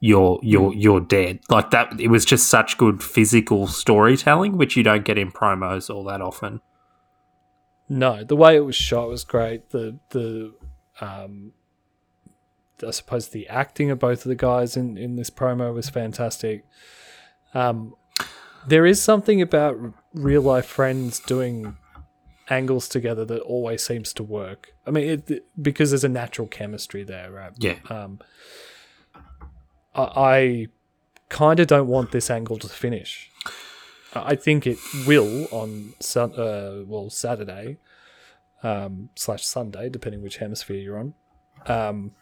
You're 0.00 0.38
you're 0.42 0.74
you're 0.74 1.00
dead. 1.00 1.40
Like 1.48 1.70
that. 1.70 1.98
It 1.98 2.08
was 2.08 2.26
just 2.26 2.48
such 2.48 2.76
good 2.76 3.02
physical 3.02 3.66
storytelling, 3.66 4.58
which 4.58 4.76
you 4.76 4.82
don't 4.82 5.02
get 5.02 5.16
in 5.16 5.32
promos 5.32 5.88
all 5.88 6.04
that 6.04 6.20
often. 6.20 6.60
No, 7.88 8.22
the 8.22 8.36
way 8.36 8.56
it 8.56 8.66
was 8.66 8.76
shot 8.76 9.08
was 9.08 9.24
great. 9.24 9.70
The 9.70 9.98
the 10.10 10.52
um, 11.00 11.52
I 12.86 12.90
suppose 12.90 13.28
the 13.28 13.48
acting 13.48 13.90
of 13.90 13.98
both 13.98 14.24
of 14.24 14.28
the 14.28 14.34
guys 14.34 14.76
in 14.76 14.96
in 14.96 15.16
this 15.16 15.30
promo 15.30 15.72
was 15.72 15.88
fantastic. 15.90 16.64
Um, 17.52 17.94
there 18.66 18.86
is 18.86 19.02
something 19.02 19.40
about 19.40 19.76
real 20.14 20.42
life 20.42 20.66
friends 20.66 21.20
doing 21.20 21.76
angles 22.48 22.88
together 22.88 23.24
that 23.24 23.40
always 23.40 23.82
seems 23.82 24.12
to 24.14 24.22
work. 24.22 24.74
I 24.86 24.90
mean, 24.90 25.22
it, 25.26 25.46
because 25.60 25.90
there's 25.90 26.04
a 26.04 26.08
natural 26.08 26.48
chemistry 26.48 27.04
there, 27.04 27.30
right? 27.30 27.52
Yeah. 27.58 27.76
Um, 27.88 28.20
I, 29.94 30.02
I 30.02 30.66
kind 31.28 31.60
of 31.60 31.66
don't 31.66 31.88
want 31.88 32.12
this 32.12 32.30
angle 32.30 32.58
to 32.58 32.68
finish. 32.68 33.30
I 34.14 34.36
think 34.36 34.66
it 34.66 34.78
will 35.06 35.48
on 35.50 35.94
sun, 36.00 36.32
uh, 36.34 36.84
well 36.86 37.10
Saturday 37.10 37.78
um, 38.62 39.10
slash 39.16 39.44
Sunday, 39.44 39.88
depending 39.88 40.22
which 40.22 40.36
hemisphere 40.36 40.76
you're 40.76 40.98
on. 40.98 41.14
Um, 41.66 42.12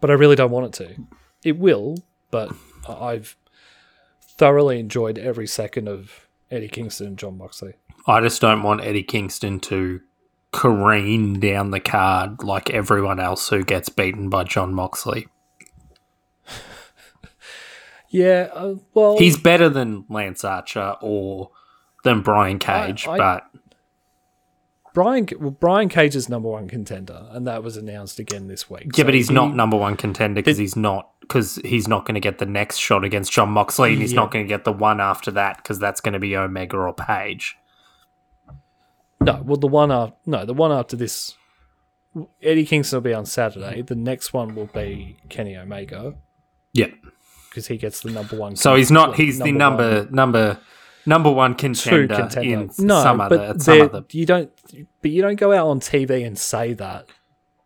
but 0.00 0.10
I 0.10 0.14
really 0.14 0.36
don't 0.36 0.50
want 0.50 0.66
it 0.66 0.84
to. 0.84 1.02
It 1.42 1.58
will, 1.58 1.96
but 2.30 2.52
I've 2.88 3.36
thoroughly 4.20 4.78
enjoyed 4.78 5.18
every 5.18 5.46
second 5.46 5.88
of 5.88 6.28
Eddie 6.50 6.68
Kingston 6.68 7.06
and 7.06 7.18
Jon 7.18 7.38
Moxley. 7.38 7.74
I 8.06 8.20
just 8.20 8.40
don't 8.40 8.62
want 8.62 8.82
Eddie 8.82 9.02
Kingston 9.02 9.60
to 9.60 10.00
careen 10.52 11.40
down 11.40 11.70
the 11.70 11.80
card 11.80 12.42
like 12.44 12.70
everyone 12.70 13.18
else 13.18 13.48
who 13.48 13.64
gets 13.64 13.88
beaten 13.88 14.28
by 14.28 14.44
Jon 14.44 14.72
Moxley. 14.74 15.26
Yeah, 18.10 18.48
uh, 18.54 18.74
well, 18.92 19.18
He's 19.18 19.36
better 19.36 19.68
than 19.68 20.04
Lance 20.08 20.44
Archer 20.44 20.94
or 21.00 21.50
than 22.04 22.20
Brian 22.20 22.60
Cage, 22.60 23.08
I- 23.08 23.16
but 23.18 23.46
Brian. 24.92 25.26
Well, 25.36 25.50
Brian 25.50 25.88
Cage 25.88 26.14
is 26.14 26.28
number 26.28 26.48
one 26.48 26.68
contender, 26.68 27.26
and 27.32 27.44
that 27.48 27.64
was 27.64 27.76
announced 27.76 28.20
again 28.20 28.46
this 28.46 28.70
week. 28.70 28.84
yeah, 28.94 28.98
So 28.98 29.04
but 29.04 29.14
he's 29.14 29.30
he- 29.30 29.34
not 29.34 29.56
number 29.56 29.76
one 29.76 29.96
contender 29.96 30.36
because 30.40 30.58
he's 30.58 30.76
not 30.76 31.10
because 31.22 31.56
he's 31.64 31.88
not 31.88 32.04
going 32.06 32.14
to 32.14 32.20
get 32.20 32.38
the 32.38 32.46
next 32.46 32.76
shot 32.76 33.02
against 33.02 33.32
Jon 33.32 33.50
Moxley, 33.50 33.94
and 33.94 34.00
he's 34.00 34.12
Yeah. 34.12 34.20
not 34.20 34.30
going 34.30 34.44
to 34.44 34.48
get 34.48 34.62
the 34.62 34.72
one 34.72 35.00
after 35.00 35.32
that 35.32 35.56
because 35.56 35.80
that's 35.80 36.00
going 36.00 36.12
to 36.12 36.20
be 36.20 36.36
Omega 36.36 36.76
or 36.76 36.94
Page. 36.94 37.56
No, 39.24 39.42
well, 39.44 39.56
the 39.56 39.66
one 39.66 39.90
after 39.90 40.16
no, 40.26 40.44
the 40.44 40.54
one 40.54 40.72
after 40.72 40.96
this, 40.96 41.34
Eddie 42.42 42.66
Kingston 42.66 42.98
will 42.98 43.02
be 43.02 43.14
on 43.14 43.26
Saturday. 43.26 43.82
The 43.82 43.94
next 43.94 44.32
one 44.32 44.54
will 44.54 44.66
be 44.66 45.16
Kenny 45.28 45.56
Omega 45.56 46.14
Yeah, 46.72 46.88
because 47.48 47.66
he 47.66 47.76
gets 47.76 48.00
the 48.02 48.10
number 48.10 48.36
one. 48.36 48.56
so 48.56 48.74
he's 48.74 48.90
not. 48.90 49.16
He's 49.16 49.38
the 49.38 49.44
one, 49.44 49.58
number 49.58 50.08
number 50.10 50.58
number 51.06 51.30
one 51.30 51.54
contender, 51.54 52.14
contender. 52.14 52.62
in 52.62 52.86
no, 52.86 53.02
some 53.02 53.20
other 53.20 53.54
some 53.58 53.82
other 53.82 54.04
you 54.10 54.26
don't. 54.26 54.50
But 55.02 55.10
you 55.10 55.22
don't 55.22 55.36
go 55.36 55.52
out 55.52 55.68
on 55.68 55.80
TV 55.80 56.26
and 56.26 56.38
say 56.38 56.72
that 56.74 57.06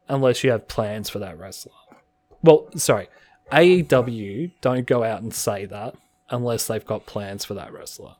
unless 0.08 0.42
you 0.44 0.50
have 0.50 0.68
plans 0.68 1.10
for 1.10 1.18
that 1.18 1.38
wrestler. 1.38 1.72
Well, 2.42 2.68
sorry, 2.76 3.08
AEW 3.52 4.52
don't 4.60 4.86
go 4.86 5.02
out 5.02 5.22
and 5.22 5.34
say 5.34 5.66
that 5.66 5.94
unless 6.30 6.66
they've 6.66 6.84
got 6.84 7.06
plans 7.06 7.44
for 7.44 7.54
that 7.54 7.72
wrestler. 7.72 8.16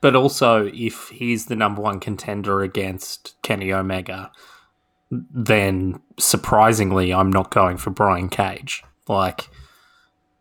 But 0.00 0.14
also, 0.14 0.70
if 0.72 1.08
he's 1.08 1.46
the 1.46 1.56
number 1.56 1.82
one 1.82 1.98
contender 1.98 2.62
against 2.62 3.34
Kenny 3.42 3.72
Omega, 3.72 4.30
then 5.10 6.00
surprisingly, 6.18 7.12
I'm 7.12 7.30
not 7.30 7.50
going 7.50 7.78
for 7.78 7.90
Brian 7.90 8.28
Cage. 8.28 8.84
Like, 9.08 9.48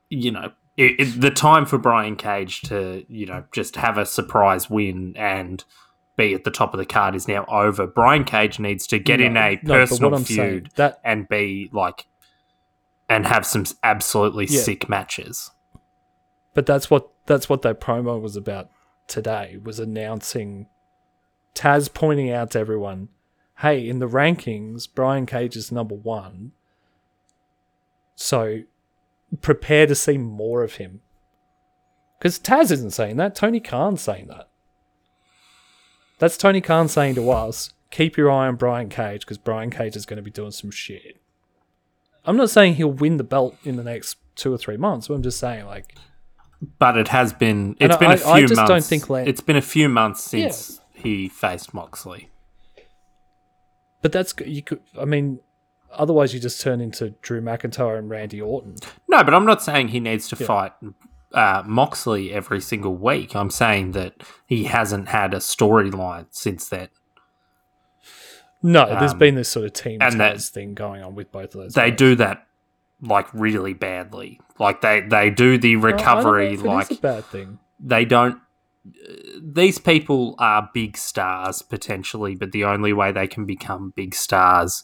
you 0.09 0.31
know, 0.31 0.51
it, 0.75 0.99
it, 0.99 1.21
the 1.21 1.31
time 1.31 1.65
for 1.65 1.79
Brian 1.79 2.15
Cage 2.15 2.61
to, 2.63 3.03
you 3.09 3.25
know, 3.25 3.45
just 3.51 3.77
have 3.77 3.97
a 3.97 4.05
surprise 4.05 4.69
win 4.69 5.15
and 5.17 5.63
be 6.17 6.33
at 6.33 6.43
the 6.43 6.51
top 6.51 6.73
of 6.73 6.77
the 6.77 6.85
card 6.85 7.15
is 7.15 7.27
now 7.27 7.45
over. 7.45 7.87
Brian 7.87 8.25
Cage 8.25 8.59
needs 8.59 8.85
to 8.87 8.99
get 8.99 9.21
in 9.21 9.37
a 9.37 9.59
no, 9.63 9.73
personal 9.73 10.13
I'm 10.13 10.25
saying, 10.25 10.49
feud 10.49 10.69
that 10.75 10.99
and 11.03 11.27
be 11.27 11.69
like, 11.71 12.05
and 13.09 13.25
have 13.25 13.45
some 13.45 13.65
absolutely 13.83 14.45
Yeah. 14.45 14.61
sick 14.61 14.89
matches. 14.89 15.51
But 16.53 16.65
that's 16.65 16.91
what 16.91 17.09
that's 17.25 17.47
what 17.49 17.61
that 17.61 17.79
promo 17.79 18.19
was 18.19 18.35
about 18.35 18.69
today. 19.07 19.57
Was 19.63 19.79
announcing 19.79 20.67
Taz 21.55 21.91
pointing 21.93 22.29
out 22.29 22.51
to 22.51 22.59
everyone, 22.59 23.09
"Hey, 23.59 23.87
in 23.87 23.99
the 23.99 24.07
rankings, 24.07 24.87
Brian 24.93 25.25
Cage 25.25 25.55
is 25.55 25.71
number 25.71 25.95
one. 25.95 26.51
So 28.15 28.63
prepare 29.41 29.87
to 29.87 29.95
see 29.95 30.17
more 30.17 30.63
of 30.63 30.75
him." 30.75 31.01
Because 32.17 32.39
Taz 32.39 32.71
isn't 32.71 32.91
saying 32.91 33.17
that. 33.17 33.35
Tony 33.35 33.59
Khan's 33.59 34.01
saying 34.01 34.27
that. 34.27 34.49
That's 36.19 36.37
Tony 36.37 36.61
Khan 36.61 36.87
saying 36.87 37.15
to 37.15 37.29
us, 37.29 37.73
"Keep 37.91 38.17
your 38.17 38.31
eye 38.31 38.47
on 38.47 38.55
Brian 38.55 38.89
Cage 38.89 39.21
because 39.21 39.37
Brian 39.37 39.69
Cage 39.69 39.95
is 39.95 40.05
going 40.05 40.17
to 40.17 40.23
be 40.23 40.31
doing 40.31 40.51
some 40.51 40.71
shit." 40.71 41.21
I'm 42.25 42.35
not 42.35 42.49
saying 42.49 42.75
he'll 42.75 42.91
win 42.91 43.17
the 43.17 43.23
belt 43.23 43.55
in 43.63 43.77
the 43.77 43.83
next 43.83 44.17
two 44.35 44.53
or 44.53 44.57
three 44.57 44.77
months. 44.77 45.07
But 45.07 45.13
I'm 45.15 45.23
just 45.23 45.39
saying, 45.39 45.65
like, 45.65 45.95
But 46.79 46.97
it 46.97 47.09
has 47.09 47.33
been. 47.33 47.75
And 47.79 47.91
It's 47.91 47.97
been 47.97 48.09
a 48.11 48.13
I- 48.13 48.17
few 48.17 48.31
I 48.31 48.41
just 48.41 48.55
months. 48.55 48.69
don't 48.69 48.83
think 48.83 49.09
Lan- 49.09 49.27
it's 49.27 49.41
been 49.41 49.55
a 49.57 49.61
few 49.61 49.87
months 49.89 50.23
since 50.23 50.79
he 50.93 51.29
faced 51.29 51.73
Moxley. 51.73 52.29
But 54.01 54.11
that's 54.11 54.33
you 54.45 54.63
could. 54.63 54.79
I 54.99 55.05
mean, 55.05 55.39
otherwise 55.91 56.33
you 56.33 56.39
just 56.39 56.59
turn 56.61 56.81
into 56.81 57.11
Drew 57.21 57.41
McIntyre 57.41 57.97
and 57.97 58.09
Randy 58.09 58.41
Orton. 58.41 58.75
No, 59.07 59.23
but 59.23 59.33
I'm 59.33 59.45
not 59.45 59.61
saying 59.61 59.89
he 59.89 59.99
needs 59.99 60.27
to 60.29 60.35
fight 60.35 60.71
uh, 61.33 61.61
Moxley 61.65 62.31
every 62.33 62.61
single 62.61 62.95
week. 62.95 63.35
I'm 63.35 63.49
saying 63.51 63.91
that 63.91 64.23
he 64.47 64.63
hasn't 64.63 65.09
had 65.09 65.33
a 65.33 65.37
storyline 65.37 66.25
since 66.31 66.69
then. 66.69 66.87
No, 68.63 68.85
there's 68.99 69.13
been 69.13 69.35
this 69.35 69.49
sort 69.49 69.65
of 69.67 69.73
team 69.73 69.99
and 70.01 70.19
that- 70.19 70.41
thing 70.41 70.73
going 70.73 71.03
on 71.03 71.13
with 71.13 71.31
both 71.31 71.53
of 71.55 71.61
those. 71.61 71.73
They 71.73 71.91
guys. 71.91 71.97
do 71.99 72.15
that 72.15 72.46
like 73.01 73.27
really 73.33 73.73
badly. 73.73 74.39
Like 74.59 74.81
they 74.81 75.01
they 75.01 75.29
do 75.29 75.57
the 75.57 75.69
I 75.69 75.73
don't 75.73 75.81
know 75.81 75.87
recovery 75.87 76.47
if 76.47 76.51
it 76.53 76.59
is 76.59 76.63
like 76.63 76.91
a 76.91 76.95
bad 76.95 77.25
thing. 77.25 77.59
they 77.79 78.05
don't 78.05 78.39
uh, 78.87 79.13
these 79.41 79.77
people 79.77 80.35
are 80.39 80.69
big 80.73 80.97
stars 80.97 81.61
potentially 81.61 82.35
but 82.35 82.51
the 82.53 82.63
only 82.63 82.93
way 82.93 83.11
they 83.11 83.27
can 83.27 83.45
become 83.45 83.93
big 83.95 84.15
stars 84.15 84.83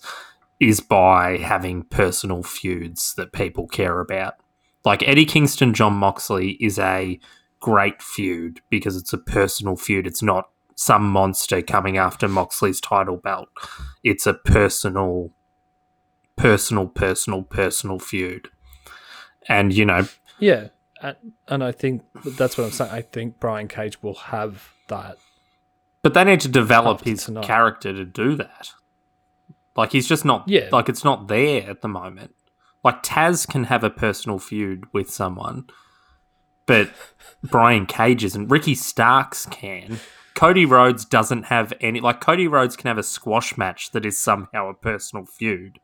is 0.59 0.79
by 0.79 1.37
having 1.37 1.83
personal 1.83 2.43
feuds 2.43 3.15
that 3.15 3.31
people 3.33 3.65
care 3.67 3.99
about 3.99 4.35
like 4.85 5.07
eddie 5.07 5.25
kingston 5.25 5.73
jon 5.73 5.93
moxley 5.93 6.51
is 6.59 6.77
a 6.77 7.19
great 7.59 8.01
feud 8.01 8.59
because 8.69 8.95
it's 8.97 9.13
a 9.13 9.17
personal 9.17 9.75
feud 9.75 10.05
it's 10.05 10.21
not 10.21 10.49
some 10.75 11.03
monster 11.09 11.61
coming 11.61 11.97
after 11.97 12.27
moxley's 12.27 12.81
title 12.81 13.17
belt 13.17 13.47
it's 14.03 14.27
a 14.27 14.33
personal 14.33 15.31
personal 16.35 16.87
personal 16.87 17.43
personal 17.43 17.99
feud 17.99 18.49
and 19.47 19.73
you 19.73 19.85
know 19.85 20.07
Yeah, 20.39 20.69
and, 21.01 21.15
and 21.47 21.63
I 21.63 21.71
think 21.71 22.03
that's 22.25 22.57
what 22.57 22.65
I'm 22.65 22.71
saying. 22.71 22.91
I 22.91 23.01
think 23.01 23.39
Brian 23.39 23.67
Cage 23.67 24.01
will 24.01 24.15
have 24.15 24.69
that. 24.87 25.17
But 26.01 26.13
they 26.13 26.23
need 26.23 26.41
to 26.41 26.47
develop 26.49 27.01
his 27.05 27.25
tonight. 27.25 27.45
character 27.45 27.93
to 27.93 28.03
do 28.03 28.35
that. 28.35 28.71
Like 29.75 29.91
he's 29.91 30.07
just 30.07 30.25
not 30.25 30.43
Yeah. 30.47 30.69
like 30.71 30.89
it's 30.89 31.03
not 31.03 31.27
there 31.27 31.69
at 31.69 31.81
the 31.81 31.87
moment. 31.87 32.33
Like 32.83 33.03
Taz 33.03 33.47
can 33.47 33.65
have 33.65 33.83
a 33.83 33.89
personal 33.89 34.39
feud 34.39 34.85
with 34.91 35.09
someone, 35.09 35.67
but 36.65 36.89
Brian 37.43 37.85
Cage 37.85 38.23
isn't. 38.25 38.49
Ricky 38.49 38.75
Starks 38.75 39.45
can. 39.45 39.99
Cody 40.35 40.65
Rhodes 40.65 41.05
doesn't 41.05 41.43
have 41.43 41.71
any 41.79 41.99
like 42.01 42.19
Cody 42.19 42.47
Rhodes 42.47 42.75
can 42.75 42.87
have 42.87 42.97
a 42.97 43.03
squash 43.03 43.55
match 43.57 43.91
that 43.91 44.05
is 44.05 44.17
somehow 44.17 44.67
a 44.69 44.73
personal 44.73 45.25
feud. 45.25 45.79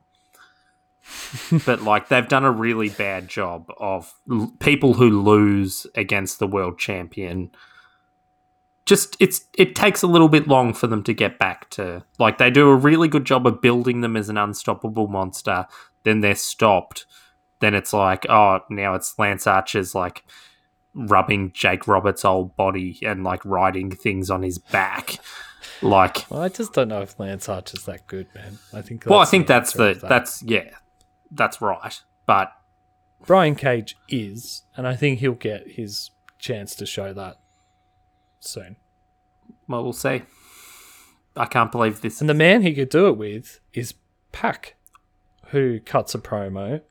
But 1.65 1.81
like 1.81 2.07
they've 2.07 2.27
done 2.27 2.45
a 2.45 2.51
really 2.51 2.89
bad 2.89 3.27
job 3.27 3.71
of 3.77 4.13
l- 4.29 4.53
people 4.59 4.93
who 4.95 5.21
lose 5.21 5.85
against 5.95 6.39
the 6.39 6.47
world 6.47 6.77
champion 6.79 7.51
just 8.85 9.15
it's 9.19 9.45
it 9.53 9.75
takes 9.75 10.01
a 10.01 10.07
little 10.07 10.29
bit 10.29 10.47
long 10.47 10.73
for 10.73 10.87
them 10.87 11.03
to 11.03 11.13
get 11.13 11.37
back 11.37 11.69
to 11.69 12.03
like 12.17 12.37
they 12.37 12.49
do 12.49 12.69
a 12.69 12.75
really 12.75 13.07
good 13.07 13.25
job 13.25 13.45
of 13.45 13.61
building 13.61 14.01
them 14.01 14.17
as 14.17 14.29
an 14.29 14.37
unstoppable 14.37 15.07
monster 15.07 15.65
then 16.03 16.21
they're 16.21 16.35
stopped 16.35 17.05
then 17.59 17.75
it's 17.75 17.93
like 17.93 18.25
oh 18.29 18.59
now 18.69 18.95
it's 18.95 19.17
lance 19.19 19.45
archer's 19.45 19.93
like 19.93 20.23
rubbing 20.93 21.51
Jake 21.53 21.87
Roberts' 21.87 22.25
old 22.25 22.55
body 22.55 22.99
and 23.03 23.23
like 23.23 23.43
riding 23.45 23.91
things 23.91 24.29
on 24.29 24.43
his 24.43 24.57
back. 24.57 25.17
Like, 25.81 26.29
Well, 26.29 26.41
I 26.41 26.49
just 26.49 26.73
don't 26.73 26.89
know 26.89 27.01
if 27.01 27.19
Lance 27.19 27.47
Archer's 27.47 27.85
that 27.85 28.05
good, 28.07 28.27
man. 28.35 28.57
I 28.73 28.81
think. 28.81 29.05
well, 29.05 29.19
I 29.19 29.25
think 29.25 29.47
that's 29.47 29.73
the 29.73 29.97
that. 30.01 30.09
that's 30.09 30.43
yeah, 30.43 30.71
that's 31.31 31.61
right. 31.61 32.01
But 32.25 32.51
Brian 33.25 33.55
Cage 33.55 33.95
is, 34.07 34.63
and 34.75 34.87
I 34.87 34.95
think 34.95 35.19
he'll 35.19 35.33
get 35.33 35.71
his 35.71 36.11
chance 36.37 36.75
to 36.75 36.85
show 36.85 37.13
that 37.13 37.39
soon. 38.39 38.77
well, 39.67 39.83
we'll 39.83 39.93
see. 39.93 40.23
I 41.35 41.45
can't 41.45 41.71
believe 41.71 42.01
this. 42.01 42.21
And 42.21 42.29
the 42.29 42.33
man 42.33 42.61
he 42.61 42.73
could 42.73 42.89
do 42.89 43.07
it 43.07 43.17
with 43.17 43.59
is 43.73 43.93
Pac, 44.31 44.75
who 45.47 45.79
cuts 45.79 46.15
a 46.15 46.19
promo. 46.19 46.81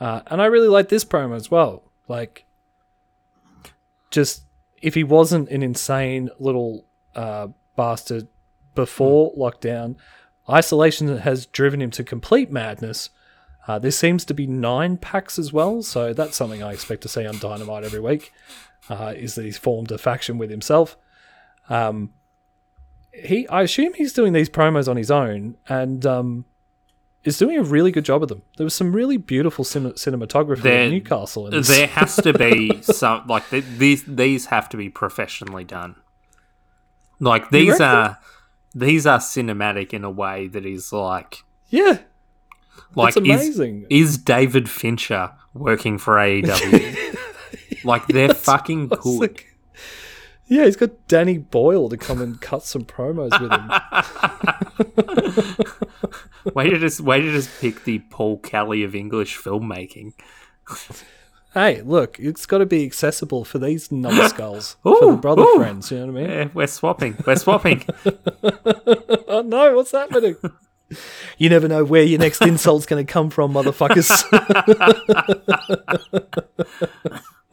Uh, 0.00 0.22
and 0.26 0.42
I 0.42 0.46
really 0.46 0.68
like 0.68 0.88
this 0.88 1.04
promo 1.04 1.36
as 1.36 1.50
well. 1.50 1.90
Like, 2.08 2.44
just 4.10 4.42
if 4.82 4.94
he 4.94 5.04
wasn't 5.04 5.48
an 5.48 5.62
insane 5.62 6.30
little 6.38 6.86
uh, 7.14 7.48
bastard 7.76 8.28
before 8.74 9.34
lockdown, 9.34 9.96
isolation 10.48 11.18
has 11.18 11.46
driven 11.46 11.80
him 11.80 11.90
to 11.92 12.04
complete 12.04 12.50
madness. 12.50 13.10
Uh, 13.66 13.78
there 13.78 13.90
seems 13.90 14.24
to 14.26 14.34
be 14.34 14.46
nine 14.46 14.96
packs 14.98 15.38
as 15.38 15.52
well, 15.52 15.82
so 15.82 16.12
that's 16.12 16.36
something 16.36 16.62
I 16.62 16.72
expect 16.72 17.00
to 17.02 17.08
see 17.08 17.26
on 17.26 17.38
Dynamite 17.38 17.84
every 17.84 18.00
week. 18.00 18.32
Uh, 18.90 19.14
is 19.16 19.34
that 19.36 19.44
he's 19.44 19.56
formed 19.56 19.90
a 19.90 19.96
faction 19.98 20.36
with 20.36 20.50
himself? 20.50 20.96
Um, 21.70 22.12
he, 23.12 23.48
I 23.48 23.62
assume 23.62 23.94
he's 23.94 24.12
doing 24.12 24.32
these 24.34 24.50
promos 24.50 24.88
on 24.88 24.96
his 24.98 25.10
own, 25.10 25.56
and 25.68 26.04
um, 26.04 26.44
is 27.22 27.38
doing 27.38 27.56
a 27.58 27.62
really 27.62 27.90
good 27.90 28.04
job 28.04 28.22
of 28.22 28.28
them. 28.28 28.42
There 28.58 28.64
was 28.64 28.74
some 28.74 28.92
really 28.92 29.16
beautiful 29.16 29.64
cin- 29.64 29.92
cinematography 29.92 30.62
There- 30.62 30.82
in 30.84 30.90
Newcastle. 30.90 31.46
In 31.46 31.52
this. 31.52 31.68
there 31.68 31.86
has 31.86 32.16
to 32.16 32.32
be 32.34 32.82
some 32.82 33.26
like 33.26 33.48
th- 33.48 33.64
these 33.78 34.04
these 34.04 34.46
have 34.46 34.68
to 34.70 34.76
be 34.76 34.90
professionally 34.90 35.64
done. 35.64 35.96
Like 37.20 37.48
these 37.50 37.80
are 37.80 38.18
these 38.74 39.06
are 39.06 39.18
cinematic 39.20 39.94
in 39.94 40.04
a 40.04 40.10
way 40.10 40.48
that 40.48 40.66
is 40.66 40.92
like 40.92 41.38
yeah, 41.68 42.00
like 42.96 43.16
it's 43.16 43.26
is 43.26 43.58
amazing. 43.58 43.86
is 43.90 44.18
David 44.18 44.68
Fincher 44.68 45.32
working 45.52 45.98
for 45.98 46.14
AEW? 46.16 47.16
like 47.84 48.06
they're 48.06 48.34
fucking 48.34 48.88
good. 48.88 49.20
like- 49.20 49.46
yeah, 50.46 50.64
he's 50.66 50.76
got 50.76 51.08
Danny 51.08 51.38
Boyle 51.38 51.88
to 51.88 51.96
come 51.96 52.20
and 52.20 52.38
cut 52.40 52.64
some 52.64 52.84
promos 52.84 53.30
with 53.40 53.50
him. 53.50 53.70
Way 56.54 56.68
to 56.68 56.78
just 56.78 57.00
way 57.00 57.22
to 57.22 57.32
just 57.32 57.48
pick 57.60 57.84
the 57.84 58.00
Paul 58.10 58.36
Kelly 58.38 58.82
of 58.84 58.94
English 58.94 59.38
filmmaking. 59.38 60.12
hey, 61.54 61.80
look, 61.80 62.20
it's 62.20 62.44
got 62.44 62.58
to 62.58 62.66
be 62.66 62.84
accessible 62.84 63.46
for 63.46 63.58
these 63.58 63.90
numbskulls, 63.90 64.76
for 64.82 65.12
the 65.12 65.16
brother 65.16 65.40
ooh. 65.42 65.56
friends. 65.56 65.90
You 65.90 66.00
know 66.06 66.12
what 66.12 66.20
I 66.20 66.26
mean? 66.26 66.30
Yeah, 66.30 66.48
we're 66.52 66.66
swapping. 66.66 67.16
We're 67.26 67.36
swapping. 67.36 67.84
Oh 69.26 69.42
no, 69.46 69.74
what's 69.74 69.92
happening? 69.92 70.36
you 71.38 71.48
never 71.48 71.68
know 71.68 71.84
where 71.84 72.02
your 72.02 72.18
next 72.18 72.42
insult's 72.42 72.86
going 72.86 73.04
to 73.04 73.12
come 73.12 73.30
from, 73.30 73.52
motherfuckers. 73.52 74.10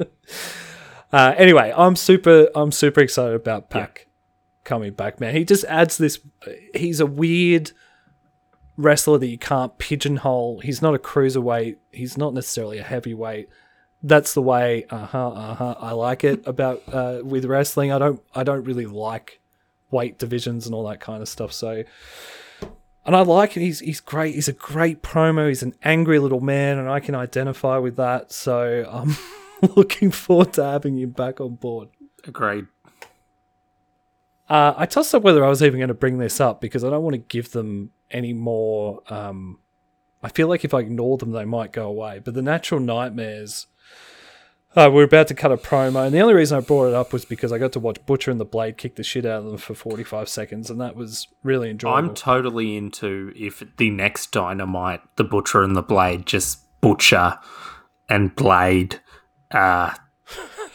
uh, 1.12 1.36
anyway, 1.38 1.74
I'm 1.76 1.96
super, 1.96 2.50
I'm 2.56 2.72
super 2.72 3.02
excited 3.02 3.36
about 3.36 3.70
Pac 3.70 4.08
coming 4.64 4.94
back, 4.94 5.20
man. 5.20 5.36
He 5.36 5.46
just 5.46 5.66
adds 5.66 5.98
this. 5.98 6.20
He's 6.74 7.00
a 7.00 7.06
weird 7.06 7.72
wrestler 8.78 9.18
that 9.18 9.28
you 9.28 9.38
can't 9.38 9.78
pigeonhole. 9.78 10.60
He's 10.62 10.82
not 10.82 10.96
a 10.96 11.00
cruiserweight. 11.00 11.78
He's 11.92 12.18
not 12.18 12.34
necessarily 12.34 12.78
a 12.78 12.84
heavyweight. 12.84 13.50
That's 14.04 14.34
the 14.34 14.42
way. 14.42 14.86
Uh 14.90 15.06
huh. 15.06 15.30
Uh 15.30 15.56
huh. 15.56 15.76
I 15.80 15.92
like 15.92 16.24
it 16.24 16.42
about 16.48 16.82
uh, 16.92 17.22
with 17.24 17.46
wrestling. 17.46 17.92
I 17.92 18.00
don't. 18.00 18.22
I 18.34 18.44
don't 18.44 18.64
really 18.64 18.88
like 18.88 19.40
weight 19.92 20.18
divisions 20.18 20.66
and 20.66 20.74
all 20.74 20.88
that 20.88 21.00
kind 21.00 21.22
of 21.22 21.30
stuff. 21.30 21.54
So, 21.54 21.84
and 23.06 23.16
I 23.16 23.22
like 23.22 23.58
it. 23.58 23.62
He's 23.62 23.80
he's 23.80 24.00
great. 24.00 24.36
He's 24.36 24.48
a 24.48 24.54
great 24.54 25.02
promo. 25.02 25.48
He's 25.48 25.64
an 25.64 25.74
angry 25.84 26.20
little 26.20 26.42
man, 26.42 26.78
and 26.78 26.90
I 26.90 27.00
can 27.00 27.16
identify 27.16 27.78
with 27.78 27.96
that. 27.96 28.32
So 28.32 28.88
I'm 28.90 29.16
looking 29.76 30.12
forward 30.12 30.54
to 30.54 30.64
having 30.64 30.98
him 30.98 31.12
back 31.12 31.42
on 31.42 31.56
board. 31.56 31.90
Agreed. 32.26 32.68
Uh, 34.48 34.74
I 34.76 34.86
tossed 34.86 35.16
up 35.16 35.24
whether 35.24 35.46
I 35.46 35.50
was 35.50 35.64
even 35.64 35.80
going 35.80 35.88
to 35.88 35.94
bring 35.94 36.18
this 36.18 36.42
up 36.42 36.60
because 36.60 36.84
I 36.84 36.90
don't 36.90 37.04
want 37.04 37.14
to 37.14 37.20
give 37.20 37.52
them 37.52 37.92
any 38.12 38.34
more. 38.34 39.02
Um, 39.08 39.60
I 40.22 40.30
feel 40.30 40.48
like 40.50 40.66
if 40.66 40.74
I 40.74 40.80
ignore 40.80 41.18
them, 41.18 41.32
they 41.32 41.46
might 41.46 41.72
go 41.72 41.88
away. 41.88 42.20
But 42.24 42.34
the 42.34 42.42
natural 42.42 42.80
nightmares. 42.80 43.68
Uh, 44.74 44.90
we're 44.92 45.04
about 45.04 45.28
to 45.28 45.34
cut 45.34 45.52
a 45.52 45.58
promo, 45.58 46.06
and 46.06 46.16
the 46.16 46.20
only 46.22 46.34
reason 46.34 46.58
I 46.58 46.62
brought 46.62 46.88
it 46.88 46.94
up 46.94 47.12
was 47.12 47.26
because 47.26 47.52
I 47.52 47.58
got 47.58 47.74
to 47.74 47.80
watch 47.80 47.98
Butcher 48.06 48.32
and 48.32 48.40
the 48.40 48.46
Blade 48.46 48.78
kick 48.78 48.96
the 48.96 49.04
shit 49.04 49.26
out 49.26 49.40
of 49.40 49.46
them 49.46 49.58
for 49.58 49.74
45 49.76 50.30
seconds, 50.30 50.70
and 50.70 50.80
that 50.80 50.96
was 50.96 51.28
really 51.44 51.70
enjoyable. 51.70 51.98
I'm 51.98 52.14
totally 52.16 52.78
into 52.78 53.34
if 53.36 53.62
the 53.76 53.90
next 53.90 54.32
Dynamite, 54.32 55.02
the 55.18 55.26
Butcher 55.26 55.62
and 55.62 55.76
the 55.76 55.82
Blade, 55.82 56.26
just 56.26 56.60
Butcher 56.80 57.38
and 58.08 58.34
Blade, 58.34 59.02
uh, 59.52 59.94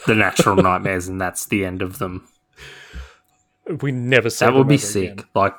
the 0.06 0.14
Natural 0.14 0.56
Nightmares, 0.62 1.08
and 1.08 1.18
that's 1.18 1.46
the 1.46 1.64
end 1.64 1.80
of 1.80 1.98
them. 1.98 2.28
we 3.80 3.92
never 3.92 4.28
see 4.28 4.44
That 4.44 4.54
would 4.54 4.68
be 4.68 4.76
sick. 4.76 5.12
again. 5.12 5.24
Like, 5.34 5.54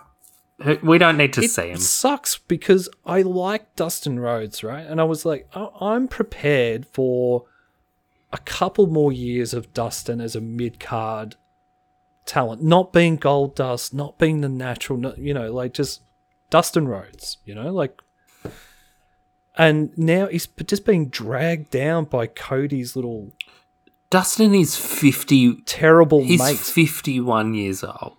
we 0.84 1.00
don't 1.00 1.18
need 1.18 1.34
to 1.34 1.42
it 1.42 1.50
see 1.50 1.70
him. 1.70 1.78
sucks 1.78 2.38
because 2.38 2.88
I 3.04 3.24
like 3.24 3.76
Dustin 3.76 4.20
Rhodes, 4.20 4.64
right? 4.64 4.86
And 4.86 5.02
I 5.02 5.06
was 5.06 5.26
like, 5.26 5.48
I- 5.56 5.70
I'm 5.82 6.08
prepared 6.08 6.86
for 6.86 7.46
a 8.32 8.38
couple 8.40 8.88
more 8.88 9.12
years 9.12 9.54
of 9.54 9.74
Dustin 9.74 10.20
as 10.22 10.36
a 10.36 10.42
mid 10.42 10.80
card 10.80 11.36
talent, 12.26 12.62
not 12.62 12.92
being 12.94 13.18
Goldust, 13.18 13.94
not 13.94 14.18
being 14.18 14.42
the 14.42 14.50
natural, 14.50 15.00
not, 15.00 15.18
you 15.18 15.34
know, 15.34 15.52
like 15.52 15.74
just 15.74 16.02
Dustin 16.50 16.88
Rhodes, 16.88 17.38
you 17.46 17.56
know, 17.56 17.72
like. 17.72 18.02
And 19.60 19.98
now 19.98 20.28
he's 20.28 20.46
just 20.46 20.86
being 20.86 21.10
dragged 21.10 21.72
down 21.72 22.06
by 22.06 22.28
Cody's 22.28 22.96
little 22.96 23.34
Dustin 24.10 24.56
is 24.56 24.76
50. 24.78 25.62
terrible 25.66 26.24
He's 26.24 26.40
mate. 26.40 26.58
51 26.58 27.54
years 27.54 27.84
old. 27.84 28.18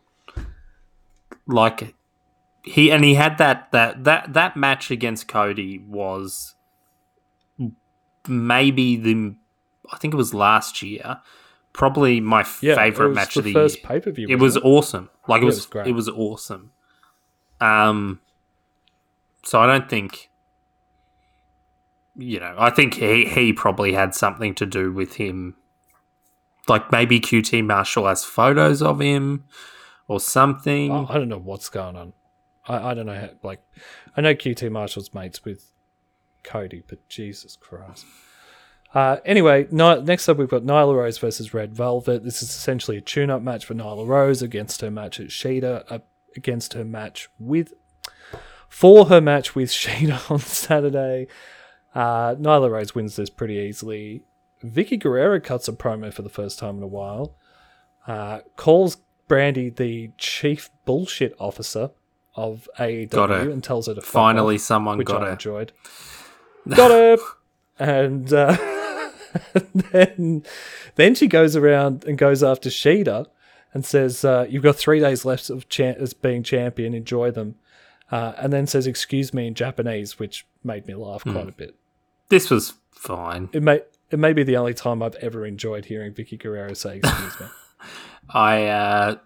Like, 1.46 1.94
he, 2.62 2.90
and 2.90 3.02
he 3.04 3.14
had 3.14 3.38
that, 3.38 3.72
that, 3.72 4.04
that, 4.04 4.34
that 4.34 4.56
match 4.56 4.90
against 4.90 5.28
Cody 5.28 5.78
was 5.78 6.54
maybe 8.26 8.96
the, 8.96 9.34
I 9.92 9.96
think 9.98 10.14
it 10.14 10.16
was 10.16 10.34
last 10.34 10.82
year, 10.82 11.20
probably 11.72 12.20
my 12.20 12.44
yeah, 12.60 12.74
favorite 12.74 13.10
match 13.14 13.34
the 13.34 13.40
of 13.40 13.44
the 13.44 13.52
first 13.52 13.78
year. 13.78 13.84
pay 13.86 14.00
per 14.00 14.10
view. 14.10 14.26
It 14.28 14.36
was 14.36 14.56
awesome. 14.58 15.10
Like 15.26 15.40
it 15.40 15.42
Yeah, 15.42 15.44
it 15.44 15.46
was, 15.46 15.56
was 15.56 15.66
great. 15.66 15.86
it 15.86 15.92
was 15.92 16.08
awesome. 16.08 16.72
Um, 17.60 18.20
so 19.44 19.60
I 19.60 19.66
don't 19.66 19.88
think, 19.88 20.30
you 22.16 22.40
know, 22.40 22.54
I 22.58 22.70
think 22.70 22.94
he 22.94 23.24
he 23.26 23.52
probably 23.52 23.92
had 23.92 24.14
something 24.14 24.54
to 24.56 24.66
do 24.66 24.92
with 24.92 25.16
him. 25.16 25.56
Like 26.68 26.92
maybe 26.92 27.18
QT 27.20 27.64
Marshall 27.64 28.06
has 28.06 28.24
photos 28.24 28.82
of 28.82 29.00
him 29.00 29.44
or 30.06 30.20
something. 30.20 30.92
I, 30.92 31.04
I 31.08 31.14
don't 31.14 31.28
know 31.28 31.38
what's 31.38 31.68
going 31.68 31.96
on. 31.96 32.12
I, 32.66 32.90
I 32.90 32.94
don't 32.94 33.06
know. 33.06 33.14
How, 33.18 33.30
like, 33.42 33.62
I 34.16 34.20
know 34.20 34.34
QT 34.34 34.70
Marshall's 34.70 35.14
mates 35.14 35.44
with 35.44 35.72
Cody, 36.44 36.82
but 36.86 37.08
Jesus 37.08 37.56
Christ. 37.56 38.04
Uh, 38.94 39.18
anyway, 39.24 39.66
Ni- 39.70 40.00
next 40.02 40.28
up 40.28 40.38
we've 40.38 40.48
got 40.48 40.62
Nyla 40.62 40.94
Rose 40.96 41.18
versus 41.18 41.52
Red 41.52 41.74
Velvet. 41.74 42.24
This 42.24 42.42
is 42.42 42.48
essentially 42.50 42.96
a 42.96 43.00
tune-up 43.02 43.42
match 43.42 43.64
for 43.66 43.74
Nyla 43.74 44.06
Rose 44.06 44.40
against 44.42 44.80
her 44.80 44.90
match 44.90 45.20
at 45.20 45.28
Shida, 45.28 45.84
uh, 45.90 45.98
against 46.36 46.72
her 46.72 46.84
match 46.84 47.28
with, 47.38 47.74
for 48.68 49.06
her 49.06 49.20
match 49.20 49.54
with 49.54 49.70
Shida 49.72 50.30
on 50.30 50.38
Saturday. 50.38 51.26
Uh, 51.94 52.34
Nyla 52.36 52.70
Rose 52.70 52.94
wins 52.94 53.16
this 53.16 53.28
pretty 53.30 53.54
easily. 53.56 54.22
Vickie 54.64 54.98
Guerrero 54.98 55.38
cuts 55.38 55.68
a 55.68 55.72
promo 55.72 56.12
for 56.12 56.22
the 56.22 56.28
first 56.30 56.58
time 56.58 56.78
in 56.78 56.82
a 56.82 56.86
while. 56.88 57.36
Uh, 58.06 58.40
calls 58.56 58.96
Brandi 59.28 59.74
the 59.76 60.10
chief 60.16 60.70
bullshit 60.86 61.34
officer 61.38 61.90
of 62.34 62.68
AEW 62.78 63.10
Got 63.10 63.30
and 63.30 63.62
tells 63.62 63.86
her 63.86 63.94
to 63.94 64.00
Finally, 64.00 64.54
off, 64.54 64.60
someone 64.62 64.96
which 64.96 65.06
got 65.08 65.22
I 65.22 65.26
her. 65.26 65.32
enjoyed. 65.32 65.72
Got 66.68 66.90
her, 66.90 67.16
and 67.78 68.32
uh, 68.32 68.56
then 69.74 70.42
then 70.96 71.14
she 71.14 71.26
goes 71.26 71.56
around 71.56 72.04
and 72.04 72.18
goes 72.18 72.42
after 72.42 72.68
Shida 72.68 73.26
and 73.74 73.84
says, 73.84 74.24
uh, 74.24 74.46
"You've 74.48 74.62
got 74.62 74.76
three 74.76 75.00
days 75.00 75.24
left 75.24 75.50
of 75.50 75.68
cha- 75.68 75.96
as 75.98 76.14
being 76.14 76.42
champion. 76.42 76.94
Enjoy 76.94 77.30
them." 77.30 77.56
Uh, 78.10 78.32
and 78.38 78.52
then 78.52 78.66
says, 78.66 78.86
"Excuse 78.86 79.34
me" 79.34 79.46
in 79.46 79.54
Japanese, 79.54 80.18
which 80.18 80.46
made 80.64 80.86
me 80.86 80.94
laugh 80.94 81.22
quite 81.22 81.48
a 81.48 81.52
bit. 81.52 81.74
This 82.28 82.50
was 82.50 82.74
fine. 82.92 83.48
It 83.52 83.62
may 83.62 83.82
it 84.10 84.18
may 84.18 84.32
be 84.32 84.42
the 84.42 84.56
only 84.56 84.74
time 84.74 85.02
I've 85.02 85.16
ever 85.16 85.44
enjoyed 85.44 85.86
hearing 85.86 86.12
Vickie 86.12 86.38
Guerrero 86.38 86.74
say 86.74 86.98
"excuse 86.98 87.40
me." 87.40 87.46
I 88.30 88.66
uh 88.66 89.16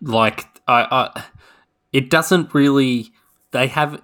like 0.00 0.46
I, 0.66 1.12
I 1.14 1.24
it 1.92 2.10
doesn't 2.10 2.54
really 2.54 3.12
they 3.52 3.68
have 3.68 4.02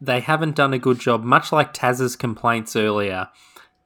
they 0.00 0.20
haven't 0.20 0.54
done 0.54 0.72
a 0.72 0.78
good 0.78 0.98
job 0.98 1.24
much 1.24 1.52
like 1.52 1.72
Taz's 1.72 2.16
complaints 2.16 2.76
earlier 2.76 3.28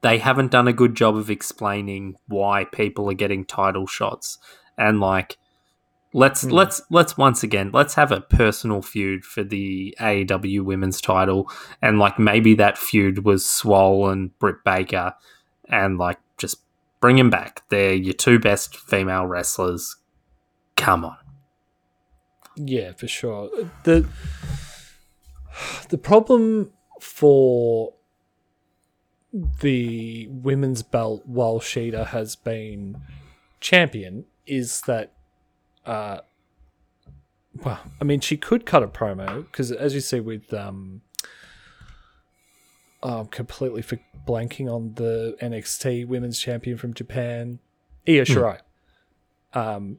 they 0.03 0.17
haven't 0.17 0.51
done 0.51 0.67
a 0.67 0.73
good 0.73 0.95
job 0.95 1.15
of 1.15 1.31
explaining 1.31 2.17
why 2.27 2.65
people 2.65 3.09
are 3.09 3.15
getting 3.15 3.45
title 3.45 3.87
shots. 3.87 4.37
And 4.77 4.99
like 4.99 5.37
let's 6.13 6.43
hmm. 6.43 6.49
let's 6.49 6.81
let's 6.91 7.17
once 7.17 7.41
again 7.41 7.71
let's 7.73 7.95
have 7.95 8.11
a 8.11 8.21
personal 8.21 8.81
feud 8.81 9.23
for 9.23 9.43
the 9.43 9.95
AEW 9.99 10.61
women's 10.61 11.01
title. 11.01 11.49
And 11.81 11.97
like 11.97 12.19
maybe 12.19 12.53
that 12.55 12.77
feud 12.77 13.25
was 13.25 13.45
Swole 13.45 14.09
and 14.09 14.37
Britt 14.39 14.57
Baker. 14.65 15.13
And 15.69 15.97
like 15.97 16.19
just 16.37 16.57
bring 16.99 17.17
him 17.17 17.29
back. 17.29 17.63
They're 17.69 17.93
your 17.93 18.13
two 18.13 18.39
best 18.39 18.77
female 18.77 19.25
wrestlers. 19.25 19.95
Come 20.75 21.05
on. 21.05 21.17
Yeah, 22.57 22.91
for 22.91 23.07
sure. 23.07 23.49
The 23.83 24.07
the 25.89 25.97
problem 25.97 26.71
for 26.99 27.93
the 29.33 30.27
women's 30.29 30.83
belt 30.83 31.23
while 31.25 31.59
Shida 31.59 32.07
has 32.07 32.35
been 32.35 33.01
champion 33.59 34.25
is 34.45 34.81
that 34.81 35.13
uh 35.85 36.19
well, 37.63 37.79
I 37.99 38.03
mean 38.03 38.19
she 38.19 38.37
could 38.37 38.65
cut 38.65 38.83
a 38.83 38.87
promo 38.87 39.45
because 39.45 39.71
as 39.71 39.95
you 39.95 40.01
see 40.01 40.19
with 40.19 40.53
um 40.53 41.01
oh, 43.01 43.21
I'm 43.21 43.27
completely 43.27 43.81
for 43.81 43.99
blanking 44.27 44.71
on 44.71 44.93
the 44.95 45.35
NXT 45.41 46.07
women's 46.07 46.39
champion 46.39 46.77
from 46.77 46.93
Japan, 46.93 47.59
Io 48.07 48.23
Shirai. 48.23 48.59
Um 49.53 49.97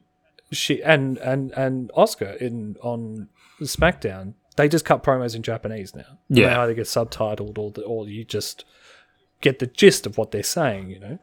she 0.51 0.81
and 0.81 1.17
and 1.17 1.51
and 1.51 1.91
Asuka 1.97 2.37
in 2.37 2.77
on 2.81 3.27
SmackDown, 3.61 4.35
they 4.55 4.69
just 4.69 4.85
cut 4.85 5.03
promos 5.03 5.35
in 5.35 5.43
Japanese 5.43 5.93
now. 5.93 6.19
Yeah. 6.29 6.49
they 6.49 6.55
either 6.55 6.73
get 6.73 6.85
subtitled 6.85 7.57
or 7.57 7.71
the, 7.71 7.81
or 7.81 8.07
you 8.07 8.23
just 8.23 8.63
get 9.45 9.59
the 9.59 9.67
gist 9.67 10.05
of 10.05 10.17
what 10.17 10.31
they're 10.31 10.43
saying. 10.43 10.89
You 10.89 10.99
know, 10.99 11.19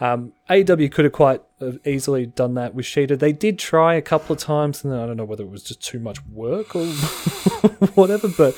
um, 0.00 0.32
AEW 0.48 0.92
could 0.92 1.04
have 1.04 1.12
quite 1.12 1.42
uh, 1.60 1.72
easily 1.84 2.26
done 2.26 2.54
that 2.54 2.74
with 2.74 2.86
Shida. 2.86 3.18
They 3.18 3.32
did 3.32 3.58
try 3.58 3.94
a 3.94 4.02
couple 4.02 4.34
of 4.34 4.38
times, 4.38 4.84
and 4.84 4.92
then 4.92 5.00
I 5.00 5.06
don't 5.06 5.16
know 5.16 5.24
whether 5.24 5.44
it 5.44 5.50
was 5.50 5.64
just 5.64 5.82
too 5.82 5.98
much 5.98 6.24
work 6.26 6.76
or 6.76 6.86
whatever. 7.94 8.28
But 8.28 8.56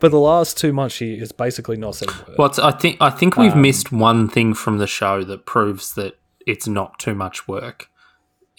but 0.00 0.10
the 0.10 0.18
last 0.18 0.58
two 0.58 0.72
months, 0.72 0.94
she 0.94 1.18
has 1.20 1.32
basically 1.32 1.76
not 1.76 1.94
said 1.94 2.10
a 2.10 2.12
word. 2.28 2.38
Well, 2.38 2.52
I 2.62 2.72
think 2.72 2.96
I 3.00 3.10
think 3.10 3.36
we've 3.36 3.56
missed 3.56 3.92
one 3.92 4.28
thing 4.28 4.52
from 4.52 4.78
the 4.78 4.86
show 4.86 5.24
that 5.24 5.46
proves 5.46 5.94
that 5.94 6.18
it's 6.46 6.68
not 6.68 6.98
too 6.98 7.14
much 7.14 7.48
work. 7.48 7.88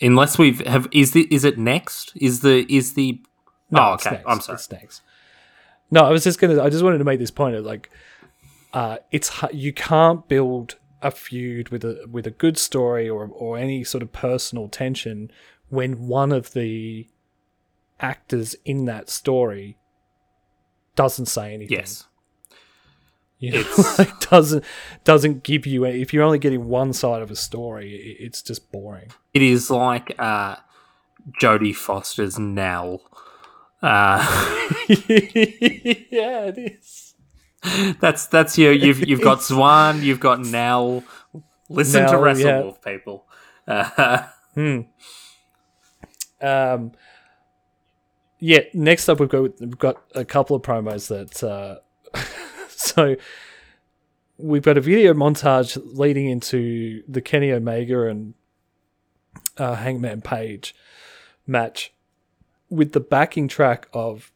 Unless 0.01 0.37
we've 0.37 0.65
have 0.65 0.87
is 0.91 1.11
the 1.11 1.27
is 1.29 1.43
it 1.43 1.57
next? 1.57 2.13
Is 2.15 2.39
the 2.41 2.65
is 2.73 2.93
the 2.93 3.21
No, 3.69 3.89
oh 3.89 3.93
it's 3.93 4.07
okay. 4.07 4.15
next. 4.15 4.25
I'm 4.27 4.41
sorry. 4.41 4.55
It's 4.55 4.71
next. 4.71 5.01
No, 5.91 6.03
I 6.03 6.09
was 6.09 6.23
just 6.23 6.39
gonna. 6.39 6.61
I 6.63 6.69
just 6.69 6.83
wanted 6.83 6.97
to 6.97 7.03
make 7.03 7.19
this 7.19 7.31
point. 7.31 7.55
Of 7.55 7.63
like, 7.63 7.89
uh, 8.75 8.97
it's 9.11 9.31
you 9.51 9.73
can't 9.73 10.27
build 10.27 10.75
a 11.01 11.09
feud 11.09 11.69
with 11.69 11.83
a 11.83 12.05
with 12.11 12.27
a 12.27 12.31
good 12.31 12.57
story 12.57 13.09
or 13.09 13.25
or 13.27 13.57
any 13.57 13.83
sort 13.83 14.03
of 14.03 14.11
personal 14.11 14.67
tension 14.69 15.31
when 15.69 16.07
one 16.07 16.31
of 16.31 16.53
the 16.53 17.07
actors 17.99 18.55
in 18.65 18.85
that 18.85 19.09
story 19.09 19.77
doesn't 20.95 21.25
say 21.25 21.53
anything. 21.53 21.77
Yes. 21.77 22.05
You 23.39 23.51
know, 23.51 23.59
It's- 23.59 23.99
like 23.99 24.19
doesn't 24.29 24.63
doesn't 25.03 25.43
give 25.43 25.65
you. 25.65 25.85
Any, 25.85 26.01
if 26.01 26.13
you're 26.13 26.23
only 26.23 26.39
getting 26.39 26.67
one 26.67 26.93
side 26.93 27.21
of 27.21 27.31
a 27.31 27.35
story, 27.35 27.95
it, 27.95 28.25
it's 28.25 28.41
just 28.41 28.71
boring. 28.71 29.09
It 29.33 29.41
is 29.41 29.69
like 29.69 30.13
uh, 30.19 30.55
Jodie 31.41 31.75
Foster's 31.75 32.37
Nell. 32.39 33.01
Uh, 33.81 34.19
yeah, 34.87 36.45
it 36.47 36.57
is. 36.79 37.04
that's 37.99 38.27
that's 38.27 38.57
your 38.57 38.71
you've 38.71 39.07
you've 39.07 39.21
got 39.21 39.41
Swan, 39.43 40.01
you've 40.01 40.19
got 40.19 40.41
Nell. 40.41 41.03
Listen 41.69 42.05
to 42.05 42.11
Nell, 42.11 42.21
Wrestle 42.21 42.45
yeah. 42.45 42.61
Wolf, 42.61 42.81
people. 42.81 43.25
Uh, 43.67 44.23
Um, 46.41 46.91
yeah. 48.39 48.59
Next 48.73 49.09
up, 49.09 49.19
we've 49.19 49.29
got 49.29 49.59
we've 49.59 49.77
got 49.77 50.01
a 50.13 50.25
couple 50.25 50.55
of 50.55 50.61
promos 50.61 51.07
that. 51.07 51.43
Uh, 51.43 51.77
so 52.69 53.15
we've 54.37 54.61
got 54.61 54.77
a 54.77 54.81
video 54.81 55.13
montage 55.13 55.77
leading 55.97 56.29
into 56.29 57.03
the 57.07 57.21
Kenny 57.21 57.51
Omega 57.51 58.07
and 58.07 58.33
uh, 59.57 59.75
Hangman 59.75 60.21
Page 60.21 60.75
match 61.47 61.93
with 62.69 62.91
the 62.91 62.99
backing 62.99 63.47
track 63.47 63.87
of. 63.93 64.31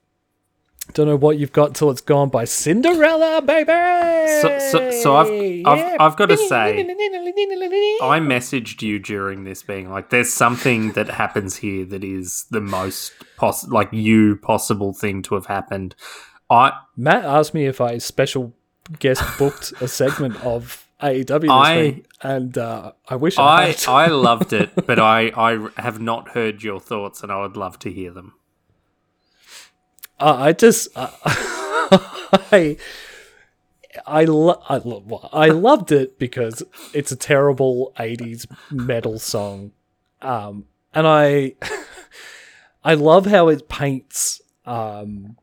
Don't 0.93 1.07
know 1.07 1.15
what 1.15 1.37
you've 1.37 1.51
got 1.51 1.75
till 1.75 1.91
it's 1.91 2.01
gone 2.01 2.29
by 2.29 2.45
Cinderella, 2.45 3.41
baby. 3.41 3.71
So- 4.41 4.59
so- 4.71 4.91
so 4.91 5.15
I've- 5.17 5.63
I've- 5.65 5.97
I've 5.99 6.15
gotta 6.17 6.35
say, 6.35 6.79
I 8.01 8.19
messaged 8.19 8.81
you 8.81 8.97
during 8.99 9.43
this, 9.43 9.61
being 9.63 9.89
like, 9.89 10.09
"There's 10.09 10.33
something 10.33 10.93
that 10.93 11.09
happens 11.09 11.57
here 11.57 11.85
that 11.85 12.03
is 12.03 12.45
the 12.49 12.61
most 12.61 13.13
poss- 13.37 13.67
like 13.67 13.89
you 13.91 14.37
possible 14.37 14.93
thing 14.93 15.21
to 15.23 15.35
have 15.35 15.45
happened." 15.45 15.95
I 16.49 16.71
Matt 16.97 17.23
asked 17.23 17.53
me 17.53 17.67
if 17.67 17.79
I 17.79 17.99
special 17.99 18.53
guest 18.99 19.21
booked 19.37 19.71
a 19.81 19.87
segment 19.87 20.43
of 20.43 20.87
AEW 21.01 21.41
this 21.41 21.49
I- 21.51 21.77
week, 21.81 22.05
and 22.23 22.57
uh, 22.57 22.91
I 23.07 23.15
wish 23.15 23.37
I, 23.37 23.75
I. 23.87 24.03
I 24.03 24.07
loved 24.07 24.53
it, 24.53 24.71
but 24.87 24.97
I 24.99 25.31
I 25.37 25.69
have 25.77 26.01
not 26.01 26.29
heard 26.29 26.63
your 26.63 26.79
thoughts, 26.79 27.21
and 27.21 27.31
I 27.31 27.39
would 27.41 27.55
love 27.55 27.77
to 27.79 27.91
hear 27.91 28.11
them. 28.11 28.33
Uh, 30.19 30.35
I 30.39 30.53
just 30.53 30.89
uh, 30.95 31.09
I 32.51 32.77
I, 34.05 34.25
lo- 34.25 34.61
I, 34.69 34.77
lo- 34.77 35.29
I 35.33 35.47
loved 35.49 35.91
it 35.91 36.19
because 36.19 36.61
it's 36.93 37.11
a 37.11 37.15
terrible 37.15 37.93
80s 37.97 38.45
metal 38.71 39.17
song 39.19 39.71
um 40.21 40.65
and 40.93 41.07
I 41.07 41.53
I 42.83 42.93
love 42.93 43.25
how 43.25 43.47
it 43.49 43.67
paints 43.69 44.41
um 44.65 45.37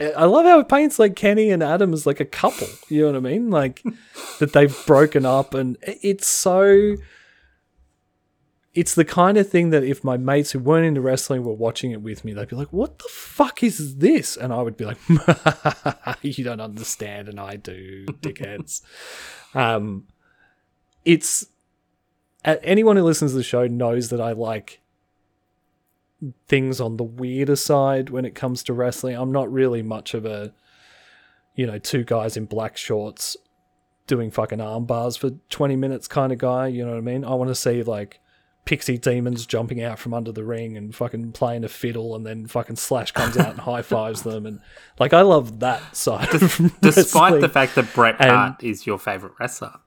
I 0.00 0.24
love 0.24 0.46
how 0.46 0.60
it 0.60 0.68
paints 0.68 0.98
like 0.98 1.14
Kenny 1.14 1.50
and 1.50 1.62
Adam 1.62 1.92
as 1.92 2.06
like 2.06 2.20
a 2.20 2.24
couple. 2.24 2.68
You 2.88 3.02
know 3.02 3.06
what 3.08 3.16
I 3.16 3.20
mean? 3.20 3.50
Like 3.50 3.82
that 4.38 4.54
they've 4.54 4.74
broken 4.86 5.26
up, 5.26 5.52
and 5.52 5.76
it's 5.82 6.26
so. 6.26 6.94
It's 8.72 8.94
the 8.94 9.04
kind 9.04 9.36
of 9.36 9.48
thing 9.48 9.70
that 9.70 9.82
if 9.82 10.04
my 10.04 10.16
mates 10.16 10.52
who 10.52 10.60
weren't 10.60 10.86
into 10.86 11.00
wrestling 11.00 11.42
were 11.42 11.52
watching 11.52 11.90
it 11.90 12.02
with 12.02 12.24
me, 12.24 12.32
they'd 12.32 12.48
be 12.48 12.54
like, 12.56 12.72
"What 12.72 12.98
the 12.98 13.08
fuck 13.08 13.62
is 13.64 13.96
this?" 13.96 14.36
And 14.36 14.52
I 14.52 14.62
would 14.62 14.76
be 14.76 14.84
like, 14.84 14.98
"You 16.22 16.44
don't 16.44 16.60
understand, 16.60 17.28
and 17.28 17.40
I 17.40 17.56
do, 17.56 18.06
dickheads." 18.06 18.82
um, 19.54 20.06
it's 21.04 21.46
anyone 22.44 22.96
who 22.96 23.02
listens 23.02 23.32
to 23.32 23.36
the 23.36 23.42
show 23.42 23.66
knows 23.66 24.10
that 24.10 24.20
I 24.20 24.32
like 24.32 24.80
things 26.46 26.80
on 26.80 26.96
the 26.96 27.04
weirder 27.04 27.56
side 27.56 28.10
when 28.10 28.24
it 28.24 28.34
comes 28.34 28.62
to 28.64 28.72
wrestling. 28.72 29.16
I'm 29.16 29.32
not 29.32 29.50
really 29.52 29.82
much 29.82 30.14
of 30.14 30.24
a, 30.24 30.52
you 31.54 31.66
know, 31.66 31.78
two 31.78 32.04
guys 32.04 32.36
in 32.36 32.44
black 32.46 32.76
shorts 32.76 33.36
doing 34.06 34.30
fucking 34.30 34.60
arm 34.60 34.84
bars 34.86 35.16
for 35.16 35.30
20 35.50 35.76
minutes 35.76 36.08
kind 36.08 36.32
of 36.32 36.38
guy. 36.38 36.66
You 36.66 36.84
know 36.84 36.92
what 36.92 36.98
I 36.98 37.02
mean? 37.02 37.24
I 37.24 37.34
want 37.34 37.48
to 37.48 37.54
see 37.54 37.82
like 37.82 38.20
pixie 38.64 38.98
demons 38.98 39.46
jumping 39.46 39.82
out 39.82 39.98
from 39.98 40.14
under 40.14 40.30
the 40.32 40.44
ring 40.44 40.76
and 40.76 40.94
fucking 40.94 41.32
playing 41.32 41.64
a 41.64 41.68
fiddle 41.68 42.14
and 42.14 42.24
then 42.24 42.46
fucking 42.46 42.76
Slash 42.76 43.12
comes 43.12 43.36
out 43.36 43.50
and 43.50 43.60
high 43.60 43.82
fives 43.82 44.22
them. 44.22 44.46
And 44.46 44.60
like, 44.98 45.12
I 45.12 45.22
love 45.22 45.60
that 45.60 45.96
side 45.96 46.28
Despite 46.80 47.40
the 47.40 47.48
fact 47.48 47.74
that 47.74 47.92
Bret 47.94 48.16
And- 48.20 48.30
Hart 48.30 48.62
is 48.62 48.86
your 48.86 48.98
favorite 48.98 49.32
wrestler, 49.40 49.80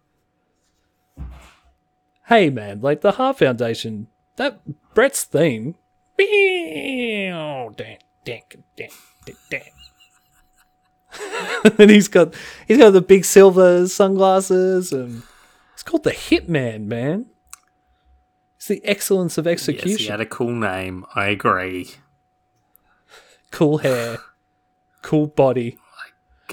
hey 2.28 2.50
man, 2.50 2.82
like 2.82 3.02
the 3.02 3.14
Hart 3.14 3.40
Foundation, 3.40 4.08
that 4.38 4.62
Bret's 4.94 5.24
theme. 5.24 5.76
and 11.78 11.90
he's 11.90 12.08
got 12.08 12.34
he's 12.68 12.78
got 12.78 12.92
the 12.92 13.02
big 13.02 13.26
silver 13.26 13.88
sunglasses 13.88 14.92
and 14.92 15.24
it's 15.74 15.84
called 15.84 16.04
the 16.04 16.12
Hitman, 16.12 16.86
man. 16.86 17.28
It's 18.64 18.70
the 18.70 18.86
excellence 18.86 19.38
of 19.38 19.46
execution. 19.46 19.90
yes, 19.90 20.00
he 20.00 20.06
had 20.08 20.22
a 20.22 20.26
cool 20.26 20.54
name. 20.56 21.06
I 21.16 21.26
agree. 21.28 21.90
cool 23.52 23.80
hair, 23.80 24.20
cool 25.02 25.28
body. 25.28 25.78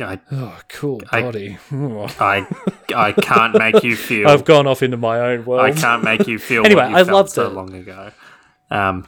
I, 0.01 0.19
Oh, 0.33 0.59
cool 0.69 1.01
I- 1.13 1.23
body. 1.23 1.59
I, 1.71 2.49
I 2.97 3.13
can't 3.13 3.57
make 3.57 3.85
you 3.85 3.95
feel. 3.95 4.27
I've 4.27 4.45
gone 4.45 4.67
off 4.67 4.83
into 4.83 4.97
my 4.97 5.21
own 5.21 5.45
world. 5.45 5.61
I 5.63 5.71
can't 5.71 6.03
make 6.03 6.27
you 6.27 6.41
feel. 6.41 6.65
Anyway, 6.67 6.89
you 6.89 6.97
I 6.97 7.03
loved 7.03 7.31
so 7.31 7.47
it. 7.47 7.53
long 7.53 7.73
ago. 7.75 8.11
Um, 8.73 9.07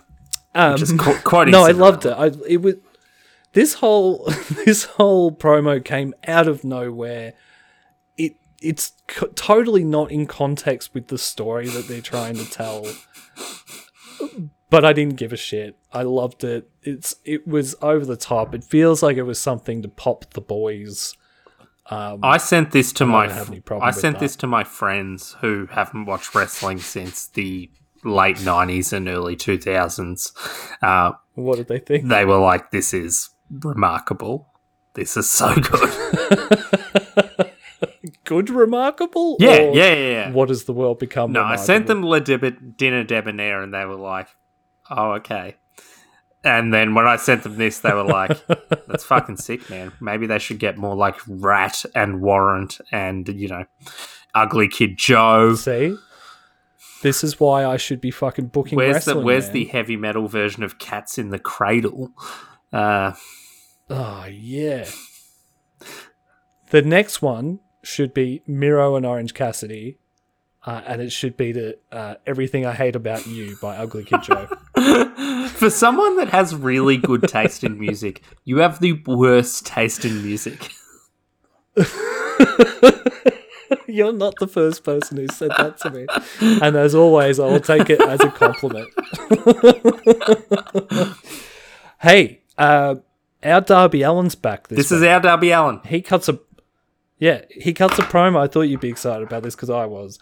Um, 0.55 0.77
just 0.77 0.97
qu- 0.97 1.19
quite. 1.25 1.49
no, 1.49 1.65
I 1.65 1.73
loved 1.73 2.07
it. 2.07 2.11
I 2.13 2.27
it 2.49 2.63
was 2.63 2.75
this 3.53 3.75
whole 3.75 4.27
this 4.65 4.85
whole 4.85 5.33
promo 5.33 5.85
came 5.85 6.15
out 6.29 6.47
of 6.47 6.63
nowhere. 6.63 7.33
It 8.63 8.69
it's 8.69 8.93
co- 9.09 9.29
totally 9.29 9.85
not 9.85 10.11
in 10.11 10.27
context 10.27 10.95
with 10.95 11.09
the 11.09 11.19
story 11.19 11.69
that 11.69 11.89
they're 11.89 12.01
trying 12.01 12.37
to 12.37 12.49
tell. 12.51 12.87
But 14.71 14.85
I 14.87 14.93
didn't 14.95 15.17
give 15.17 15.33
a 15.33 15.37
shit. 15.37 15.77
I 15.93 16.03
loved 16.03 16.45
it. 16.45 16.71
It's 16.83 17.17
it 17.25 17.47
was 17.47 17.75
over 17.83 18.07
the 18.07 18.17
top. 18.17 18.55
It 18.55 18.65
feels 18.65 19.03
like 19.03 19.17
it 19.19 19.25
was 19.25 19.39
something 19.39 19.83
to 19.83 19.89
pop 19.89 20.33
the 20.33 20.41
boys 20.41 21.15
Um, 21.91 22.21
I 22.23 22.39
sent 22.39 22.71
this 22.71 22.93
to 22.95 23.05
I 23.05 23.07
my. 23.07 23.27
don't 23.27 23.37
have 23.37 23.49
any 23.51 23.61
problem 23.61 23.87
I 23.87 23.91
sent 23.91 24.19
this 24.19 24.37
to 24.37 24.47
my 24.47 24.65
friends 24.65 25.37
who 25.41 25.67
haven't 25.71 26.07
watched 26.07 26.35
wrestling 26.35 26.79
since 26.79 27.27
the 27.27 27.71
late 28.05 28.37
'90s 28.39 28.93
and 28.93 29.09
early 29.09 29.37
2000s. 29.37 30.33
Uh, 30.81 31.13
what 31.35 31.57
did 31.57 31.69
they 31.69 31.79
think? 31.79 32.09
they 32.09 32.25
were 32.25 32.39
like, 32.39 32.71
"This 32.71 32.95
is 32.95 33.29
remarkable. 33.51 34.49
This 34.95 35.17
is 35.17 35.29
so 35.31 35.55
good." 35.55 36.65
Good, 38.33 38.51
remarkable. 38.51 39.37
yeah, 39.39 39.61
yeah, 39.61 39.73
yeah, 39.73 39.95
yeah. 39.95 40.31
What 40.31 40.49
does 40.49 40.65
the 40.65 40.73
world 40.73 40.99
become? 40.99 41.33
No, 41.33 41.43
I 41.43 41.57
sent 41.57 41.87
them 41.87 42.05
Le 42.05 42.21
Deb- 42.21 42.77
Dinner 42.77 43.05
Debonair, 43.05 43.63
and 43.63 43.73
they 43.73 43.85
were 43.85 43.97
like, 43.97 44.29
"Oh, 44.91 45.13
okay." 45.13 45.57
And 46.45 46.75
then 46.75 46.95
when 46.95 47.07
I 47.07 47.17
sent 47.17 47.45
them 47.45 47.57
this, 47.57 47.79
they 47.81 47.93
were 47.93 48.05
like, 48.05 48.45
"That's 48.89 49.05
fucking 49.05 49.37
sick, 49.37 49.69
man. 49.71 49.93
Maybe 50.01 50.27
they 50.27 50.39
should 50.39 50.59
get 50.59 50.77
more 50.77 50.97
like 50.97 51.17
Ratt 51.29 51.85
and 51.95 52.21
Warrant 52.21 52.81
and 52.91 53.29
you 53.29 53.49
know, 53.49 53.65
Ugly 54.35 54.69
Kid 54.69 54.97
Joe." 54.97 55.55
See, 55.55 55.97
this 57.03 57.23
is 57.23 57.39
why 57.39 57.65
I 57.65 57.77
should 57.77 58.01
be 58.01 58.11
fucking 58.11 58.47
booking 58.47 58.77
Where's 58.77 59.05
the. 59.05 59.19
Where's 59.19 59.47
man. 59.47 59.53
the 59.55 59.65
heavy 59.67 59.97
metal 59.97 60.27
version 60.29 60.63
of 60.63 60.79
Cats 60.79 61.19
in 61.19 61.31
the 61.31 61.39
Cradle? 61.39 62.11
Uh, 62.73 63.13
Oh 63.95 64.25
yeah. 64.25 64.87
The 66.71 66.81
next 66.81 67.21
one 67.21 67.61
should 67.83 68.15
be 68.15 68.43
Miro 68.47 68.97
and 68.97 69.05
Orange 69.05 69.35
Cassidy, 69.35 69.99
uh, 70.65 70.83
and 70.87 71.03
it 71.03 71.11
should 71.11 71.37
be 71.37 71.53
the 71.53 71.79
uh, 71.91 72.15
"Everything 72.27 72.65
I 72.65 72.73
Hate 72.73 72.97
About 72.97 73.27
You" 73.27 73.57
by 73.61 73.77
Ugly 73.77 74.05
Kid 74.05 74.23
Joe. 74.23 74.47
for 75.49 75.71
someone 75.71 76.17
that 76.17 76.29
has 76.29 76.55
really 76.55 76.97
good 76.97 77.23
taste 77.29 77.65
in 77.65 77.79
music, 77.79 78.23
you 78.45 78.59
have 78.59 78.81
the 78.81 79.03
worst 79.07 79.67
taste 79.67 80.05
in 80.05 80.23
music. 80.23 80.71
You're 83.87 84.13
not 84.13 84.35
the 84.39 84.47
first 84.47 84.85
person 84.85 85.17
who 85.17 85.27
said 85.29 85.51
that 85.57 85.79
to 85.79 85.91
me, 85.91 86.07
and 86.41 86.77
as 86.77 86.95
always, 86.95 87.41
I 87.41 87.47
will 87.47 87.61
take 87.61 87.91
it 87.91 88.01
as 88.01 88.21
a 88.21 88.31
compliment. 88.31 88.89
hey, 92.01 92.43
uh, 92.59 92.97
our 93.43 93.61
Darby 93.61 94.05
Allin's 94.05 94.35
back 94.35 94.69
this. 94.69 94.77
This 94.77 94.91
week. 94.91 94.99
is 94.99 95.05
our 95.05 95.21
Darby 95.21 95.51
Allin. 95.51 95.81
he 95.87 96.01
cuts 96.03 96.29
a 96.29 96.39
yeah 97.23 97.41
he 97.51 97.73
cuts 97.73 97.99
a 97.99 98.03
promo 98.03 98.39
i 98.45 98.47
thought 98.47 98.63
you'd 98.71 98.81
be 98.81 98.89
excited 98.97 99.23
about 99.27 99.43
this 99.43 99.55
because 99.55 99.71
i 99.71 99.85
was 99.87 100.19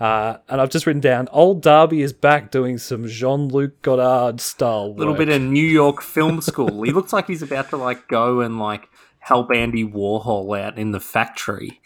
uh, 0.00 0.38
and 0.48 0.60
i've 0.60 0.70
just 0.70 0.86
written 0.86 1.00
down 1.00 1.28
old 1.30 1.60
darby 1.60 2.00
is 2.00 2.12
back 2.12 2.50
doing 2.50 2.78
some 2.78 3.06
jean-luc 3.06 3.72
godard 3.82 4.40
style 4.40 4.86
A 4.96 4.98
little 5.02 5.14
bit 5.14 5.28
of 5.28 5.42
New 5.42 5.64
York 5.82 6.00
film 6.02 6.40
school. 6.40 6.82
he 6.82 6.92
looks 6.92 7.12
like 7.12 7.26
he's 7.26 7.42
about 7.42 7.68
to 7.70 7.76
like 7.76 8.08
go 8.08 8.40
and 8.40 8.58
like 8.58 8.88
help 9.18 9.50
Andy 9.54 9.84
Warhol 9.84 10.58
out 10.58 10.78
in 10.78 10.92
the 10.92 11.00
factory. 11.00 11.80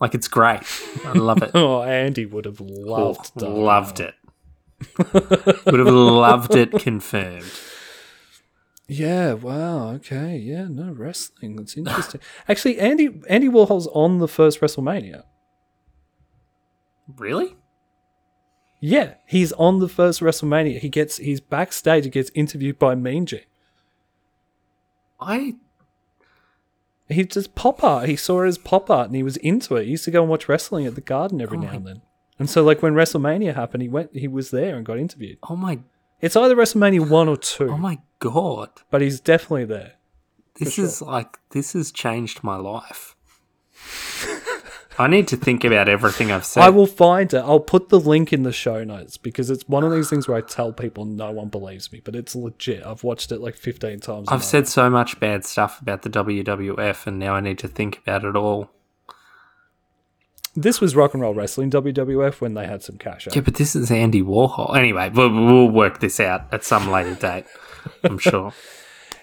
Like 0.00 0.14
it's 0.16 0.26
great. 0.26 0.62
I 1.04 1.12
love 1.12 1.40
it. 1.44 1.52
oh 1.54 1.82
andy 1.82 2.26
would 2.26 2.44
have 2.46 2.60
loved 2.60 3.30
Oh, 3.40 3.46
loved 3.54 4.00
it. 4.00 4.14
Would 5.66 5.78
have 5.78 5.94
loved 5.94 6.54
it 6.56 6.72
confirmed. 6.72 7.44
Yeah 8.92 9.34
wow 9.34 9.90
okay 9.90 10.36
yeah 10.36 10.66
no 10.68 10.90
wrestling 10.92 11.54
that's 11.54 11.76
interesting 11.76 12.20
actually 12.48 12.76
andy 12.80 13.20
andy 13.28 13.48
warhol's 13.48 13.86
on 13.88 14.18
the 14.18 14.26
first 14.28 14.60
wrestlemania 14.60 15.22
Really? 17.16 17.56
yeah 18.80 19.14
he's 19.26 19.52
on 19.52 19.78
the 19.78 19.88
first 19.88 20.20
wrestlemania 20.20 20.78
he 20.80 20.88
gets 20.88 21.18
he's 21.18 21.40
backstage 21.40 22.04
he 22.04 22.10
gets 22.10 22.30
interviewed 22.34 22.78
by 22.78 22.94
mean 22.94 23.26
gene 23.26 23.40
I 25.20 25.54
He 27.10 27.24
just 27.24 27.54
pop 27.54 27.84
art. 27.84 28.08
He 28.08 28.16
saw 28.16 28.42
it 28.42 28.48
as 28.48 28.56
pop 28.56 28.88
art 28.88 29.08
and 29.08 29.14
he 29.16 29.22
was 29.22 29.36
into 29.38 29.76
it. 29.76 29.84
He 29.84 29.90
used 29.90 30.04
to 30.06 30.10
go 30.10 30.22
and 30.22 30.30
watch 30.30 30.48
wrestling 30.48 30.86
at 30.86 30.94
the 30.94 31.02
garden 31.02 31.42
every 31.42 31.58
Oh 31.58 31.60
now 31.60 31.68
my- 31.68 31.74
and 31.76 31.86
then. 31.86 32.02
And 32.38 32.48
so 32.48 32.62
like 32.64 32.80
when 32.82 32.94
WrestleMania 32.94 33.54
happened, 33.54 33.82
he 33.82 33.88
went 33.90 34.16
he 34.16 34.26
was 34.28 34.50
there 34.50 34.76
and 34.76 34.86
got 34.86 34.98
interviewed. 34.98 35.36
oh 35.48 35.56
my 35.56 35.80
It's 36.20 36.36
either 36.36 36.54
WrestleMania 36.54 37.08
one 37.08 37.28
or 37.28 37.36
two, 37.36 37.70
oh 37.70 37.76
my 37.78 37.98
god. 38.18 38.70
but 38.90 39.00
he's 39.00 39.20
definitely 39.20 39.64
there. 39.64 39.94
This 40.58 40.74
sure. 40.74 40.84
is 40.84 41.02
like 41.02 41.38
this 41.50 41.72
has 41.72 41.90
changed 41.90 42.44
my 42.44 42.56
life. 42.56 43.16
I 44.98 45.06
need 45.06 45.28
to 45.28 45.36
think 45.36 45.64
about 45.64 45.88
everything 45.88 46.30
I've 46.30 46.44
said. 46.44 46.62
I 46.62 46.68
will 46.68 46.86
find 46.86 47.32
it. 47.32 47.38
I'll 47.38 47.58
put 47.58 47.88
the 47.88 47.98
link 47.98 48.34
in 48.34 48.42
the 48.42 48.52
show 48.52 48.84
notes 48.84 49.16
because 49.16 49.48
it's 49.48 49.66
one 49.66 49.82
of 49.82 49.92
these 49.92 50.10
things 50.10 50.28
where 50.28 50.36
I 50.36 50.42
tell 50.42 50.74
people 50.74 51.06
no 51.06 51.30
one 51.30 51.48
believes 51.48 51.90
me, 51.90 52.02
but 52.04 52.14
it's 52.14 52.36
legit. 52.36 52.84
I've 52.84 53.02
watched 53.02 53.32
it 53.32 53.40
like 53.40 53.56
15 53.56 54.00
times. 54.00 54.28
I've 54.30 54.44
said 54.44 54.68
so 54.68 54.90
much 54.90 55.18
bad 55.18 55.46
stuff 55.46 55.80
about 55.80 56.02
the 56.02 56.10
WWF, 56.10 57.06
and 57.06 57.18
now 57.18 57.34
I 57.34 57.40
need 57.40 57.58
to 57.60 57.68
think 57.68 57.98
about 57.98 58.24
it 58.26 58.36
all. 58.36 58.70
This 60.56 60.80
was 60.80 60.96
Rock 60.96 61.14
and 61.14 61.22
Roll 61.22 61.34
Wrestling 61.34 61.70
WWF 61.70 62.40
when 62.40 62.54
they 62.54 62.66
had 62.66 62.82
some 62.82 62.98
cash. 62.98 63.28
out. 63.28 63.36
Yeah, 63.36 63.42
but 63.42 63.54
this 63.54 63.76
is 63.76 63.90
Andy 63.90 64.22
Warhol. 64.22 64.76
Anyway, 64.76 65.10
we'll, 65.14 65.30
we'll 65.32 65.70
work 65.70 66.00
this 66.00 66.18
out 66.18 66.52
at 66.52 66.64
some 66.64 66.90
later 66.90 67.14
date. 67.14 67.44
I'm 68.02 68.18
sure. 68.18 68.52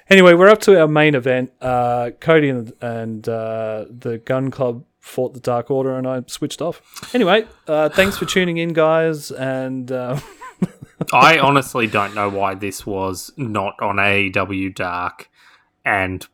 Anyway, 0.09 0.33
we're 0.33 0.47
up 0.47 0.61
to 0.61 0.79
our 0.79 0.87
main 0.87 1.15
event. 1.15 1.51
Uh, 1.59 2.11
Cody 2.21 2.49
and, 2.49 2.71
and 2.81 3.27
uh, 3.27 3.85
the 3.89 4.19
Gunn 4.19 4.51
Club 4.51 4.85
fought 5.01 5.33
the 5.33 5.39
Dark 5.41 5.69
Order, 5.69 5.97
and 5.97 6.07
I 6.07 6.23
switched 6.27 6.61
off. 6.61 6.81
Anyway, 7.13 7.45
uh, 7.67 7.89
thanks 7.89 8.17
for 8.17 8.25
tuning 8.25 8.55
in, 8.57 8.71
guys. 8.71 9.31
And 9.31 9.91
uh, 9.91 10.19
I 11.13 11.39
honestly 11.39 11.87
don't 11.87 12.15
know 12.15 12.29
why 12.29 12.55
this 12.55 12.85
was 12.85 13.33
not 13.35 13.75
on 13.81 13.97
AEW 13.97 14.73
Dark, 14.73 15.29
and 15.83 16.25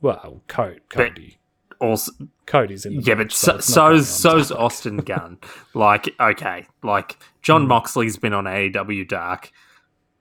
well, 0.00 0.40
Co- 0.48 0.76
Cody, 0.88 1.36
also 1.80 2.12
Cody's 2.46 2.84
in. 2.86 3.00
Yeah, 3.00 3.14
but 3.14 3.32
so, 3.32 3.56
it's 3.56 3.74
not 3.74 3.82
going 3.88 3.98
on 3.98 4.04
so's 4.04 4.08
so's 4.48 4.52
Austin 4.52 4.96
Gunn. 5.04 5.38
like, 5.74 6.08
okay, 6.20 6.66
like 6.82 7.16
Jon 7.42 7.66
Moxley's 7.66 8.16
been 8.16 8.32
on 8.32 8.44
AEW 8.44 9.08
Dark. 9.08 9.50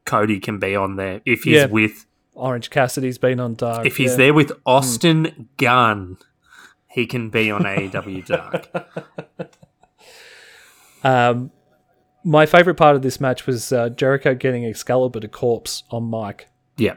Cody 0.06 0.40
can 0.40 0.60
be 0.60 0.76
on 0.76 0.96
there 0.98 1.22
if 1.26 1.44
he's 1.44 1.54
Yeah. 1.56 1.66
with 1.68 2.06
Orange 2.34 2.70
Cassidy's 2.70 3.18
been 3.18 3.40
on 3.40 3.56
Dark. 3.56 3.86
if 3.86 3.98
he's 3.98 4.12
yeah. 4.12 4.18
there 4.18 4.34
with 4.34 4.52
Austin 4.66 5.50
Gunn. 5.58 6.18
He 6.90 7.06
can 7.08 7.30
be 7.30 7.50
on 7.50 7.64
AEW 7.64 8.26
Dark. 8.26 8.68
Um, 11.04 11.52
my 12.24 12.46
favorite 12.46 12.76
part 12.76 12.96
of 12.96 13.02
this 13.02 13.20
match 13.20 13.46
was 13.46 13.74
uh, 13.74 13.90
Jericho 13.90 14.34
getting 14.34 14.66
Excalibur 14.66 15.20
to 15.20 15.28
corpse 15.28 15.84
on 15.92 16.10
mic. 16.10 16.48
yeah. 16.78 16.96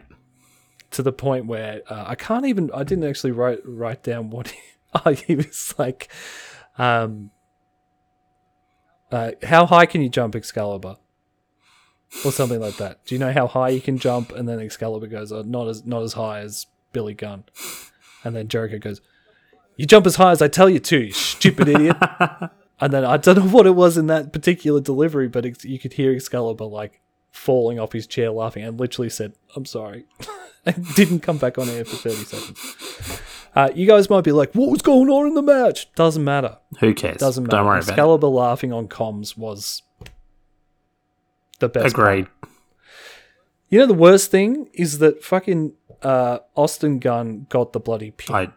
To 0.93 1.03
the 1.03 1.13
point 1.13 1.47
where 1.47 1.83
uh, 1.89 2.05
I 2.07 2.15
can't 2.15 2.47
even. 2.47 2.71
I 2.75 2.85
didn't 2.85 3.05
actually 3.05 3.33
write 3.33 3.61
write 3.65 4.03
down 4.03 4.31
what 4.31 4.49
he, 4.49 4.61
oh, 4.95 5.13
he 5.13 5.37
was 5.37 5.75
like. 5.79 6.09
Um, 6.79 7.31
uh, 9.11 9.33
how 9.45 9.67
high 9.67 9.87
can 9.87 10.03
you 10.03 10.09
jump, 10.09 10.35
Excalibur? 10.35 10.97
Or 12.25 12.33
something 12.33 12.61
like 12.61 12.77
that. 12.77 13.05
Do 13.05 13.15
you 13.15 13.19
know 13.19 13.33
how 13.33 13.47
high 13.47 13.71
you 13.71 13.81
can 13.81 13.99
jump? 13.99 14.33
And 14.33 14.49
then 14.49 14.61
Excalibur 14.61 15.07
goes, 15.07 15.33
oh, 15.33 15.43
"Not 15.43 15.69
as 15.69 15.85
not 15.85 16.03
as 16.03 16.15
high 16.15 16.41
as 16.41 16.67
Billy 16.93 17.15
Gunn." 17.15 17.45
And 18.25 18.35
then 18.35 18.49
Jericho 18.49 18.79
goes, 18.79 19.01
"You 19.77 19.87
jump 19.87 20.07
as 20.07 20.17
high 20.17 20.31
as 20.31 20.41
I 20.43 20.49
tell 20.49 20.71
you 20.71 20.79
to, 20.81 21.05
you 21.05 21.13
stupid 21.13 21.69
idiot." 21.69 21.97
And 22.79 22.93
then 22.93 23.05
I 23.05 23.17
don't 23.17 23.39
know 23.39 23.49
what 23.49 23.67
it 23.67 23.75
was 23.75 23.97
in 23.97 24.07
that 24.09 24.33
particular 24.33 24.81
delivery, 24.81 25.29
but 25.29 25.65
you 25.65 25.79
could 25.79 25.95
hear 25.95 26.13
Excalibur 26.13 26.67
like 26.67 27.01
falling 27.33 27.79
off 27.79 27.93
his 27.93 28.07
chair 28.07 28.31
laughing 28.31 28.65
and 28.65 28.79
literally 28.79 29.11
said, 29.11 29.35
I'm 29.55 29.65
sorry. 29.65 30.05
and 30.67 30.85
didn't 30.95 31.21
come 31.21 31.39
back 31.39 31.59
on 31.59 31.69
air 31.69 31.85
for 31.85 31.97
30 31.97 32.17
seconds. 32.25 33.23
Uh, 33.55 33.71
you 33.75 33.87
guys 33.87 34.11
might 34.11 34.25
be 34.25 34.33
like, 34.33 34.53
what 34.53 34.71
was 34.71 34.83
going 34.83 35.09
on 35.09 35.27
in 35.27 35.35
the 35.35 35.43
match? 35.43 35.91
Doesn't 35.95 36.25
matter. 36.25 36.59
Who 36.81 36.93
cares? 36.93 37.19
Doesn't 37.19 37.45
matter. 37.45 37.57
Don't 37.57 37.67
worry 37.67 37.79
about 37.79 37.89
it. 37.89 37.93
Excalibur 37.93 38.27
laughing 38.27 38.73
on 38.73 38.89
comms 38.89 39.37
was 39.39 39.83
the 41.61 41.67
it. 41.67 41.73
best. 41.73 41.95
part. 41.97 42.09
Agreed. 42.09 42.27
You 43.71 43.79
know, 43.81 43.87
the 43.87 43.95
worst 43.95 44.31
thing 44.31 44.69
is 44.75 44.99
that 44.99 45.25
fucking 45.25 45.73
uh, 46.03 46.39
Austin 46.55 46.99
Gunn 46.99 47.47
got 47.49 47.73
the 47.73 47.81
bloody 47.81 48.11
pin. 48.11 48.37
I 48.37 48.49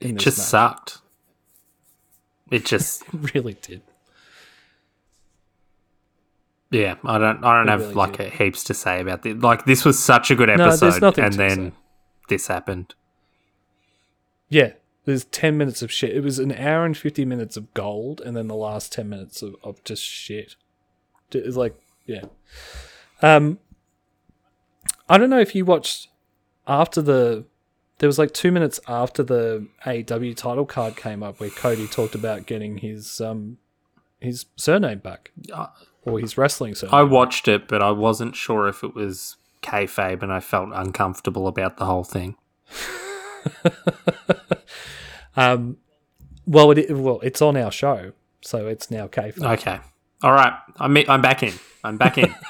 it 0.00 0.16
just 0.16 0.38
match. 0.38 0.46
sucked. 0.46 0.98
It 2.50 2.64
just 2.64 3.02
really 3.34 3.54
did. 3.54 3.82
Yeah. 6.70 6.96
I 7.04 7.18
don't 7.18 7.44
I 7.44 7.58
don't 7.58 7.68
have 7.68 7.80
really 7.80 7.94
like 7.94 8.16
did. 8.18 8.32
heaps 8.32 8.64
to 8.64 8.74
say 8.74 9.00
about 9.00 9.22
this. 9.22 9.36
Like 9.36 9.64
this 9.64 9.84
was 9.84 9.98
such 10.02 10.30
a 10.30 10.34
good 10.34 10.50
episode, 10.50 11.00
nothing 11.00 11.24
and 11.24 11.34
then 11.34 11.70
say. 11.70 11.76
this 12.28 12.46
happened. 12.46 12.94
Yeah, 14.48 14.72
there's 15.04 15.24
10 15.26 15.56
minutes 15.56 15.80
of 15.82 15.92
shit. 15.92 16.14
It 16.16 16.22
was 16.24 16.38
an 16.38 16.52
hour 16.52 16.84
and 16.84 16.96
50 16.96 17.24
minutes 17.24 17.56
of 17.56 17.72
gold, 17.72 18.20
and 18.20 18.36
then 18.36 18.48
the 18.48 18.56
last 18.56 18.92
10 18.92 19.08
minutes 19.08 19.42
of, 19.42 19.54
of 19.62 19.82
just 19.84 20.02
shit. 20.02 20.56
It's 21.32 21.56
like, 21.56 21.74
yeah. 22.06 22.22
Um, 23.22 23.60
I 25.08 25.18
don't 25.18 25.30
know 25.30 25.40
if 25.40 25.54
you 25.54 25.64
watched 25.64 26.08
after 26.66 27.00
the. 27.02 27.44
There 27.98 28.08
was 28.08 28.18
like 28.18 28.32
two 28.32 28.50
minutes 28.50 28.80
after 28.88 29.22
the 29.22 29.66
AEW 29.84 30.34
title 30.34 30.64
card 30.64 30.96
came 30.96 31.22
up 31.22 31.38
where 31.38 31.50
Cody 31.50 31.86
talked 31.86 32.14
about 32.14 32.46
getting 32.46 32.78
his 32.78 33.20
um 33.20 33.58
his 34.20 34.46
surname 34.56 35.00
back 35.00 35.30
I- 35.54 35.68
or 36.10 36.18
his 36.18 36.36
wrestling 36.38 36.74
surname. 36.74 36.94
I 36.94 37.02
watched 37.02 37.48
it, 37.48 37.68
but 37.68 37.82
I 37.82 37.90
wasn't 37.90 38.36
sure 38.36 38.68
if 38.68 38.82
it 38.82 38.94
was 38.94 39.36
kayfabe, 39.62 40.22
and 40.22 40.32
I 40.32 40.40
felt 40.40 40.70
uncomfortable 40.72 41.46
about 41.46 41.76
the 41.76 41.86
whole 41.86 42.04
thing. 42.04 42.36
Um, 45.36 45.76
well, 46.46 46.70
it 46.72 46.90
well, 46.90 47.20
it's 47.22 47.40
on 47.40 47.56
our 47.56 47.70
show, 47.70 48.12
so 48.40 48.66
it's 48.66 48.90
now 48.90 49.06
kayfabe. 49.06 49.58
Okay. 49.58 49.78
All 50.22 50.32
right. 50.32 50.52
I'm 50.78 50.96
I'm 51.08 51.22
back 51.22 51.42
in. 51.42 51.54
I'm 51.84 51.96
back 51.96 52.18
in. 52.18 52.34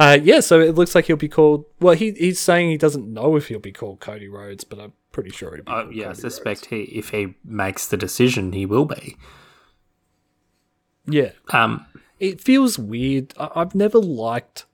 Uh, 0.00 0.18
yeah, 0.20 0.40
so 0.40 0.58
it 0.58 0.74
looks 0.74 0.96
like 0.96 1.04
he'll 1.04 1.16
be 1.16 1.28
called. 1.28 1.64
Well, 1.78 1.94
he 1.94 2.10
he's 2.12 2.40
saying 2.40 2.70
he 2.70 2.76
doesn't 2.76 3.12
know 3.12 3.36
if 3.36 3.48
he'll 3.48 3.60
be 3.60 3.70
called 3.70 4.00
Cody 4.00 4.26
Rhodes, 4.26 4.64
but 4.64 4.80
I'm 4.80 4.94
pretty 5.12 5.30
sure 5.30 5.54
he'll 5.54 5.64
be. 5.64 5.70
uh, 5.70 5.88
yeah, 5.90 6.10
I 6.10 6.12
suspect 6.14 6.66
he 6.66 6.84
if 6.84 7.10
he 7.10 7.34
makes 7.44 7.86
the 7.86 7.96
decision, 7.96 8.52
he 8.52 8.66
will 8.66 8.86
be. 8.86 9.16
Yeah, 11.06 11.30
Um, 11.52 11.86
it 12.20 12.40
feels 12.40 12.78
weird. 12.78 13.34
I- 13.38 13.50
I've 13.56 13.74
never 13.74 13.98
liked 13.98 14.66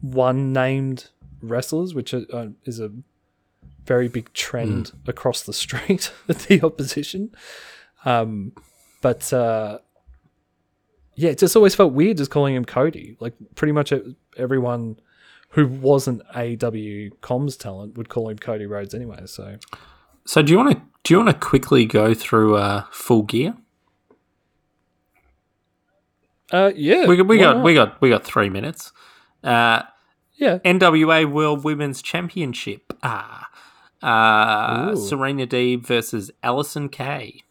one 0.00 0.52
named 0.52 1.08
wrestlers, 1.40 1.94
which 1.94 2.12
are, 2.12 2.24
uh, 2.32 2.48
is 2.64 2.80
a 2.80 2.90
very 3.84 4.08
big 4.08 4.32
trend 4.32 4.92
across 5.06 5.42
the 5.44 5.52
street 5.52 6.12
at 6.28 6.38
the 6.40 6.60
opposition. 6.62 7.30
Um, 8.04 8.52
but 9.00 9.32
uh, 9.32 9.78
yeah, 11.14 11.30
it 11.30 11.38
just 11.38 11.54
always 11.56 11.74
felt 11.74 11.92
weird 11.92 12.16
just 12.16 12.30
calling 12.30 12.54
him 12.54 12.64
Cody. 12.64 13.16
Like 13.20 13.34
pretty 13.54 13.72
much 13.72 13.92
everyone 14.36 14.98
who 15.50 15.66
wasn't 15.68 16.22
AW 16.34 17.14
comms 17.22 17.56
talent 17.58 17.96
would 17.96 18.08
call 18.08 18.28
him 18.28 18.38
Cody 18.38 18.66
Rhodes 18.66 18.94
anyway. 18.94 19.22
So 19.26 19.56
so 20.24 20.42
do 20.42 20.52
you 20.52 20.58
want 20.58 20.72
to 20.72 20.82
do 21.04 21.14
you 21.14 21.18
want 21.18 21.30
to 21.30 21.46
quickly 21.46 21.86
go 21.86 22.12
through 22.12 22.56
uh, 22.56 22.84
full 22.90 23.22
gear? 23.22 23.54
Uh, 26.52 26.70
yeah, 26.76 27.06
We, 27.06 27.20
we 27.22 27.38
got 27.38 27.56
not? 27.56 27.64
we 27.64 27.74
got 27.74 28.00
we 28.00 28.08
got 28.08 28.24
three 28.24 28.48
minutes. 28.48 28.92
Uh, 29.42 29.82
yeah. 30.34 30.58
NWA 30.58 31.30
World 31.30 31.64
Women's 31.64 32.02
Championship. 32.02 32.92
Ah. 33.02 33.48
Uh, 34.02 34.94
Serena 34.94 35.46
Deeb 35.46 35.86
versus 35.86 36.30
Allysin 36.44 36.92
Kay. 36.92 37.42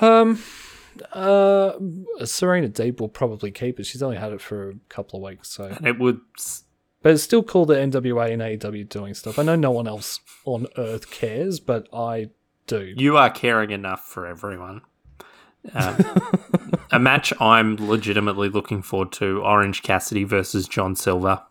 Um, 0.00 0.42
uh, 1.12 1.72
Serena 2.24 2.68
Deeb 2.68 3.00
will 3.00 3.08
probably 3.08 3.50
keep 3.50 3.78
it. 3.78 3.86
She's 3.86 4.02
only 4.02 4.16
had 4.16 4.32
it 4.32 4.40
for 4.40 4.70
a 4.70 4.74
couple 4.88 5.18
of 5.24 5.30
weeks, 5.30 5.48
so 5.50 5.64
And 5.64 5.86
it 5.86 5.98
would. 5.98 6.20
but 7.02 7.12
it's 7.12 7.22
still 7.22 7.42
cool 7.42 7.66
that 7.66 7.78
NWA 7.90 8.32
and 8.32 8.42
AEW 8.42 8.88
doing 8.88 9.14
stuff. 9.14 9.38
I 9.38 9.42
know 9.42 9.56
no 9.56 9.70
one 9.70 9.86
else 9.86 10.20
on 10.44 10.66
Earth 10.76 11.10
cares, 11.10 11.60
but 11.60 11.88
I 11.92 12.30
do. 12.66 12.92
You 12.96 13.16
are 13.16 13.30
caring 13.30 13.70
enough 13.70 14.04
for 14.04 14.26
everyone. 14.26 14.82
Um, 15.74 15.96
a 16.90 16.98
match 16.98 17.32
I'm 17.40 17.76
legitimately 17.76 18.48
looking 18.48 18.82
forward 18.82 19.12
to 19.12 19.42
Orange 19.42 19.82
Cassidy 19.82 20.24
versus 20.24 20.66
John 20.66 20.96
Silver. 20.96 21.42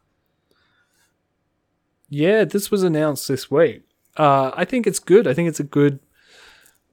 Yeah, 2.09 2.43
this 2.43 2.69
was 2.69 2.83
announced 2.83 3.27
this 3.27 3.49
week. 3.49 3.83
Uh, 4.17 4.51
I 4.53 4.65
think 4.65 4.85
it's 4.85 4.99
good. 4.99 5.27
I 5.27 5.33
think 5.33 5.47
it's 5.47 5.61
a 5.61 5.63
good 5.65 5.99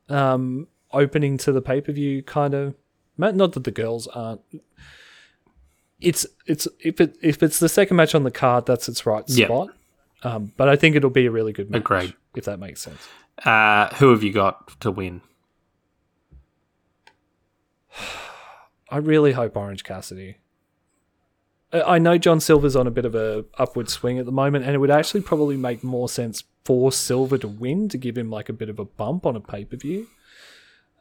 um, 0.08 0.68
opening 0.92 1.36
to 1.38 1.52
the 1.52 1.60
pay 1.60 1.80
per 1.80 1.92
view 1.92 2.22
kind 2.22 2.54
of. 2.54 2.74
Not 3.16 3.52
that 3.54 3.64
the 3.64 3.72
girls 3.72 4.06
aren't. 4.06 4.42
It's 6.00 6.24
it's 6.46 6.68
if 6.78 7.00
it 7.00 7.16
if 7.20 7.42
it's 7.42 7.58
the 7.58 7.68
second 7.68 7.96
match 7.96 8.14
on 8.14 8.22
the 8.22 8.30
card, 8.30 8.66
that's 8.66 8.88
its 8.88 9.04
right 9.04 9.28
spot. 9.28 9.70
Um, 10.22 10.52
but 10.56 10.68
I 10.68 10.76
think 10.76 10.94
it'll 10.94 11.10
be 11.10 11.26
a 11.26 11.30
really 11.32 11.52
good 11.52 11.68
match. 11.68 11.80
Agreed. 11.80 12.14
If 12.36 12.44
that 12.44 12.60
makes 12.60 12.80
sense. 12.80 13.08
Uh, 13.44 13.92
who 13.96 14.10
have 14.10 14.22
you 14.22 14.32
got 14.32 14.80
to 14.80 14.92
win? 14.92 15.20
I 18.90 18.98
really 18.98 19.32
hope 19.32 19.56
Orange 19.56 19.84
Cassidy. 19.84 20.36
I 21.72 21.98
know 21.98 22.16
John 22.16 22.40
Silver's 22.40 22.76
on 22.76 22.86
a 22.86 22.90
bit 22.90 23.04
of 23.04 23.14
a 23.14 23.44
upward 23.58 23.90
swing 23.90 24.18
at 24.18 24.24
the 24.24 24.32
moment, 24.32 24.64
and 24.64 24.74
it 24.74 24.78
would 24.78 24.90
actually 24.90 25.20
probably 25.20 25.56
make 25.56 25.84
more 25.84 26.08
sense 26.08 26.44
for 26.64 26.90
Silver 26.90 27.36
to 27.38 27.48
win 27.48 27.88
to 27.90 27.98
give 27.98 28.16
him 28.16 28.30
like 28.30 28.48
a 28.48 28.54
bit 28.54 28.70
of 28.70 28.78
a 28.78 28.84
bump 28.84 29.26
on 29.26 29.36
a 29.36 29.40
pay 29.40 29.64
per 29.64 29.76
view. 29.76 30.06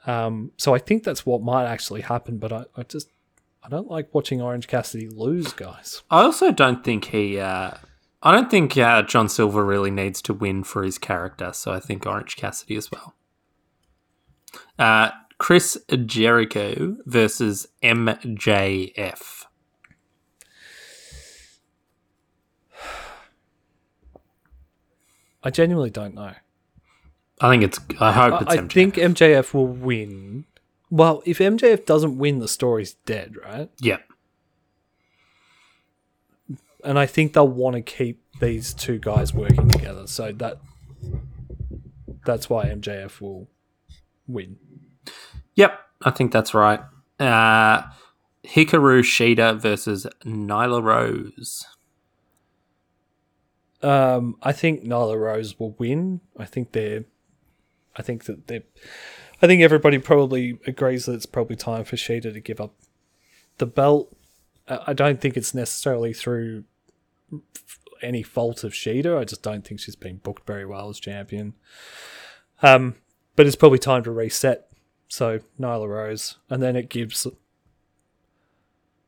Um, 0.05 0.51
so 0.57 0.75
I 0.75 0.79
think 0.79 1.03
that's 1.03 1.25
what 1.25 1.41
might 1.41 1.65
actually 1.65 2.01
happen, 2.01 2.38
but 2.38 2.51
I, 2.51 2.65
I 2.75 2.83
just 2.83 3.09
I 3.63 3.69
don't 3.69 3.89
like 3.89 4.13
watching 4.13 4.41
Orange 4.41 4.67
Cassidy 4.67 5.07
lose, 5.09 5.51
guys. 5.53 6.03
I 6.09 6.21
also 6.23 6.51
don't 6.51 6.83
think 6.83 7.05
he. 7.05 7.39
Uh, 7.39 7.71
I 8.23 8.31
don't 8.31 8.49
think 8.49 8.77
uh, 8.77 9.03
John 9.03 9.29
Silver 9.29 9.63
really 9.63 9.91
needs 9.91 10.21
to 10.23 10.33
win 10.33 10.63
for 10.63 10.83
his 10.83 10.97
character, 10.97 11.51
so 11.53 11.71
I 11.71 11.79
think 11.79 12.05
Orange 12.05 12.35
Cassidy 12.35 12.75
as 12.75 12.89
well. 12.91 13.13
Uh, 14.79 15.11
Chris 15.38 15.77
Jericho 16.05 16.97
versus 17.05 17.67
MJF. 17.83 19.45
I 25.43 25.49
genuinely 25.49 25.89
don't 25.89 26.15
know. 26.15 26.33
I 27.39 27.49
think 27.51 27.63
it's. 27.63 27.79
I 27.99 28.11
hope 28.11 28.41
it's 28.41 28.51
I 28.51 28.57
MJF. 28.57 28.71
think 28.73 28.95
MJF 28.95 29.53
will 29.53 29.67
win. 29.67 30.45
Well, 30.89 31.21
if 31.25 31.38
MJF 31.38 31.85
doesn't 31.85 32.17
win, 32.17 32.39
the 32.39 32.47
story's 32.47 32.93
dead, 33.05 33.35
right? 33.43 33.69
Yeah. 33.79 33.97
and 36.83 36.97
I 36.97 37.05
think 37.05 37.33
they'll 37.33 37.47
want 37.47 37.75
to 37.75 37.81
keep 37.81 38.21
these 38.39 38.73
two 38.73 38.97
guys 38.97 39.33
working 39.33 39.69
together. 39.69 40.07
So 40.07 40.31
that 40.33 40.59
that's 42.25 42.49
why 42.49 42.65
MJF 42.65 43.21
will 43.21 43.47
win. 44.27 44.57
Yep, 45.58 45.80
I 46.03 46.12
think 46.12 46.32
that's 46.32 46.53
right. 46.53 46.80
Uh, 47.20 47.82
Hikaru 48.45 49.01
Shida 49.01 49.60
versus 49.60 50.08
Nyla 50.24 50.82
Rose. 50.82 51.66
Um, 53.82 54.38
I 54.41 54.53
think 54.53 54.84
Nyla 54.84 55.20
Rose 55.20 55.60
will 55.60 55.72
win. 55.78 56.22
I 56.38 56.45
think 56.45 56.72
they're. 56.72 57.05
I 57.95 58.03
think 58.03 58.26
that 58.26 58.47
they're. 58.47 58.64
I 59.41 59.47
think 59.47 59.62
everybody 59.62 59.97
probably 59.97 60.60
agrees 60.66 61.05
that 61.05 61.14
it's 61.14 61.26
probably 61.26 61.55
time 61.55 61.84
for 61.84 61.95
Shida 61.95 62.34
to 62.34 62.39
give 62.39 62.62
up 62.62 62.76
the 63.58 63.66
belt. 63.66 64.16
I 64.68 64.93
don't 64.93 65.20
think 65.20 65.38
it's 65.38 65.55
necessarily 65.55 66.14
through 66.14 66.66
any 68.01 68.22
fault 68.22 68.64
of 68.64 68.74
Shida. 68.74 69.18
I 69.18 69.24
just 69.24 69.41
don't 69.41 69.66
think 69.66 69.80
she's 69.80 69.95
been 69.95 70.18
booked 70.18 70.45
very 70.45 70.66
well 70.66 70.89
as 70.89 70.99
champion. 70.99 71.53
Um, 72.62 72.95
but 73.36 73.45
it's 73.47 73.55
probably 73.55 73.80
time 73.80 74.03
to 74.03 74.12
reset. 74.12 74.66
So 75.08 75.39
Nyla 75.60 75.88
Rose, 75.88 76.38
and 76.49 76.62
then 76.62 76.76
it 76.76 76.89
gives. 76.89 77.26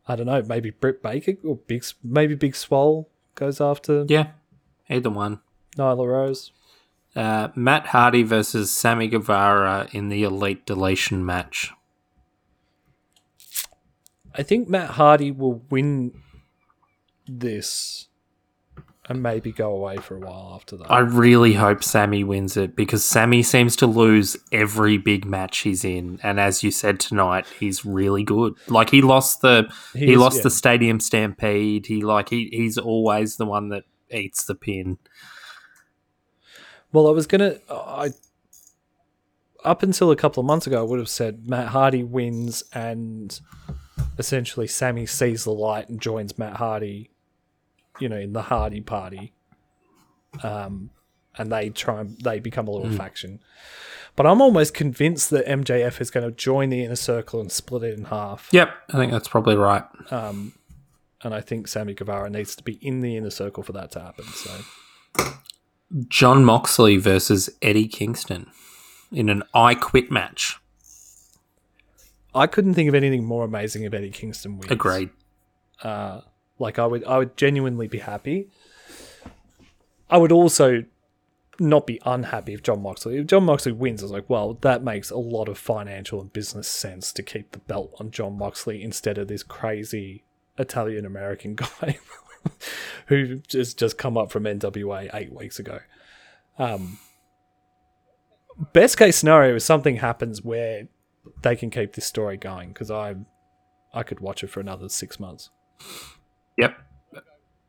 I 0.08 0.16
don't 0.16 0.26
know, 0.26 0.42
maybe 0.42 0.72
Britt 0.72 1.04
Baker 1.04 1.34
or 1.44 1.58
Big, 1.58 1.84
maybe 2.04 2.34
Big 2.34 2.56
Swole 2.56 3.10
goes 3.36 3.62
after 3.62 4.06
Yeah, 4.08 4.32
either 4.90 5.10
one. 5.10 5.40
Nyla 5.78 6.08
Rose. 6.08 6.52
Uh, 7.16 7.50
Matt 7.56 7.88
Hardy 7.88 8.24
versus 8.24 8.72
Sammy 8.72 9.08
Guevara 9.08 9.88
in 9.92 10.10
the 10.10 10.24
Elite 10.24 10.66
Deletion 10.66 11.26
match. 11.26 11.72
I 14.36 14.44
think 14.44 14.70
Matt 14.70 14.92
Hardy 14.92 15.32
will 15.32 15.64
win 15.70 16.22
this 17.28 18.09
and 19.10 19.24
maybe 19.24 19.52
go 19.52 19.72
away 19.72 19.98
for 19.98 20.16
a 20.16 20.20
while 20.20 20.54
after 20.56 20.78
that. 20.78 20.90
I 20.90 21.00
really 21.00 21.54
hope 21.54 21.84
Sammy 21.84 22.24
wins 22.24 22.56
it 22.56 22.76
because 22.76 23.04
Sammy 23.04 23.42
seems 23.42 23.76
to 23.78 23.88
lose 23.88 24.38
every 24.52 24.98
big 25.00 25.26
match 25.26 25.60
he's 25.60 25.84
in, 25.84 26.20
and 26.22 26.40
as 26.40 26.64
you 26.64 26.70
said 26.70 27.00
tonight, 27.00 27.48
he's 27.60 27.84
really 27.84 28.24
good. 28.24 28.54
Like 28.68 28.92
he 28.92 29.02
lost 29.02 29.42
the 29.42 29.70
he, 29.94 30.06
He 30.06 30.14
is, 30.14 30.20
lost 30.20 30.38
yeah. 30.38 30.44
the 30.44 30.52
Stadium 30.52 31.00
Stampede. 31.00 31.88
He 31.88 32.02
like 32.02 32.30
he 32.30 32.50
he's 32.52 32.78
always 32.78 33.38
the 33.38 33.46
one 33.46 33.70
that 33.70 33.84
eats 34.12 34.46
the 34.46 34.56
pin. 34.56 35.00
well, 36.92 37.08
I 37.08 37.12
was 37.12 37.26
gonna. 37.28 37.58
I 37.70 38.12
up 39.66 39.84
until 39.84 40.12
a 40.12 40.16
couple 40.16 40.42
of 40.42 40.48
months 40.48 40.68
ago, 40.68 40.80
I 40.80 40.84
would 40.84 41.00
have 41.00 41.10
said 41.10 41.50
Matt 41.50 41.70
Hardy 41.70 42.04
wins 42.04 42.64
and 42.74 43.40
essentially 44.18 44.68
Sammy 44.68 45.06
sees 45.06 45.44
the 45.44 45.52
light 45.52 45.90
and 45.90 46.00
joins 46.00 46.38
Matt 46.38 46.58
Hardy. 46.58 47.10
You 48.00 48.10
know, 48.10 48.18
in 48.18 48.34
the 48.34 48.44
Hardy 48.44 48.82
Party. 48.82 49.34
Um, 50.44 50.92
and 51.38 51.52
they 51.52 51.70
try 51.70 52.02
and 52.02 52.20
they 52.20 52.40
become 52.40 52.68
a 52.68 52.72
little 52.72 52.92
faction. 52.92 53.40
But 54.16 54.26
I'm 54.26 54.42
almost 54.42 54.74
convinced 54.74 55.30
that 55.30 55.46
MJF 55.46 56.02
is 56.02 56.12
going 56.12 56.26
to 56.26 56.36
join 56.36 56.70
the 56.70 56.84
inner 56.84 56.96
circle 56.96 57.40
and 57.40 57.52
split 57.52 57.84
it 57.84 57.98
in 57.98 58.06
half. 58.06 58.50
Yep, 58.52 58.70
I 58.90 58.98
think 58.98 59.12
that's 59.12 59.30
probably 59.30 59.56
right. 59.56 59.84
Um, 60.12 60.54
and 61.24 61.34
I 61.34 61.42
think 61.42 61.68
Sammy 61.68 61.94
Guevara 61.94 62.30
needs 62.30 62.56
to 62.58 62.64
be 62.64 62.74
in 62.74 63.02
the 63.02 63.16
inner 63.16 63.30
circle 63.30 63.64
for 63.64 63.72
that 63.74 63.92
to 63.92 64.02
happen. 64.02 64.26
So 64.26 65.34
Jon 66.08 66.44
Moxley 66.44 66.98
versus 66.98 67.50
Eddie 67.62 67.88
Kingston 67.88 68.48
in 69.12 69.30
an 69.30 69.44
I 69.54 69.76
Quit 69.76 70.12
match. 70.12 70.58
I 72.36 72.46
couldn't 72.46 72.76
think 72.76 72.90
of 72.90 72.96
anything 72.96 73.24
more 73.24 73.44
amazing 73.44 73.84
if 73.84 73.94
Eddie 73.94 74.12
Kingston 74.12 74.58
wins. 74.58 74.72
Agreed. 74.72 75.10
Uh, 75.82 76.22
like 76.60 76.78
I 76.78 76.86
would, 76.86 77.04
I 77.06 77.18
would 77.18 77.38
genuinely 77.38 77.88
be 77.88 78.00
happy. 78.00 78.50
I 80.10 80.18
would 80.18 80.32
also 80.32 80.84
not 81.60 81.86
be 81.86 82.02
unhappy 82.06 82.54
if 82.54 82.64
Jon 82.64 82.82
Moxley. 82.82 83.18
If 83.18 83.28
Jon 83.28 83.44
Moxley 83.44 83.72
wins, 83.72 84.02
I 84.02 84.06
was 84.06 84.12
like, 84.12 84.30
well, 84.30 84.54
that 84.62 84.84
makes 84.84 85.12
a 85.12 85.18
lot 85.18 85.50
of 85.50 85.58
financial 85.58 86.22
and 86.22 86.32
business 86.32 86.68
sense 86.68 87.12
to 87.14 87.24
keep 87.24 87.52
the 87.52 87.60
belt 87.60 87.94
on 88.00 88.12
Jon 88.12 88.38
Moxley 88.38 88.82
instead 88.82 89.18
of 89.18 89.28
this 89.28 89.44
crazy 89.44 90.24
Italian 90.58 91.06
American 91.06 91.56
guy 91.80 92.00
who 93.08 93.38
just 93.40 93.78
just 93.78 93.98
come 93.98 94.18
up 94.18 94.32
from 94.32 94.44
NWA 94.44 95.10
eight 95.14 95.34
weeks 95.34 95.60
ago. 95.60 95.80
Um, 96.58 97.00
best 98.74 98.98
case 98.98 99.18
scenario 99.18 99.56
is 99.56 99.64
something 99.64 99.98
happens 99.98 100.44
where 100.44 100.88
they 101.42 101.56
can 101.56 101.70
keep 101.70 101.94
this 101.94 102.06
story 102.06 102.38
going 102.38 102.70
because 102.70 102.92
I 102.92 103.16
I 103.94 104.04
could 104.04 104.20
watch 104.20 104.44
it 104.44 104.50
for 104.50 104.60
another 104.60 104.90
six 104.90 105.20
months. 105.20 105.50
Yep. 106.60 106.78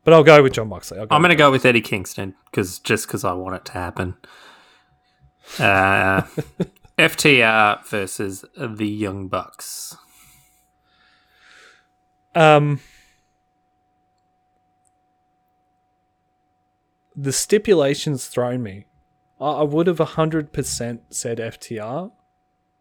But 0.05 0.15
I'll 0.15 0.25
go 0.25 0.43
with 0.43 0.55
Jon 0.55 0.69
Moxley. 0.69 0.99
Go 0.99 1.07
I'm 1.11 1.23
going 1.23 1.31
to 1.31 1.37
go 1.37 1.51
with 1.51 1.65
Eddie 1.65 1.81
Kingston 1.81 2.35
because 2.51 2.79
just 2.79 3.07
because 3.07 3.25
I 3.25 3.33
want 3.33 3.55
it 3.55 3.65
to 3.67 3.73
happen. 3.73 4.17
Uh, 5.59 6.23
FTR 6.99 7.87
versus 7.87 8.45
the 8.57 8.89
Young 8.89 9.29
Bucks. 9.29 9.97
Um, 12.35 12.81
the 17.17 17.33
stipulations 17.33 18.27
thrown 18.27 18.63
me. 18.63 18.87
I, 19.41 19.51
I 19.51 19.63
would 19.63 19.87
have 19.87 19.99
hundred 19.99 20.53
percent 20.53 21.03
said 21.11 21.39
FTR 21.39 22.11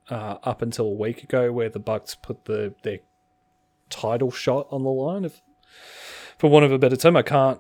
uh, 0.10 0.38
up 0.44 0.62
until 0.62 0.86
a 0.86 0.94
week 0.94 1.24
ago, 1.24 1.52
where 1.52 1.70
the 1.70 1.80
Bucks 1.80 2.16
put 2.16 2.46
the 2.46 2.74
their 2.84 3.00
title 3.90 4.32
shot 4.32 4.68
on 4.72 4.84
the 4.84 4.90
line. 4.90 5.26
If, 5.26 5.42
for 6.40 6.50
want 6.50 6.66
of 6.66 6.72
a 6.72 6.80
better 6.80 6.96
term, 6.96 7.18
I 7.18 7.22
can't. 7.22 7.60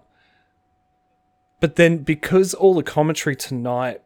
But 1.60 1.76
then, 1.76 2.00
because 2.00 2.54
all 2.54 2.74
the 2.74 2.82
commentary 2.82 3.36
tonight 3.36 4.02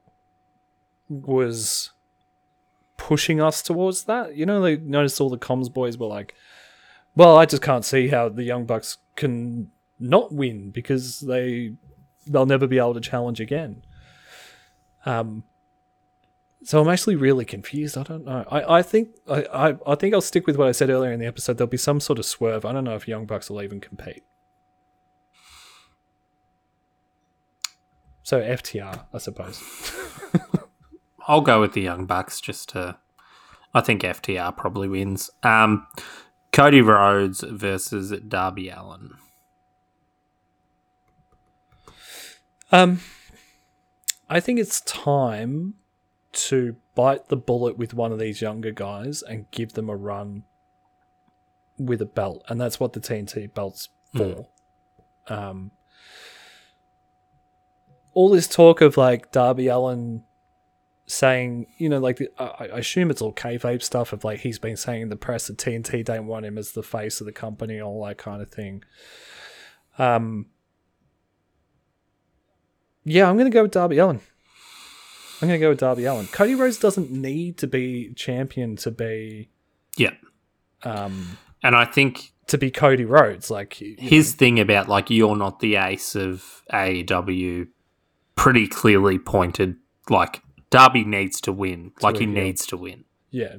was 1.08 1.92
pushing 2.98 3.40
us 3.40 3.62
towards 3.62 4.06
that, 4.06 4.36
you 4.36 4.46
know, 4.46 4.60
like 4.60 4.82
notice 4.82 5.22
all 5.22 5.30
the 5.30 5.38
comms 5.38 5.72
boys 5.72 5.98
were 5.98 6.08
like, 6.08 6.34
well, 7.16 7.38
I 7.38 7.46
just 7.46 7.62
can't 7.62 7.86
see 7.86 8.08
how 8.08 8.28
the 8.30 8.44
Young 8.44 8.66
Bucks 8.66 8.98
can 9.16 9.70
not 10.00 10.34
win 10.34 10.72
because 10.72 11.20
they 11.20 11.76
they'll 12.26 12.48
never 12.48 12.66
be 12.66 12.80
able 12.80 12.96
to 12.96 13.02
challenge 13.02 13.40
again. 13.40 13.84
Um, 15.06 15.44
so 16.64 16.82
I'm 16.82 16.90
actually 16.90 17.18
really 17.18 17.46
confused. 17.46 17.96
I 17.96 18.04
don't 18.04 18.26
know. 18.26 18.44
I, 18.50 18.78
I 18.80 18.82
think 18.82 19.10
I, 19.30 19.44
I, 19.54 19.76
I 19.86 19.96
think 19.96 20.16
I'll 20.16 20.22
stick 20.22 20.48
with 20.48 20.56
what 20.56 20.68
I 20.68 20.72
said 20.72 20.90
earlier 20.90 21.12
in 21.12 21.20
the 21.20 21.28
episode. 21.28 21.60
There'll 21.60 21.70
be 21.70 21.78
some 21.78 22.00
sort 22.00 22.18
of 22.18 22.26
swerve. 22.26 22.66
I 22.66 22.72
don't 22.72 22.86
know 22.86 22.96
if 22.96 23.08
Young 23.08 23.28
Bucks 23.28 23.52
will 23.52 23.62
even 23.62 23.80
compete. 23.80 24.24
So 28.24 28.42
FTR, 28.42 29.06
I 29.14 29.18
suppose. 29.18 29.62
I'll 31.28 31.42
go 31.42 31.62
with 31.62 31.74
the 31.74 31.82
Young 31.82 32.06
Bucks 32.06 32.42
just 32.42 32.70
to. 32.70 32.98
I 33.74 33.82
think 33.82 34.04
FTR 34.04 34.56
probably 34.56 34.88
wins. 34.88 35.30
Um, 35.42 35.88
Cody 36.52 36.82
Rhodes 36.82 37.42
versus 37.42 38.12
Darby 38.28 38.70
Allin. 38.70 39.16
Um, 42.72 43.02
I 44.30 44.40
think 44.40 44.60
it's 44.60 44.82
time 44.82 45.76
to 46.34 46.76
bite 46.96 47.30
the 47.30 47.36
bullet 47.36 47.78
with 47.78 47.94
one 47.94 48.12
of 48.12 48.20
these 48.20 48.42
younger 48.42 48.72
guys 48.72 49.22
and 49.22 49.50
give 49.52 49.74
them 49.74 49.90
a 49.90 49.96
run 49.96 50.44
with 51.78 52.02
a 52.02 52.06
belt, 52.06 52.44
and 52.48 52.60
that's 52.60 52.80
what 52.80 52.94
the 52.94 53.00
TNT 53.00 53.54
belt's 53.54 53.90
for. 54.16 54.48
Um, 55.28 55.72
all 58.14 58.30
this 58.30 58.48
talk 58.48 58.82
of 58.82 58.98
like 58.98 59.32
Darby 59.32 59.68
Allin 59.68 60.24
saying, 61.06 61.68
you 61.78 61.90
know, 61.90 62.00
like 62.00 62.18
the, 62.18 62.30
I, 62.40 62.68
I 62.68 62.78
assume 62.80 63.12
it's 63.12 63.22
all 63.22 63.34
kayfabe 63.34 63.84
stuff 63.84 64.14
of 64.14 64.24
like 64.24 64.40
he's 64.40 64.60
been 64.60 64.78
saying 64.78 65.02
in 65.04 65.10
the 65.10 65.16
press 65.16 65.48
that 65.48 65.58
TNT 65.58 66.06
don't 66.06 66.28
want 66.28 66.46
him 66.46 66.58
as 66.58 66.72
the 66.72 66.84
face 66.84 67.20
of 67.20 67.26
the 67.26 67.34
company, 67.34 67.80
all 67.82 68.06
that 68.06 68.18
kind 68.18 68.42
of 68.42 68.50
thing. 68.50 68.84
Um, 69.98 70.48
yeah, 73.04 73.30
I'm 73.30 73.36
going 73.36 73.50
to 73.52 73.54
go 73.54 73.64
with 73.64 73.72
Darby 73.72 73.98
Allin. 73.98 74.22
I'm 75.42 75.48
going 75.50 75.60
to 75.60 75.66
go 75.66 75.70
with 75.70 75.80
Darby 75.80 76.06
Allin. 76.06 76.28
Cody 76.28 76.56
Rhodes 76.56 76.78
doesn't 76.78 77.12
need 77.12 77.58
to 77.58 77.68
be 77.68 78.14
champion 78.14 78.78
to 78.78 78.92
be 78.92 79.50
Yeah. 79.98 80.14
um, 80.84 81.38
And 81.62 81.76
I 81.76 81.84
think 81.86 82.32
to 82.48 82.58
be 82.58 82.72
Cody 82.72 83.04
Rhodes. 83.04 83.52
Like 83.52 83.74
his 83.74 84.34
thing 84.34 84.60
about 84.60 84.88
like 84.88 85.10
you're 85.10 85.36
not 85.36 85.60
the 85.60 85.76
ace 85.76 86.16
of 86.16 86.64
AEW 86.72 87.68
pretty 88.36 88.68
clearly 88.68 89.18
pointed 89.20 89.76
like 90.10 90.42
Darby 90.70 91.04
needs 91.04 91.40
to 91.42 91.52
win. 91.52 91.92
like 92.02 92.18
he 92.18 92.26
yeah. 92.26 92.32
needs 92.44 92.66
to 92.68 92.78
win. 92.78 93.06
yeah, 93.32 93.58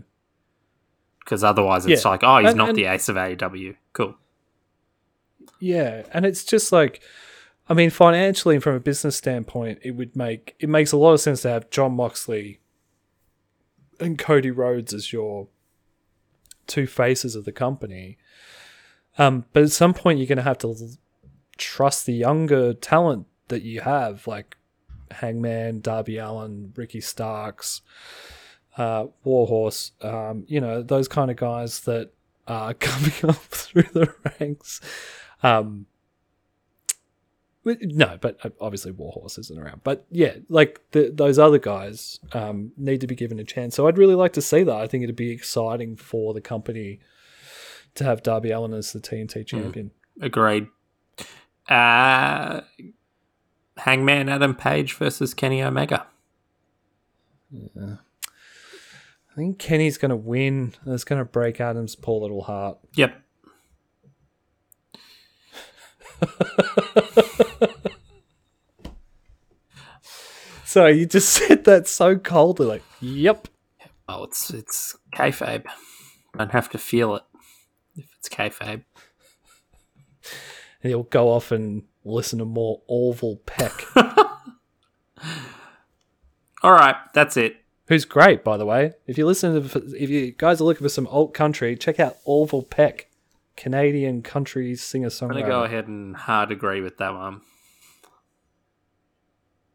Because 1.21 1.43
otherwise 1.45 1.87
it's 1.87 2.05
Yeah. 2.05 2.11
like, 2.11 2.23
oh, 2.25 2.39
he's 2.39 2.51
And- 2.51 2.59
not 2.59 2.71
and- 2.71 2.79
the 2.79 2.85
ace 2.87 3.09
of 3.09 3.17
AEW. 3.17 3.77
Cool. 3.93 4.17
yeah, 5.61 6.03
and 6.13 6.27
it's 6.27 6.45
just 6.45 6.73
like, 6.73 7.03
I 7.69 7.75
mean, 7.75 7.91
financially 7.91 8.57
and 8.57 8.63
from 8.65 8.75
a 8.75 8.81
business 8.81 9.17
standpoint, 9.17 9.79
it 9.83 9.93
would 9.93 10.15
make 10.17 10.55
it 10.59 10.69
makes 10.69 10.93
a 10.93 10.97
lot 10.97 11.13
of 11.15 11.21
sense 11.21 11.43
to 11.43 11.49
have 11.51 11.71
Jon 11.71 11.95
Moxley 11.95 12.61
and 14.01 14.19
Cody 14.19 14.51
Rhodes 14.51 14.93
as 14.93 15.13
your 15.13 15.49
two 16.67 16.87
faces 16.87 17.35
of 17.37 17.45
the 17.45 17.53
company. 17.53 18.19
Um, 19.17 19.45
but 19.53 19.63
at 19.63 19.71
some 19.71 19.95
point, 19.95 20.19
you're 20.19 20.27
going 20.27 20.37
to 20.39 20.43
have 20.43 20.59
to 20.59 20.69
l- 20.69 20.91
trust 21.57 22.05
the 22.05 22.13
younger 22.15 22.75
talent 22.75 23.27
that 23.49 23.63
you 23.63 23.81
have, 23.83 24.27
like 24.27 24.57
Hangman, 25.15 25.81
Darby 25.81 26.19
Allin, 26.19 26.73
Ricky 26.77 27.01
Starks, 27.01 27.83
uh, 28.77 29.07
Warhorse. 29.25 29.93
Um, 30.03 30.45
you 30.47 30.61
know 30.61 30.83
those 30.83 31.09
kind 31.09 31.31
of 31.31 31.37
guys 31.37 31.81
that 31.81 32.11
are 32.47 32.75
coming 32.75 33.13
up 33.25 33.37
through 33.37 33.89
the 33.93 34.15
ranks. 34.41 34.81
Um, 35.43 35.87
no, 37.65 38.19
but 38.21 38.39
uh, 38.45 38.51
obviously 38.61 38.93
Warhorse 38.93 39.39
isn't 39.39 39.59
around. 39.59 39.81
But 39.85 40.07
yeah, 40.11 40.35
like 40.49 40.81
the, 40.91 41.11
those 41.13 41.39
other 41.39 41.59
guys 41.59 42.21
um, 42.33 42.73
need 42.77 43.01
to 43.01 43.07
be 43.07 43.15
given 43.15 43.39
a 43.39 43.45
chance. 43.45 43.75
So 43.75 43.87
I'd 43.87 43.99
really 43.99 44.15
like 44.15 44.35
to 44.35 44.43
see 44.43 44.63
that. 44.63 44.77
I 44.77 44.87
think 44.87 45.03
it'd 45.03 45.17
be 45.17 45.31
exciting 45.31 45.97
for 45.97 46.35
the 46.35 46.41
company 46.41 47.01
to 47.95 48.05
have 48.05 48.23
Darby 48.23 48.51
Allin 48.51 48.75
as 48.75 48.93
the 48.93 49.01
TNT 49.01 49.47
champion. 49.47 49.93
Agreed. 50.21 50.67
Uh, 51.69 52.61
Hangman 53.79 54.29
Adam 54.29 54.55
Page 54.55 54.95
versus 54.95 55.35
Kenny 55.35 55.63
Omega. 55.63 56.07
Yeah. 57.51 57.97
I 59.31 59.35
think 59.35 59.59
Kenny's 59.59 59.99
going 59.99 60.11
to 60.11 60.17
win. 60.17 60.75
It's 60.87 61.05
going 61.05 61.19
to 61.19 61.25
break 61.25 61.61
Adam's 61.61 61.97
poor 61.97 62.21
little 62.21 62.43
heart. 62.43 62.79
Yep. 62.95 63.21
So 70.75 70.87
you 70.89 71.07
just 71.07 71.29
said 71.29 71.63
that 71.67 71.87
so 71.87 72.19
coldly, 72.19 72.67
like, 72.67 72.83
"Yep." 73.01 73.47
Oh, 74.09 74.25
it's 74.25 74.51
it's 74.51 74.97
kayfabe. 75.15 75.67
Don't 76.37 76.51
have 76.51 76.69
to 76.71 76.79
feel 76.79 77.15
it 77.15 77.23
if 77.95 78.07
it's 78.19 78.29
kayfabe. 78.29 78.83
And 80.83 80.91
he'll 80.91 81.05
go 81.05 81.31
off 81.31 81.53
and 81.53 81.85
listen 82.05 82.39
to 82.39 82.45
more 82.45 82.83
Orville 82.87 83.41
Peck, 83.47 83.85
All 86.63 86.73
right, 86.73 86.97
that's 87.13 87.37
it. 87.37 87.57
who's 87.89 88.05
great, 88.05 88.43
by 88.43 88.57
the 88.57 88.67
way. 88.67 88.93
If 89.07 89.19
you 89.19 89.27
listen 89.27 89.69
to, 89.69 89.79
if 89.97 90.09
you 90.09 90.33
guys 90.33 90.61
are 90.61 90.65
looking 90.65 90.85
for 90.85 90.89
some 90.89 91.07
alt 91.09 91.35
country, 91.35 91.77
check 91.77 92.01
out 92.01 92.17
Orville 92.25 92.63
Peck, 92.63 93.09
Canadian 93.57 94.23
country 94.23 94.75
singer 94.75 95.11
I'm 95.21 95.29
gonna 95.29 95.43
go 95.43 95.65
ahead 95.65 95.89
and 95.89 96.17
hard 96.17 96.51
agree 96.51 96.81
with 96.81 96.99
that 96.99 97.15
one. 97.15 97.43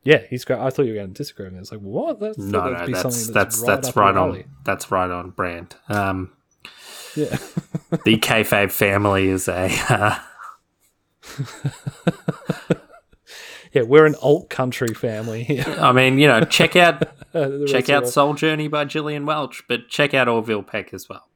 Yeah, 0.04 0.22
he's 0.30 0.46
great. 0.46 0.60
I 0.60 0.70
thought 0.70 0.84
you 0.84 0.94
were 0.94 1.00
going 1.00 1.10
to 1.10 1.14
disagree 1.14 1.46
with 1.46 1.54
me. 1.54 1.60
It's 1.60 1.72
like, 1.72 1.82
what? 1.82 2.20
That's, 2.20 2.38
No, 2.38 2.72
no, 2.72 2.88
that's 2.88 3.02
something 3.02 3.34
that's 3.34 3.60
right 3.60 3.68
that's 3.68 3.96
right 3.96 4.16
on. 4.16 4.44
That's 4.64 4.92
right 4.92 5.12
on 5.12 5.32
brand. 5.32 5.76
Um, 5.90 6.32
Yeah. 7.16 7.26
the 8.06 8.18
kayfabe 8.18 8.72
family 8.72 9.28
is 9.28 9.48
a. 9.48 9.70
Uh, 9.90 10.18
yeah, 13.74 13.84
we're 13.84 14.06
an 14.06 14.16
alt 14.22 14.50
country 14.50 14.94
family 14.94 15.44
here. 15.44 15.66
I 15.80 15.92
mean, 15.92 16.20
you 16.20 16.28
know, 16.28 16.42
check 16.42 16.76
out 16.76 17.04
check 17.68 17.90
out 17.90 18.08
Soul 18.08 18.34
Journey 18.34 18.68
by 18.68 18.86
Gillian 18.86 19.26
Welch, 19.26 19.64
but 19.68 19.90
check 19.90 20.14
out 20.14 20.28
Orville 20.28 20.64
Peck 20.64 20.94
as 20.94 21.08
well. 21.10 21.28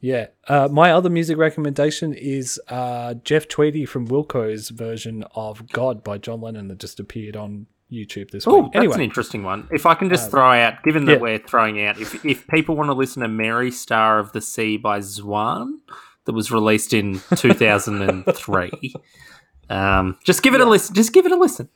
Yeah. 0.00 0.26
Uh, 0.46 0.68
my 0.70 0.92
other 0.92 1.08
music 1.08 1.38
recommendation 1.38 2.12
is 2.12 2.60
uh, 2.68 3.14
Jeff 3.14 3.48
Tweedy 3.48 3.86
from 3.86 4.06
Wilco's 4.06 4.68
version 4.68 5.24
of 5.34 5.70
God 5.72 6.04
by 6.04 6.18
John 6.18 6.42
Lennon 6.42 6.68
that 6.68 6.78
just 6.78 7.00
appeared 7.00 7.36
on 7.36 7.66
YouTube 7.90 8.30
this 8.30 8.46
Oh, 8.46 8.64
week. 8.64 8.72
that's 8.72 8.94
an 8.96 9.00
interesting 9.00 9.44
one. 9.44 9.66
If 9.70 9.86
I 9.86 9.94
can 9.94 10.10
just 10.10 10.30
throw 10.30 10.52
out, 10.52 10.82
given 10.82 11.06
that 11.06 11.12
yeah. 11.14 11.18
we're 11.20 11.38
throwing 11.38 11.82
out, 11.82 11.98
if 11.98 12.22
if 12.22 12.46
people 12.48 12.76
want 12.76 12.88
to 12.88 12.94
listen 12.94 13.22
to 13.22 13.28
"Mary 13.28 13.70
Star 13.70 14.18
of 14.18 14.32
the 14.32 14.42
Sea" 14.42 14.76
by 14.76 14.98
Zwan, 14.98 15.78
that 16.24 16.32
was 16.32 16.50
released 16.50 16.92
in 16.92 17.20
two 17.36 17.54
thousand 17.54 18.02
and 18.02 18.24
three, 18.34 18.94
um, 19.70 20.18
just 20.24 20.42
give 20.42 20.54
it 20.54 20.60
a 20.60 20.64
listen. 20.66 20.94
Just 20.94 21.12
give 21.12 21.26
it 21.26 21.32
a 21.32 21.36
listen. 21.36 21.68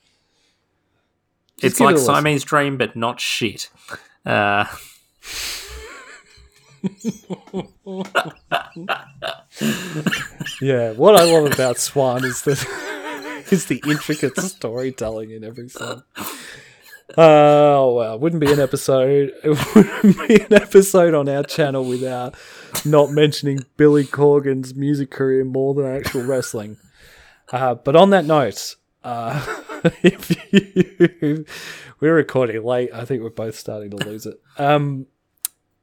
it's 1.62 1.80
like 1.80 1.94
it 1.94 1.98
a 1.98 2.00
listen. 2.00 2.14
Siamese 2.14 2.44
Dream, 2.44 2.76
but 2.76 2.96
not 2.96 3.20
shit. 3.20 3.70
Uh, 4.24 4.66
yeah, 10.60 10.92
what 10.92 11.16
I 11.16 11.24
love 11.24 11.50
about 11.52 11.76
Zwan 11.76 12.24
is 12.24 12.42
the 12.42 13.44
is 13.50 13.66
the 13.66 13.82
intricate 13.86 14.36
storytelling 14.38 15.30
in 15.30 15.44
every 15.44 15.68
song. 15.68 16.02
Oh 17.16 17.94
well, 17.94 18.14
it 18.14 18.20
wouldn't 18.20 18.40
be 18.40 18.52
an 18.52 18.60
episode. 18.60 19.32
It 19.44 19.74
wouldn't 19.74 20.28
be 20.28 20.40
an 20.42 20.52
episode 20.52 21.14
on 21.14 21.28
our 21.28 21.42
channel 21.42 21.84
without 21.84 22.34
not 22.84 23.10
mentioning 23.10 23.60
Billy 23.76 24.04
Corgan's 24.04 24.74
music 24.74 25.10
career 25.10 25.44
more 25.44 25.74
than 25.74 25.86
actual 25.86 26.24
wrestling. 26.24 26.76
Uh, 27.50 27.74
but 27.74 27.96
on 27.96 28.10
that 28.10 28.26
note, 28.26 28.76
uh, 29.04 29.42
if 30.02 30.30
you, 30.52 31.46
we're 32.00 32.14
recording 32.14 32.62
late, 32.62 32.90
I 32.92 33.06
think 33.06 33.22
we're 33.22 33.30
both 33.30 33.56
starting 33.56 33.90
to 33.90 33.96
lose 33.96 34.26
it. 34.26 34.38
Um, 34.58 35.06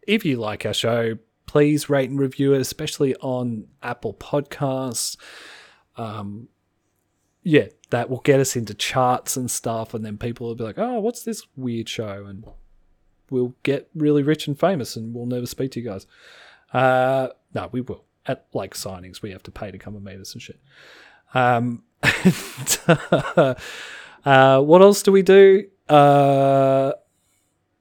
if 0.07 0.25
you 0.25 0.37
like 0.37 0.63
our 0.65 0.73
show, 0.73 1.17
please 1.47 1.89
rate 1.89 2.09
and 2.09 2.19
review 2.19 2.53
it, 2.53 2.61
especially 2.61 3.15
on 3.15 3.65
Apple 3.81 4.13
Podcasts. 4.13 5.17
Um, 5.97 6.49
yeah, 7.41 7.67
that 7.95 8.09
will 8.09 8.19
get 8.19 8.41
us 8.41 8.57
into 8.57 8.73
charts 8.73 9.37
and 9.37 9.49
stuff, 9.49 9.93
and 9.93 10.05
then 10.05 10.17
people 10.17 10.47
will 10.47 10.55
be 10.55 10.65
like, 10.65 10.77
"Oh, 10.77 10.99
what's 10.99 11.23
this 11.23 11.47
weird 11.55 11.87
show?" 11.87 12.25
And 12.25 12.45
we'll 13.29 13.55
get 13.63 13.89
really 13.95 14.21
rich 14.21 14.47
and 14.47 14.59
famous, 14.59 14.97
and 14.97 15.13
we'll 15.15 15.25
never 15.25 15.45
speak 15.45 15.71
to 15.71 15.79
you 15.79 15.89
guys. 15.89 16.05
Uh, 16.73 17.29
no, 17.53 17.69
we 17.71 17.79
will. 17.79 18.03
At 18.25 18.47
like 18.53 18.73
signings, 18.73 19.21
we 19.21 19.31
have 19.31 19.43
to 19.43 19.51
pay 19.51 19.71
to 19.71 19.77
come 19.77 19.95
and 19.95 20.03
meet 20.03 20.19
us 20.19 20.33
and 20.33 20.41
shit. 20.41 20.59
Um, 21.33 21.83
and, 22.03 22.79
uh, 24.25 24.61
what 24.61 24.81
else 24.81 25.01
do 25.01 25.13
we 25.13 25.21
do? 25.21 25.69
Uh, 25.87 26.91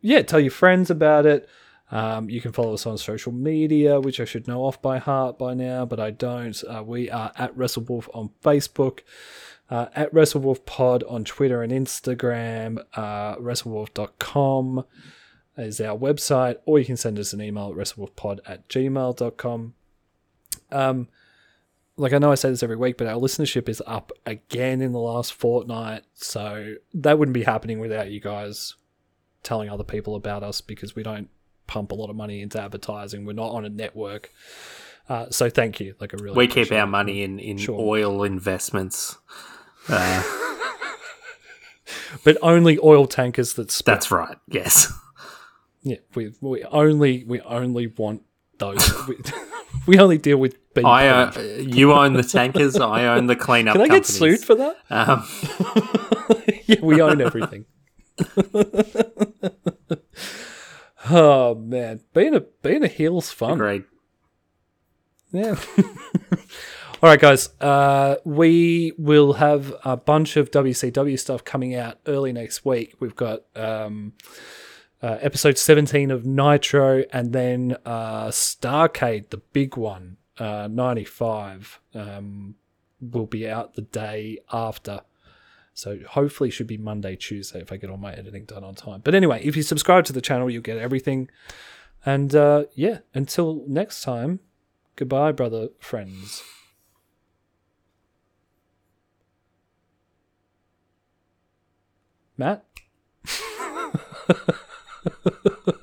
yeah, 0.00 0.22
tell 0.22 0.40
your 0.40 0.52
friends 0.52 0.90
about 0.90 1.26
it. 1.26 1.48
Um, 1.90 2.30
you 2.30 2.40
can 2.40 2.52
follow 2.52 2.74
us 2.74 2.86
on 2.86 2.98
social 2.98 3.32
media, 3.32 4.00
which 4.00 4.20
I 4.20 4.24
should 4.24 4.46
know 4.46 4.64
off 4.64 4.80
by 4.80 4.98
heart 4.98 5.38
by 5.38 5.54
now, 5.54 5.84
but 5.84 5.98
I 5.98 6.10
don't. 6.10 6.62
Uh, 6.64 6.82
we 6.84 7.10
are 7.10 7.32
at 7.36 7.56
WrestleWolf 7.56 8.08
on 8.14 8.30
Facebook 8.42 9.00
uh, 9.74 9.88
at 9.96 10.14
WrestleWolf 10.14 10.64
Pod 10.66 11.02
on 11.08 11.24
Twitter 11.24 11.60
and 11.60 11.72
Instagram. 11.72 12.78
Uh, 12.94 13.34
WrestleWolf.com 13.36 14.84
is 15.58 15.80
our 15.80 15.98
website, 15.98 16.58
or 16.64 16.78
you 16.78 16.84
can 16.84 16.96
send 16.96 17.18
us 17.18 17.32
an 17.32 17.42
email 17.42 17.70
at 17.70 17.74
WrestleWolfPod 17.76 18.38
at 18.46 18.68
gmail.com. 18.68 19.74
Um, 20.70 21.08
like 21.96 22.12
I 22.12 22.18
know 22.18 22.30
I 22.30 22.36
say 22.36 22.50
this 22.50 22.62
every 22.62 22.76
week, 22.76 22.96
but 22.96 23.08
our 23.08 23.18
listenership 23.20 23.68
is 23.68 23.82
up 23.84 24.12
again 24.24 24.80
in 24.80 24.92
the 24.92 25.00
last 25.00 25.32
fortnight, 25.32 26.04
so 26.14 26.76
that 26.92 27.18
wouldn't 27.18 27.34
be 27.34 27.42
happening 27.42 27.80
without 27.80 28.12
you 28.12 28.20
guys 28.20 28.76
telling 29.42 29.68
other 29.68 29.84
people 29.84 30.14
about 30.14 30.44
us 30.44 30.60
because 30.60 30.94
we 30.94 31.02
don't 31.02 31.28
pump 31.66 31.90
a 31.90 31.96
lot 31.96 32.10
of 32.10 32.16
money 32.16 32.42
into 32.42 32.62
advertising. 32.62 33.24
We're 33.24 33.32
not 33.32 33.50
on 33.50 33.64
a 33.64 33.70
network. 33.70 34.30
Uh, 35.08 35.30
so 35.30 35.50
thank 35.50 35.80
you. 35.80 35.96
Like 35.98 36.12
a 36.12 36.16
really 36.16 36.36
we 36.36 36.46
keep 36.46 36.70
our 36.70 36.86
money 36.86 37.24
in 37.24 37.40
in 37.40 37.58
sure. 37.58 37.78
oil 37.80 38.22
investments. 38.22 39.18
Uh, 39.88 40.22
but 42.24 42.36
only 42.42 42.78
oil 42.82 43.06
tankers 43.06 43.54
that 43.54 43.70
spit. 43.70 43.86
That's 43.86 44.10
right. 44.10 44.36
Yes. 44.48 44.92
Yeah, 45.82 45.96
we 46.14 46.32
we 46.40 46.64
only 46.64 47.24
we 47.24 47.40
only 47.42 47.88
want 47.88 48.22
those. 48.58 48.90
we, 49.08 49.16
we 49.86 49.98
only 49.98 50.16
deal 50.18 50.38
with 50.38 50.56
BP. 50.74 50.84
I 50.84 51.08
uh, 51.08 51.38
you 51.60 51.92
own 51.92 52.14
the 52.14 52.22
tankers. 52.22 52.76
I 52.76 53.06
own 53.06 53.26
the 53.26 53.36
cleanup. 53.36 53.74
Can 53.74 53.82
I 53.82 53.88
companies. 53.88 54.18
get 54.18 54.18
sued 54.18 54.40
for 54.40 54.54
that? 54.54 54.76
Um. 54.88 55.26
yeah, 56.66 56.80
we 56.82 57.02
own 57.02 57.20
everything. 57.20 57.66
oh 61.10 61.54
man, 61.56 62.00
being 62.14 62.34
a 62.34 62.40
being 62.40 62.82
a 62.82 62.88
heel's 62.88 63.30
fun. 63.30 63.58
Great. 63.58 63.84
Yeah. 65.32 65.56
All 67.04 67.10
right, 67.10 67.20
guys. 67.20 67.50
Uh, 67.60 68.16
we 68.24 68.94
will 68.96 69.34
have 69.34 69.74
a 69.84 69.94
bunch 69.94 70.38
of 70.38 70.50
WCW 70.50 71.18
stuff 71.18 71.44
coming 71.44 71.74
out 71.74 71.98
early 72.06 72.32
next 72.32 72.64
week. 72.64 72.94
We've 72.98 73.14
got 73.14 73.42
um, 73.54 74.14
uh, 75.02 75.18
episode 75.20 75.58
17 75.58 76.10
of 76.10 76.24
Nitro 76.24 77.04
and 77.12 77.34
then 77.34 77.76
uh, 77.84 78.28
Starcade, 78.28 79.28
the 79.28 79.36
big 79.36 79.76
one, 79.76 80.16
uh, 80.38 80.66
95, 80.72 81.78
um, 81.94 82.54
will 83.02 83.26
be 83.26 83.46
out 83.46 83.74
the 83.74 83.82
day 83.82 84.38
after. 84.50 85.02
So 85.74 85.98
hopefully 86.08 86.48
should 86.48 86.68
be 86.68 86.78
Monday, 86.78 87.16
Tuesday 87.16 87.60
if 87.60 87.70
I 87.70 87.76
get 87.76 87.90
all 87.90 87.98
my 87.98 88.14
editing 88.14 88.46
done 88.46 88.64
on 88.64 88.74
time. 88.74 89.02
But 89.04 89.14
anyway, 89.14 89.42
if 89.44 89.58
you 89.58 89.62
subscribe 89.62 90.06
to 90.06 90.14
the 90.14 90.22
channel, 90.22 90.48
you'll 90.48 90.62
get 90.62 90.78
everything. 90.78 91.28
And 92.06 92.34
uh, 92.34 92.64
yeah, 92.74 93.00
until 93.12 93.62
next 93.68 94.00
time, 94.00 94.40
goodbye, 94.96 95.32
brother 95.32 95.68
friends. 95.80 96.42
Matt? 102.36 102.64